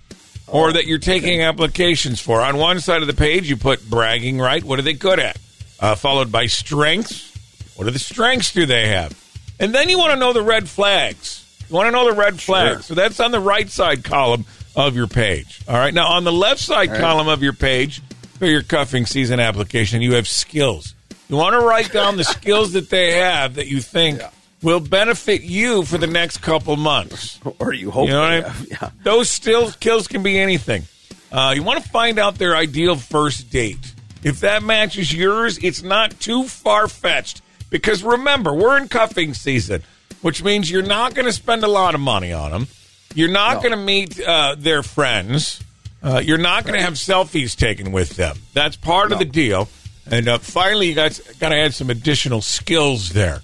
or 0.47 0.70
oh, 0.70 0.72
that 0.72 0.86
you're 0.86 0.97
taking 0.97 1.41
okay. 1.41 1.43
applications 1.43 2.20
for. 2.20 2.41
On 2.41 2.58
one 2.58 2.80
side 2.80 3.01
of 3.01 3.08
the 3.08 3.14
page, 3.14 3.49
you 3.49 3.58
put 3.58 3.88
bragging 3.89 4.39
right. 4.39 4.64
What 4.64 4.80
are 4.80 4.84
they 4.84 4.93
good 4.93 5.20
at? 5.20 5.38
Uh, 5.80 5.95
followed 5.95 6.32
by 6.32 6.45
strengths. 6.45 7.32
What 7.76 7.88
are 7.88 7.91
the 7.91 7.99
strengths 7.99 8.54
do 8.54 8.66
they 8.66 8.88
have? 8.88 9.20
And 9.60 9.74
then 9.74 9.89
you 9.89 9.97
want 9.97 10.12
to 10.14 10.20
know 10.20 10.34
the 10.34 10.41
red 10.41 10.70
flags. 10.70 11.39
You 11.70 11.76
want 11.76 11.88
to 11.88 11.91
know 11.91 12.10
the 12.10 12.18
red 12.18 12.39
flags. 12.39 12.72
Sure. 12.74 12.82
So 12.82 12.93
that's 12.93 13.20
on 13.20 13.32
the 13.32 13.39
right 13.39 13.70
side 13.70 14.04
column 14.04 14.45
of 14.76 14.95
your 14.95 15.07
page. 15.07 15.61
All 15.67 15.76
right. 15.76 15.93
Now, 15.93 16.07
on 16.07 16.24
the 16.24 16.32
left 16.32 16.59
side 16.59 16.89
right. 16.89 16.99
column 16.99 17.28
of 17.28 17.43
your 17.43 17.53
page 17.53 18.01
for 18.39 18.45
your 18.45 18.63
cuffing 18.63 19.05
season 19.05 19.39
application, 19.39 20.01
you 20.01 20.13
have 20.13 20.28
skills. 20.28 20.95
You 21.30 21.38
want 21.38 21.53
to 21.53 21.59
write 21.59 21.91
down 21.91 22.17
the 22.17 22.24
skills 22.24 22.74
that 22.74 22.89
they 22.89 23.13
have 23.13 23.55
that 23.55 23.67
you 23.67 23.82
think 23.82 24.19
yeah. 24.19 24.30
will 24.61 24.80
benefit 24.80 25.41
you 25.41 25.84
for 25.84 25.97
the 25.97 26.07
next 26.07 26.39
couple 26.39 26.76
months. 26.76 27.39
Or 27.59 27.74
you 27.74 27.91
hope. 27.91 28.07
You 28.07 28.13
know 28.13 28.21
what 28.21 28.45
I 28.45 28.53
mean? 28.53 28.67
Yeah. 28.69 28.89
Those 29.03 29.30
still 29.30 29.69
skills 29.69 30.07
can 30.07 30.24
be 30.24 30.38
anything. 30.39 30.84
Uh, 31.32 31.53
you 31.55 31.63
want 31.63 31.84
to 31.84 31.89
find 31.89 32.19
out 32.19 32.36
their 32.36 32.55
ideal 32.55 32.95
first 32.95 33.49
date. 33.49 33.93
If 34.24 34.41
that 34.41 34.63
matches 34.63 35.11
yours, 35.13 35.57
it's 35.63 35.82
not 35.82 36.19
too 36.19 36.43
far 36.43 36.88
fetched. 36.88 37.41
Because 37.69 38.03
remember, 38.03 38.53
we're 38.53 38.78
in 38.78 38.88
cuffing 38.88 39.34
season, 39.34 39.82
which 40.21 40.43
means 40.43 40.69
you're 40.69 40.84
not 40.84 41.15
going 41.15 41.26
to 41.26 41.34
spend 41.34 41.63
a 41.63 41.67
lot 41.67 41.95
of 41.95 42.01
money 42.01 42.32
on 42.32 42.51
them. 42.51 42.67
You're 43.16 43.32
not 43.32 43.55
no. 43.55 43.59
going 43.61 43.72
to 43.72 43.86
meet 43.86 44.20
uh, 44.20 44.55
their 44.57 44.84
friends. 44.84 45.64
Uh, 46.01 46.22
you're 46.24 46.38
not 46.38 46.66
going 46.66 46.78
to 46.78 46.84
have 46.84 46.95
selfies 46.95 47.55
taken 47.55 47.91
with 47.91 48.16
them. 48.18 48.38
That's 48.53 48.76
part 48.76 49.09
no. 49.09 49.16
of 49.16 49.20
the 49.20 49.26
deal. 49.26 49.70
And 50.09 50.28
uh, 50.28 50.38
finally, 50.39 50.89
you 50.89 50.95
guys 50.95 51.20
got 51.39 51.49
to 51.49 51.55
add 51.55 51.74
some 51.74 51.89
additional 51.89 52.41
skills 52.41 53.09
there. 53.09 53.41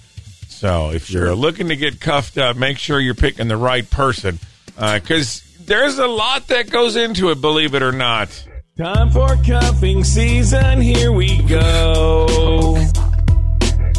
So 0.48 0.90
if 0.90 1.06
sure. 1.06 1.26
you're 1.26 1.34
looking 1.34 1.68
to 1.68 1.76
get 1.76 2.00
cuffed 2.00 2.36
up, 2.36 2.56
make 2.56 2.78
sure 2.78 3.00
you're 3.00 3.14
picking 3.14 3.48
the 3.48 3.56
right 3.56 3.88
person 3.88 4.38
because 4.76 5.40
uh, 5.40 5.62
there's 5.64 5.98
a 5.98 6.06
lot 6.06 6.48
that 6.48 6.70
goes 6.70 6.96
into 6.96 7.30
it, 7.30 7.40
believe 7.40 7.74
it 7.74 7.82
or 7.82 7.92
not. 7.92 8.46
Time 8.76 9.10
for 9.10 9.36
cuffing 9.42 10.04
season. 10.04 10.80
Here 10.80 11.12
we 11.12 11.40
go. 11.42 12.76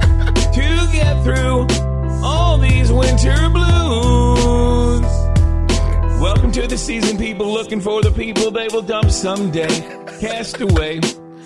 to 0.54 0.88
get 0.92 1.22
through 1.24 1.66
all 2.24 2.58
these 2.58 2.92
winter 2.92 3.48
blues. 3.50 5.02
Welcome 6.20 6.52
to 6.52 6.66
the 6.66 6.76
season, 6.76 7.16
people 7.18 7.52
looking 7.52 7.80
for 7.80 8.02
the 8.02 8.10
people 8.10 8.50
they 8.50 8.68
will 8.68 8.82
dump 8.82 9.10
someday. 9.10 9.68
Cast 10.20 10.60
away. 10.60 11.00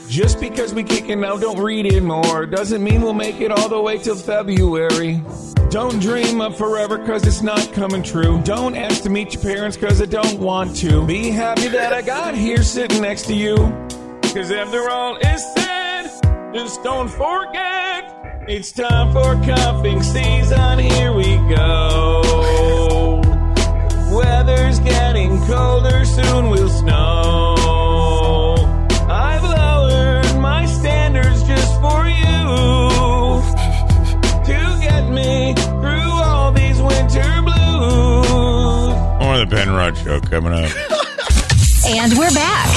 Just 0.09 0.41
because 0.41 0.75
we 0.75 0.83
kick 0.85 1.09
it 1.09 1.17
now, 1.17 1.37
don't 1.39 1.59
read 1.59 1.87
it 1.87 2.03
more. 2.03 2.45
Doesn't 2.45 2.85
mean 2.85 3.01
we'll 3.01 3.15
make 3.15 3.41
it 3.41 3.51
all 3.51 3.69
the 3.69 3.81
way 3.81 3.97
till 3.97 4.17
February. 4.17 5.23
Don't 5.71 6.01
dream 6.01 6.43
of 6.43 6.59
forever 6.59 6.99
cause 6.99 7.27
it's 7.27 7.41
not 7.41 7.73
coming 7.73 8.03
true. 8.03 8.39
Don't 8.43 8.77
ask 8.77 9.03
to 9.05 9.09
meet 9.09 9.33
your 9.33 9.43
parents 9.43 9.79
cause 9.79 10.03
I 10.03 10.07
don't 10.07 10.39
want 10.39 10.77
to. 10.77 11.07
Be 11.07 11.31
happy 11.31 11.69
that 11.69 11.95
I 11.95 12.03
got 12.03 12.35
here 12.35 12.63
sitting 12.63 13.01
next 13.01 13.23
to 13.27 13.35
you. 13.35 13.57
Cause 14.35 14.51
after 14.51 14.91
all 14.91 15.19
said, 15.23 15.62
just 16.53 16.83
don't 16.83 17.09
forget. 17.09 18.45
It's 18.47 18.73
time 18.73 19.13
for 19.13 19.35
cuffing 19.47 20.03
season, 20.03 20.79
here 20.79 21.13
we 21.13 21.37
go. 21.55 23.21
Weather's 24.11 24.79
getting 24.81 25.41
colder, 25.47 26.05
soon 26.05 26.51
we'll 26.51 26.69
snow. 26.69 27.55
I've 29.09 29.43
lowered 29.43 30.41
my 30.41 30.67
standards 30.67 31.43
just 31.45 31.81
for 31.81 32.07
you. 32.07 33.41
To 34.45 34.79
get 34.83 35.09
me 35.09 35.55
through 35.55 36.11
all 36.23 36.53
these 36.53 36.83
winter 36.83 37.43
blues. 37.43 38.93
More 39.21 39.41
of 39.41 39.49
the 39.49 39.57
Penrod 39.57 39.97
Show 39.97 40.21
coming 40.21 40.53
up. 40.53 40.71
and 41.87 42.13
we're 42.19 42.35
back. 42.35 42.69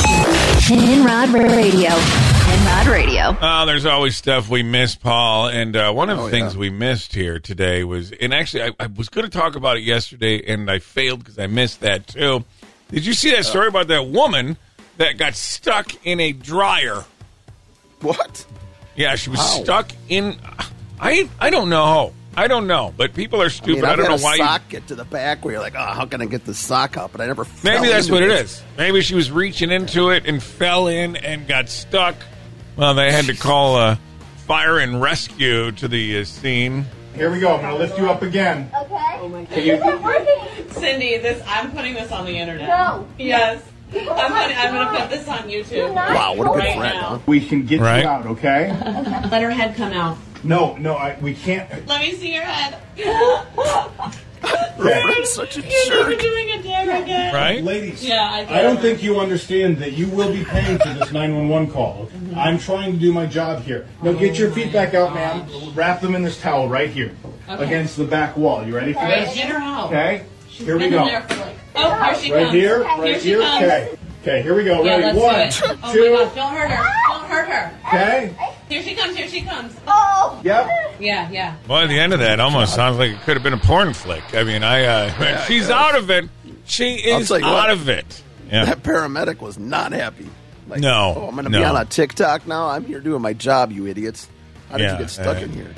Penrod 0.61 1.29
Radio. 1.29 2.34
Penrod 2.45 2.87
Radio. 2.87 3.37
Oh, 3.41 3.65
there's 3.65 3.85
always 3.85 4.15
stuff 4.15 4.49
we 4.49 4.61
miss, 4.61 4.95
Paul. 4.95 5.49
And 5.49 5.75
uh, 5.75 5.91
one 5.91 6.09
of 6.09 6.17
the 6.17 6.23
oh, 6.23 6.29
things 6.29 6.53
yeah. 6.53 6.59
we 6.59 6.69
missed 6.69 7.13
here 7.13 7.39
today 7.39 7.83
was, 7.83 8.11
and 8.11 8.33
actually, 8.33 8.63
I, 8.63 8.71
I 8.79 8.87
was 8.87 9.09
going 9.09 9.25
to 9.25 9.35
talk 9.35 9.55
about 9.55 9.77
it 9.77 9.83
yesterday, 9.83 10.43
and 10.47 10.69
I 10.69 10.79
failed 10.79 11.19
because 11.19 11.39
I 11.39 11.47
missed 11.47 11.81
that 11.81 12.07
too. 12.07 12.45
Did 12.89 13.05
you 13.05 13.13
see 13.13 13.31
that 13.31 13.45
story 13.45 13.67
about 13.67 13.87
that 13.87 14.07
woman 14.07 14.57
that 14.97 15.17
got 15.17 15.35
stuck 15.35 16.05
in 16.05 16.19
a 16.19 16.31
dryer? 16.31 17.03
What? 18.01 18.45
Yeah, 18.95 19.15
she 19.15 19.31
was 19.31 19.39
How? 19.39 19.63
stuck 19.63 19.91
in. 20.07 20.37
I 20.99 21.29
I 21.39 21.49
don't 21.49 21.69
know. 21.69 22.13
I 22.37 22.47
don't 22.47 22.67
know, 22.67 22.93
but 22.95 23.13
people 23.13 23.41
are 23.41 23.49
stupid. 23.49 23.85
I, 23.85 23.91
mean, 23.91 23.91
I 23.91 23.95
don't 23.95 24.17
know 24.19 24.23
why. 24.23 24.37
Sock 24.37 24.67
get 24.67 24.87
to 24.87 24.95
the 24.95 25.05
back 25.05 25.45
where 25.45 25.53
you're 25.53 25.61
like, 25.61 25.75
oh, 25.75 25.93
how 25.93 26.05
can 26.05 26.21
I 26.21 26.25
get 26.25 26.43
the 26.43 26.53
sock 26.53 26.97
up? 26.97 27.13
But 27.13 27.21
I 27.21 27.27
never. 27.27 27.45
Maybe 27.63 27.87
that's 27.87 28.11
what 28.11 28.23
it. 28.23 28.29
it 28.29 28.45
is. 28.45 28.61
Maybe 28.77 29.01
she 29.01 29.15
was 29.15 29.31
reaching 29.31 29.71
into 29.71 30.09
it 30.09 30.25
and 30.25 30.43
fell 30.43 30.87
in 30.87 31.15
and 31.15 31.47
got 31.47 31.69
stuck. 31.69 32.15
Well, 32.77 32.93
they 32.93 33.11
had 33.11 33.25
to 33.25 33.35
call 33.35 33.77
uh, 33.77 33.97
fire 34.45 34.79
and 34.79 35.01
rescue 35.01 35.71
to 35.73 35.87
the 35.87 36.19
uh, 36.19 36.23
scene. 36.25 36.85
Here 37.13 37.31
we 37.31 37.39
go. 37.39 37.55
I'm 37.55 37.61
going 37.61 37.73
to 37.73 37.79
lift 37.79 37.97
you 37.97 38.09
up 38.09 38.21
again. 38.21 38.69
Okay. 38.81 39.17
Oh 39.19 39.29
my 39.29 39.45
God. 39.45 39.57
Is 39.57 39.81
it 39.81 40.01
working? 40.01 40.71
Cindy, 40.71 41.17
this 41.17 41.41
I'm 41.47 41.71
putting 41.71 41.93
this 41.93 42.11
on 42.11 42.25
the 42.25 42.37
internet. 42.37 42.67
No. 42.67 43.07
Yes. 43.17 43.63
I'm 43.93 44.05
gonna, 44.05 44.53
I'm 44.53 44.73
gonna 44.73 44.99
put 44.99 45.09
this 45.09 45.27
on 45.27 45.43
YouTube. 45.43 45.93
Wow, 45.93 46.35
what 46.35 46.47
a 46.47 46.49
good 46.49 46.57
right 46.57 46.77
friend, 46.77 46.97
huh? 46.97 47.19
We 47.27 47.39
can 47.39 47.65
get 47.65 47.79
right. 47.79 48.03
you 48.03 48.09
out, 48.09 48.25
okay? 48.25 48.69
Let 49.31 49.41
her 49.41 49.51
head 49.51 49.75
come 49.75 49.93
out. 49.93 50.17
No, 50.43 50.75
no, 50.77 50.95
I, 50.95 51.17
we 51.21 51.33
can't. 51.33 51.87
Let 51.87 52.01
me 52.01 52.13
see 52.13 52.33
your 52.33 52.43
head. 52.43 52.81
Fred's 54.77 55.29
such 55.31 55.57
a 55.57 55.61
jerk. 55.61 56.19
doing 56.19 56.51
a 56.51 56.61
dare 56.63 57.01
again. 57.03 57.33
Right? 57.33 57.63
Ladies, 57.63 58.03
Yeah, 58.03 58.29
I. 58.49 58.59
I 58.59 58.61
don't 58.61 58.79
think 58.79 59.01
you 59.03 59.19
understand 59.19 59.77
that 59.77 59.93
you 59.93 60.07
will 60.09 60.31
be 60.31 60.43
paying 60.43 60.77
for 60.79 60.89
this 60.93 61.11
911 61.11 61.71
call. 61.71 62.05
Mm-hmm. 62.13 62.37
I'm 62.37 62.57
trying 62.59 62.91
to 62.93 62.97
do 62.99 63.11
my 63.13 63.25
job 63.25 63.63
here. 63.63 63.87
Now 64.01 64.13
get 64.13 64.37
your 64.37 64.51
feet 64.51 64.71
back 64.73 64.93
out, 64.93 65.11
oh, 65.11 65.13
ma'am. 65.15 65.73
Wrap 65.75 66.01
them 66.01 66.15
in 66.15 66.23
this 66.23 66.39
towel 66.39 66.67
right 66.69 66.89
here 66.89 67.11
Okay. 67.49 67.63
against 67.63 67.97
the 67.97 68.03
back 68.05 68.35
wall. 68.37 68.65
You 68.65 68.75
ready 68.75 68.93
for 68.93 68.99
Right, 68.99 69.25
this? 69.25 69.35
get 69.35 69.49
her 69.49 69.57
out. 69.57 69.87
Okay. 69.87 70.23
Here 70.47 70.75
we 70.75 70.83
Been 70.83 70.91
go. 70.91 71.01
in 71.03 71.07
there 71.07 71.21
for 71.21 71.35
like- 71.35 71.55
Oh, 71.77 72.03
here 72.03 72.15
she 72.15 72.31
Right 72.33 72.43
comes. 72.43 72.53
here, 72.53 72.79
right 72.83 73.21
she 73.21 73.27
here. 73.29 73.39
comes. 73.41 73.63
Okay. 73.63 73.89
Okay, 74.21 74.41
here 74.41 74.55
we 74.55 74.63
go. 74.63 74.83
Yeah, 74.83 74.97
Ready? 74.97 75.19
let's 75.19 75.61
One, 75.61 75.67
do 75.67 75.73
it. 75.73 75.79
Oh 75.83 75.93
two. 75.93 76.13
my 76.15 76.23
gosh, 76.23 76.35
don't 76.35 76.53
hurt 76.55 76.71
her. 76.71 76.93
Don't 77.09 77.25
hurt 77.29 77.47
her. 77.47 77.71
Okay. 77.87 78.54
Here 78.69 78.81
she 78.81 78.95
comes, 78.95 79.15
here 79.15 79.27
she 79.27 79.41
comes. 79.41 79.75
Oh! 79.87 80.41
Yep. 80.43 80.67
Yeah, 80.99 81.29
yeah. 81.29 81.55
Well, 81.67 81.79
at 81.81 81.87
the 81.89 81.99
end 81.99 82.13
of 82.13 82.19
that, 82.19 82.39
almost 82.39 82.73
sounds 82.73 82.97
like 82.97 83.11
it 83.11 83.19
could 83.21 83.35
have 83.35 83.43
been 83.43 83.53
a 83.53 83.57
porn 83.57 83.93
flick. 83.93 84.23
I 84.33 84.43
mean, 84.43 84.63
I 84.63 84.85
uh, 84.85 85.41
she's 85.47 85.69
out 85.69 85.95
of 85.95 86.09
it. 86.09 86.25
She 86.65 87.11
I'll 87.11 87.19
is 87.21 87.27
tell 87.27 87.43
out 87.45 87.53
what. 87.53 87.69
of 87.69 87.89
it. 87.89 88.23
Yeah. 88.51 88.65
That 88.65 88.83
paramedic 88.83 89.39
was 89.39 89.59
not 89.59 89.91
happy. 89.91 90.29
Like, 90.67 90.79
No, 90.81 91.13
oh, 91.15 91.27
I'm 91.27 91.33
going 91.35 91.45
to 91.45 91.51
no. 91.51 91.59
be 91.59 91.63
on 91.63 91.75
a 91.77 91.85
TikTok 91.85 92.47
now. 92.47 92.67
I'm 92.69 92.85
here 92.85 92.99
doing 92.99 93.21
my 93.21 93.33
job, 93.33 93.71
you 93.71 93.85
idiots. 93.85 94.27
How 94.69 94.77
did 94.77 94.83
Yeah, 94.85 94.93
you 94.93 94.97
get 94.99 95.09
stuck 95.11 95.37
uh, 95.37 95.41
in 95.41 95.51
here? 95.51 95.73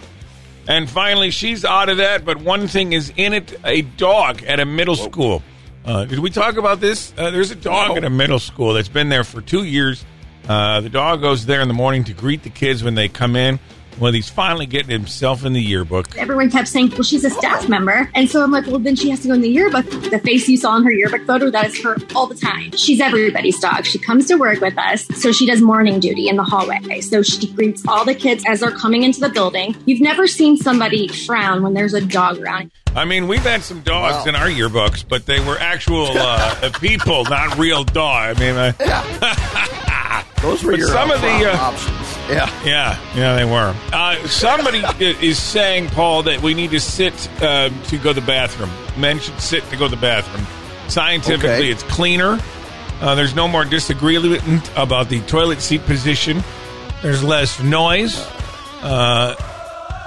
And 0.70 0.90
finally, 0.90 1.32
she's 1.32 1.66
out 1.66 1.90
of 1.90 1.98
that. 1.98 2.24
But 2.24 2.38
one 2.42 2.68
thing 2.70 2.94
is 2.94 3.12
in 3.18 3.34
it: 3.34 3.58
a 3.66 3.82
dog 3.82 4.44
at 4.44 4.60
a 4.62 4.66
middle 4.66 4.96
school. 4.96 5.44
Uh, 5.84 6.06
did 6.06 6.20
we 6.20 6.30
talk 6.30 6.58
about 6.58 6.80
this? 6.82 7.14
Uh, 7.18 7.32
there's 7.32 7.52
a 7.52 7.56
dog 7.56 7.98
at 7.98 8.04
a 8.04 8.10
middle 8.10 8.40
school 8.40 8.74
that's 8.74 8.90
been 8.90 9.10
there 9.10 9.24
for 9.24 9.42
two 9.42 9.64
years. 9.64 10.06
Uh, 10.48 10.82
the 10.82 10.90
dog 10.90 11.22
goes 11.22 11.46
there 11.46 11.62
in 11.62 11.68
the 11.68 11.74
morning 11.74 12.04
to 12.06 12.14
greet 12.14 12.44
the 12.44 12.50
kids 12.50 12.84
when 12.84 12.96
they 12.96 13.08
come 13.08 13.36
in. 13.36 13.60
Well, 14.00 14.14
he's 14.14 14.30
finally 14.30 14.68
getting 14.68 14.92
himself 14.92 15.44
in 15.44 15.54
the 15.54 15.62
yearbook. 15.62 16.16
Everyone 16.18 16.52
kept 16.52 16.68
saying, 16.68 16.92
well, 16.92 17.02
she's 17.02 17.26
a 17.26 17.32
staff 17.32 17.68
member. 17.68 18.10
And 18.14 18.30
so 18.30 18.44
I'm 18.44 18.52
like, 18.52 18.68
well, 18.68 18.78
then 18.78 18.96
she 18.96 19.10
has 19.10 19.22
to 19.22 19.28
go 19.28 19.34
in 19.34 19.42
the 19.42 19.50
yearbook. 19.50 19.86
The 19.86 20.22
face 20.24 20.48
you 20.48 20.56
saw 20.56 20.78
in 20.78 20.84
her 20.84 20.92
yearbook 20.92 21.26
photo, 21.26 21.50
that 21.50 21.66
is 21.66 21.82
her 21.84 21.98
all 22.16 22.28
the 22.28 22.36
time. 22.36 22.72
She's 22.74 23.02
everybody's 23.02 23.60
dog. 23.60 23.86
She 23.86 23.98
comes 23.98 24.28
to 24.28 24.36
work 24.36 24.62
with 24.62 24.78
us. 24.78 25.08
So 25.20 25.32
she 25.32 25.48
does 25.48 25.62
morning 25.62 26.00
duty 26.00 26.30
in 26.30 26.36
the 26.36 26.44
hallway. 26.44 27.02
So 27.02 27.24
she 27.24 27.52
greets 27.52 27.84
all 27.88 28.06
the 28.06 28.14
kids 28.14 28.44
as 28.48 28.60
they're 28.60 28.70
coming 28.70 29.02
into 29.02 29.20
the 29.20 29.30
building. 29.30 29.76
You've 29.88 30.02
never 30.02 30.28
seen 30.28 30.58
somebody 30.58 31.08
frown 31.08 31.64
when 31.64 31.74
there's 31.74 31.96
a 31.96 32.02
dog 32.02 32.40
around. 32.40 32.72
I 32.96 33.06
mean, 33.06 33.28
we've 33.28 33.42
had 33.42 33.64
some 33.64 33.82
dogs 33.82 34.28
in 34.28 34.36
our 34.36 34.48
yearbooks, 34.48 35.08
but 35.08 35.26
they 35.26 35.40
were 35.40 35.58
actual 35.58 36.08
uh, 36.12 36.70
people, 36.80 37.24
not 37.26 37.58
real 37.58 37.84
dog. 37.84 38.38
I 38.38 38.40
mean, 38.40 38.76
uh, 40.20 40.42
Those 40.42 40.64
were 40.64 40.72
but 40.72 40.80
your 40.80 40.88
some 40.90 41.12
uh, 41.12 41.16
of 41.16 41.22
the 41.22 41.52
uh, 41.52 41.58
options. 41.58 42.18
Yeah. 42.30 42.64
Yeah, 42.66 43.00
yeah, 43.16 43.36
they 43.36 43.46
were. 43.46 43.76
Uh, 43.94 44.16
somebody 44.28 44.84
is 45.26 45.40
saying, 45.42 45.88
Paul, 45.90 46.24
that 46.24 46.42
we 46.42 46.54
need 46.54 46.72
to 46.72 46.80
sit 46.80 47.14
uh, 47.42 47.70
to 47.70 47.98
go 47.98 48.14
to 48.14 48.20
the 48.20 48.26
bathroom. 48.26 48.70
Men 48.98 49.20
should 49.20 49.40
sit 49.40 49.64
to 49.70 49.76
go 49.78 49.86
to 49.88 49.96
the 49.96 50.02
bathroom. 50.02 50.46
Scientifically, 50.90 51.50
Okay. 51.50 51.70
it's 51.72 51.84
cleaner. 51.84 52.40
Uh, 53.02 53.14
there's 53.16 53.36
no 53.36 53.48
more 53.48 53.64
disagreement 53.66 54.70
about 54.76 55.10
the 55.10 55.22
toilet 55.22 55.62
seat 55.62 55.84
position. 55.86 56.44
There's 57.02 57.24
less 57.24 57.62
noise. 57.62 58.18
Uh, 58.82 59.36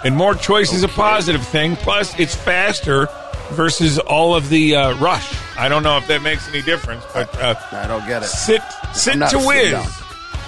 and 0.05 0.17
more 0.17 0.35
choice 0.35 0.73
is 0.73 0.83
a 0.83 0.89
positive 0.89 1.47
thing. 1.47 1.77
Plus, 1.77 2.19
it's 2.19 2.35
faster 2.35 3.07
versus 3.53 3.99
all 3.99 4.35
of 4.35 4.49
the 4.49 4.77
uh, 4.77 4.95
rush. 4.99 5.35
I 5.57 5.69
don't 5.69 5.83
know 5.83 5.97
if 5.99 6.07
that 6.09 6.23
makes 6.23 6.49
any 6.49 6.63
difference, 6.63 7.05
but 7.13 7.37
uh, 7.41 7.55
I 7.73 7.87
don't 7.87 8.07
get 8.07 8.23
it. 8.23 8.27
Sit, 8.27 8.63
sit 8.95 9.15
to 9.31 9.39
whiz. 9.39 9.73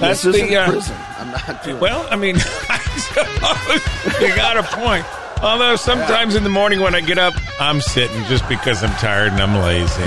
That's 0.01 0.23
this 0.23 0.37
the 0.37 0.57
uh, 0.57 0.71
prison. 0.71 0.97
I'm 1.19 1.31
not 1.31 1.63
doing 1.65 1.79
well, 1.81 2.07
I 2.11 2.17
mean, 2.17 2.37
you 4.21 4.35
got 4.35 4.57
a 4.57 4.63
point. 4.63 5.05
Although 5.43 5.77
sometimes 5.77 6.35
in 6.37 6.45
the 6.45 6.51
morning 6.51 6.81
when 6.81 6.95
I 6.95 7.01
get 7.01 7.19
up, 7.19 7.35
I'm 7.61 7.81
sitting 7.81 8.25
just 8.25 8.49
because 8.49 8.83
I'm 8.85 8.95
tired 8.97 9.33
and 9.33 9.41
I'm 9.43 9.57
lazy. 9.57 10.03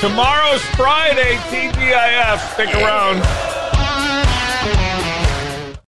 Tomorrow's 0.00 0.62
Friday, 0.76 1.34
TGIF. 1.50 2.54
Stick 2.54 2.74
around. 2.76 3.57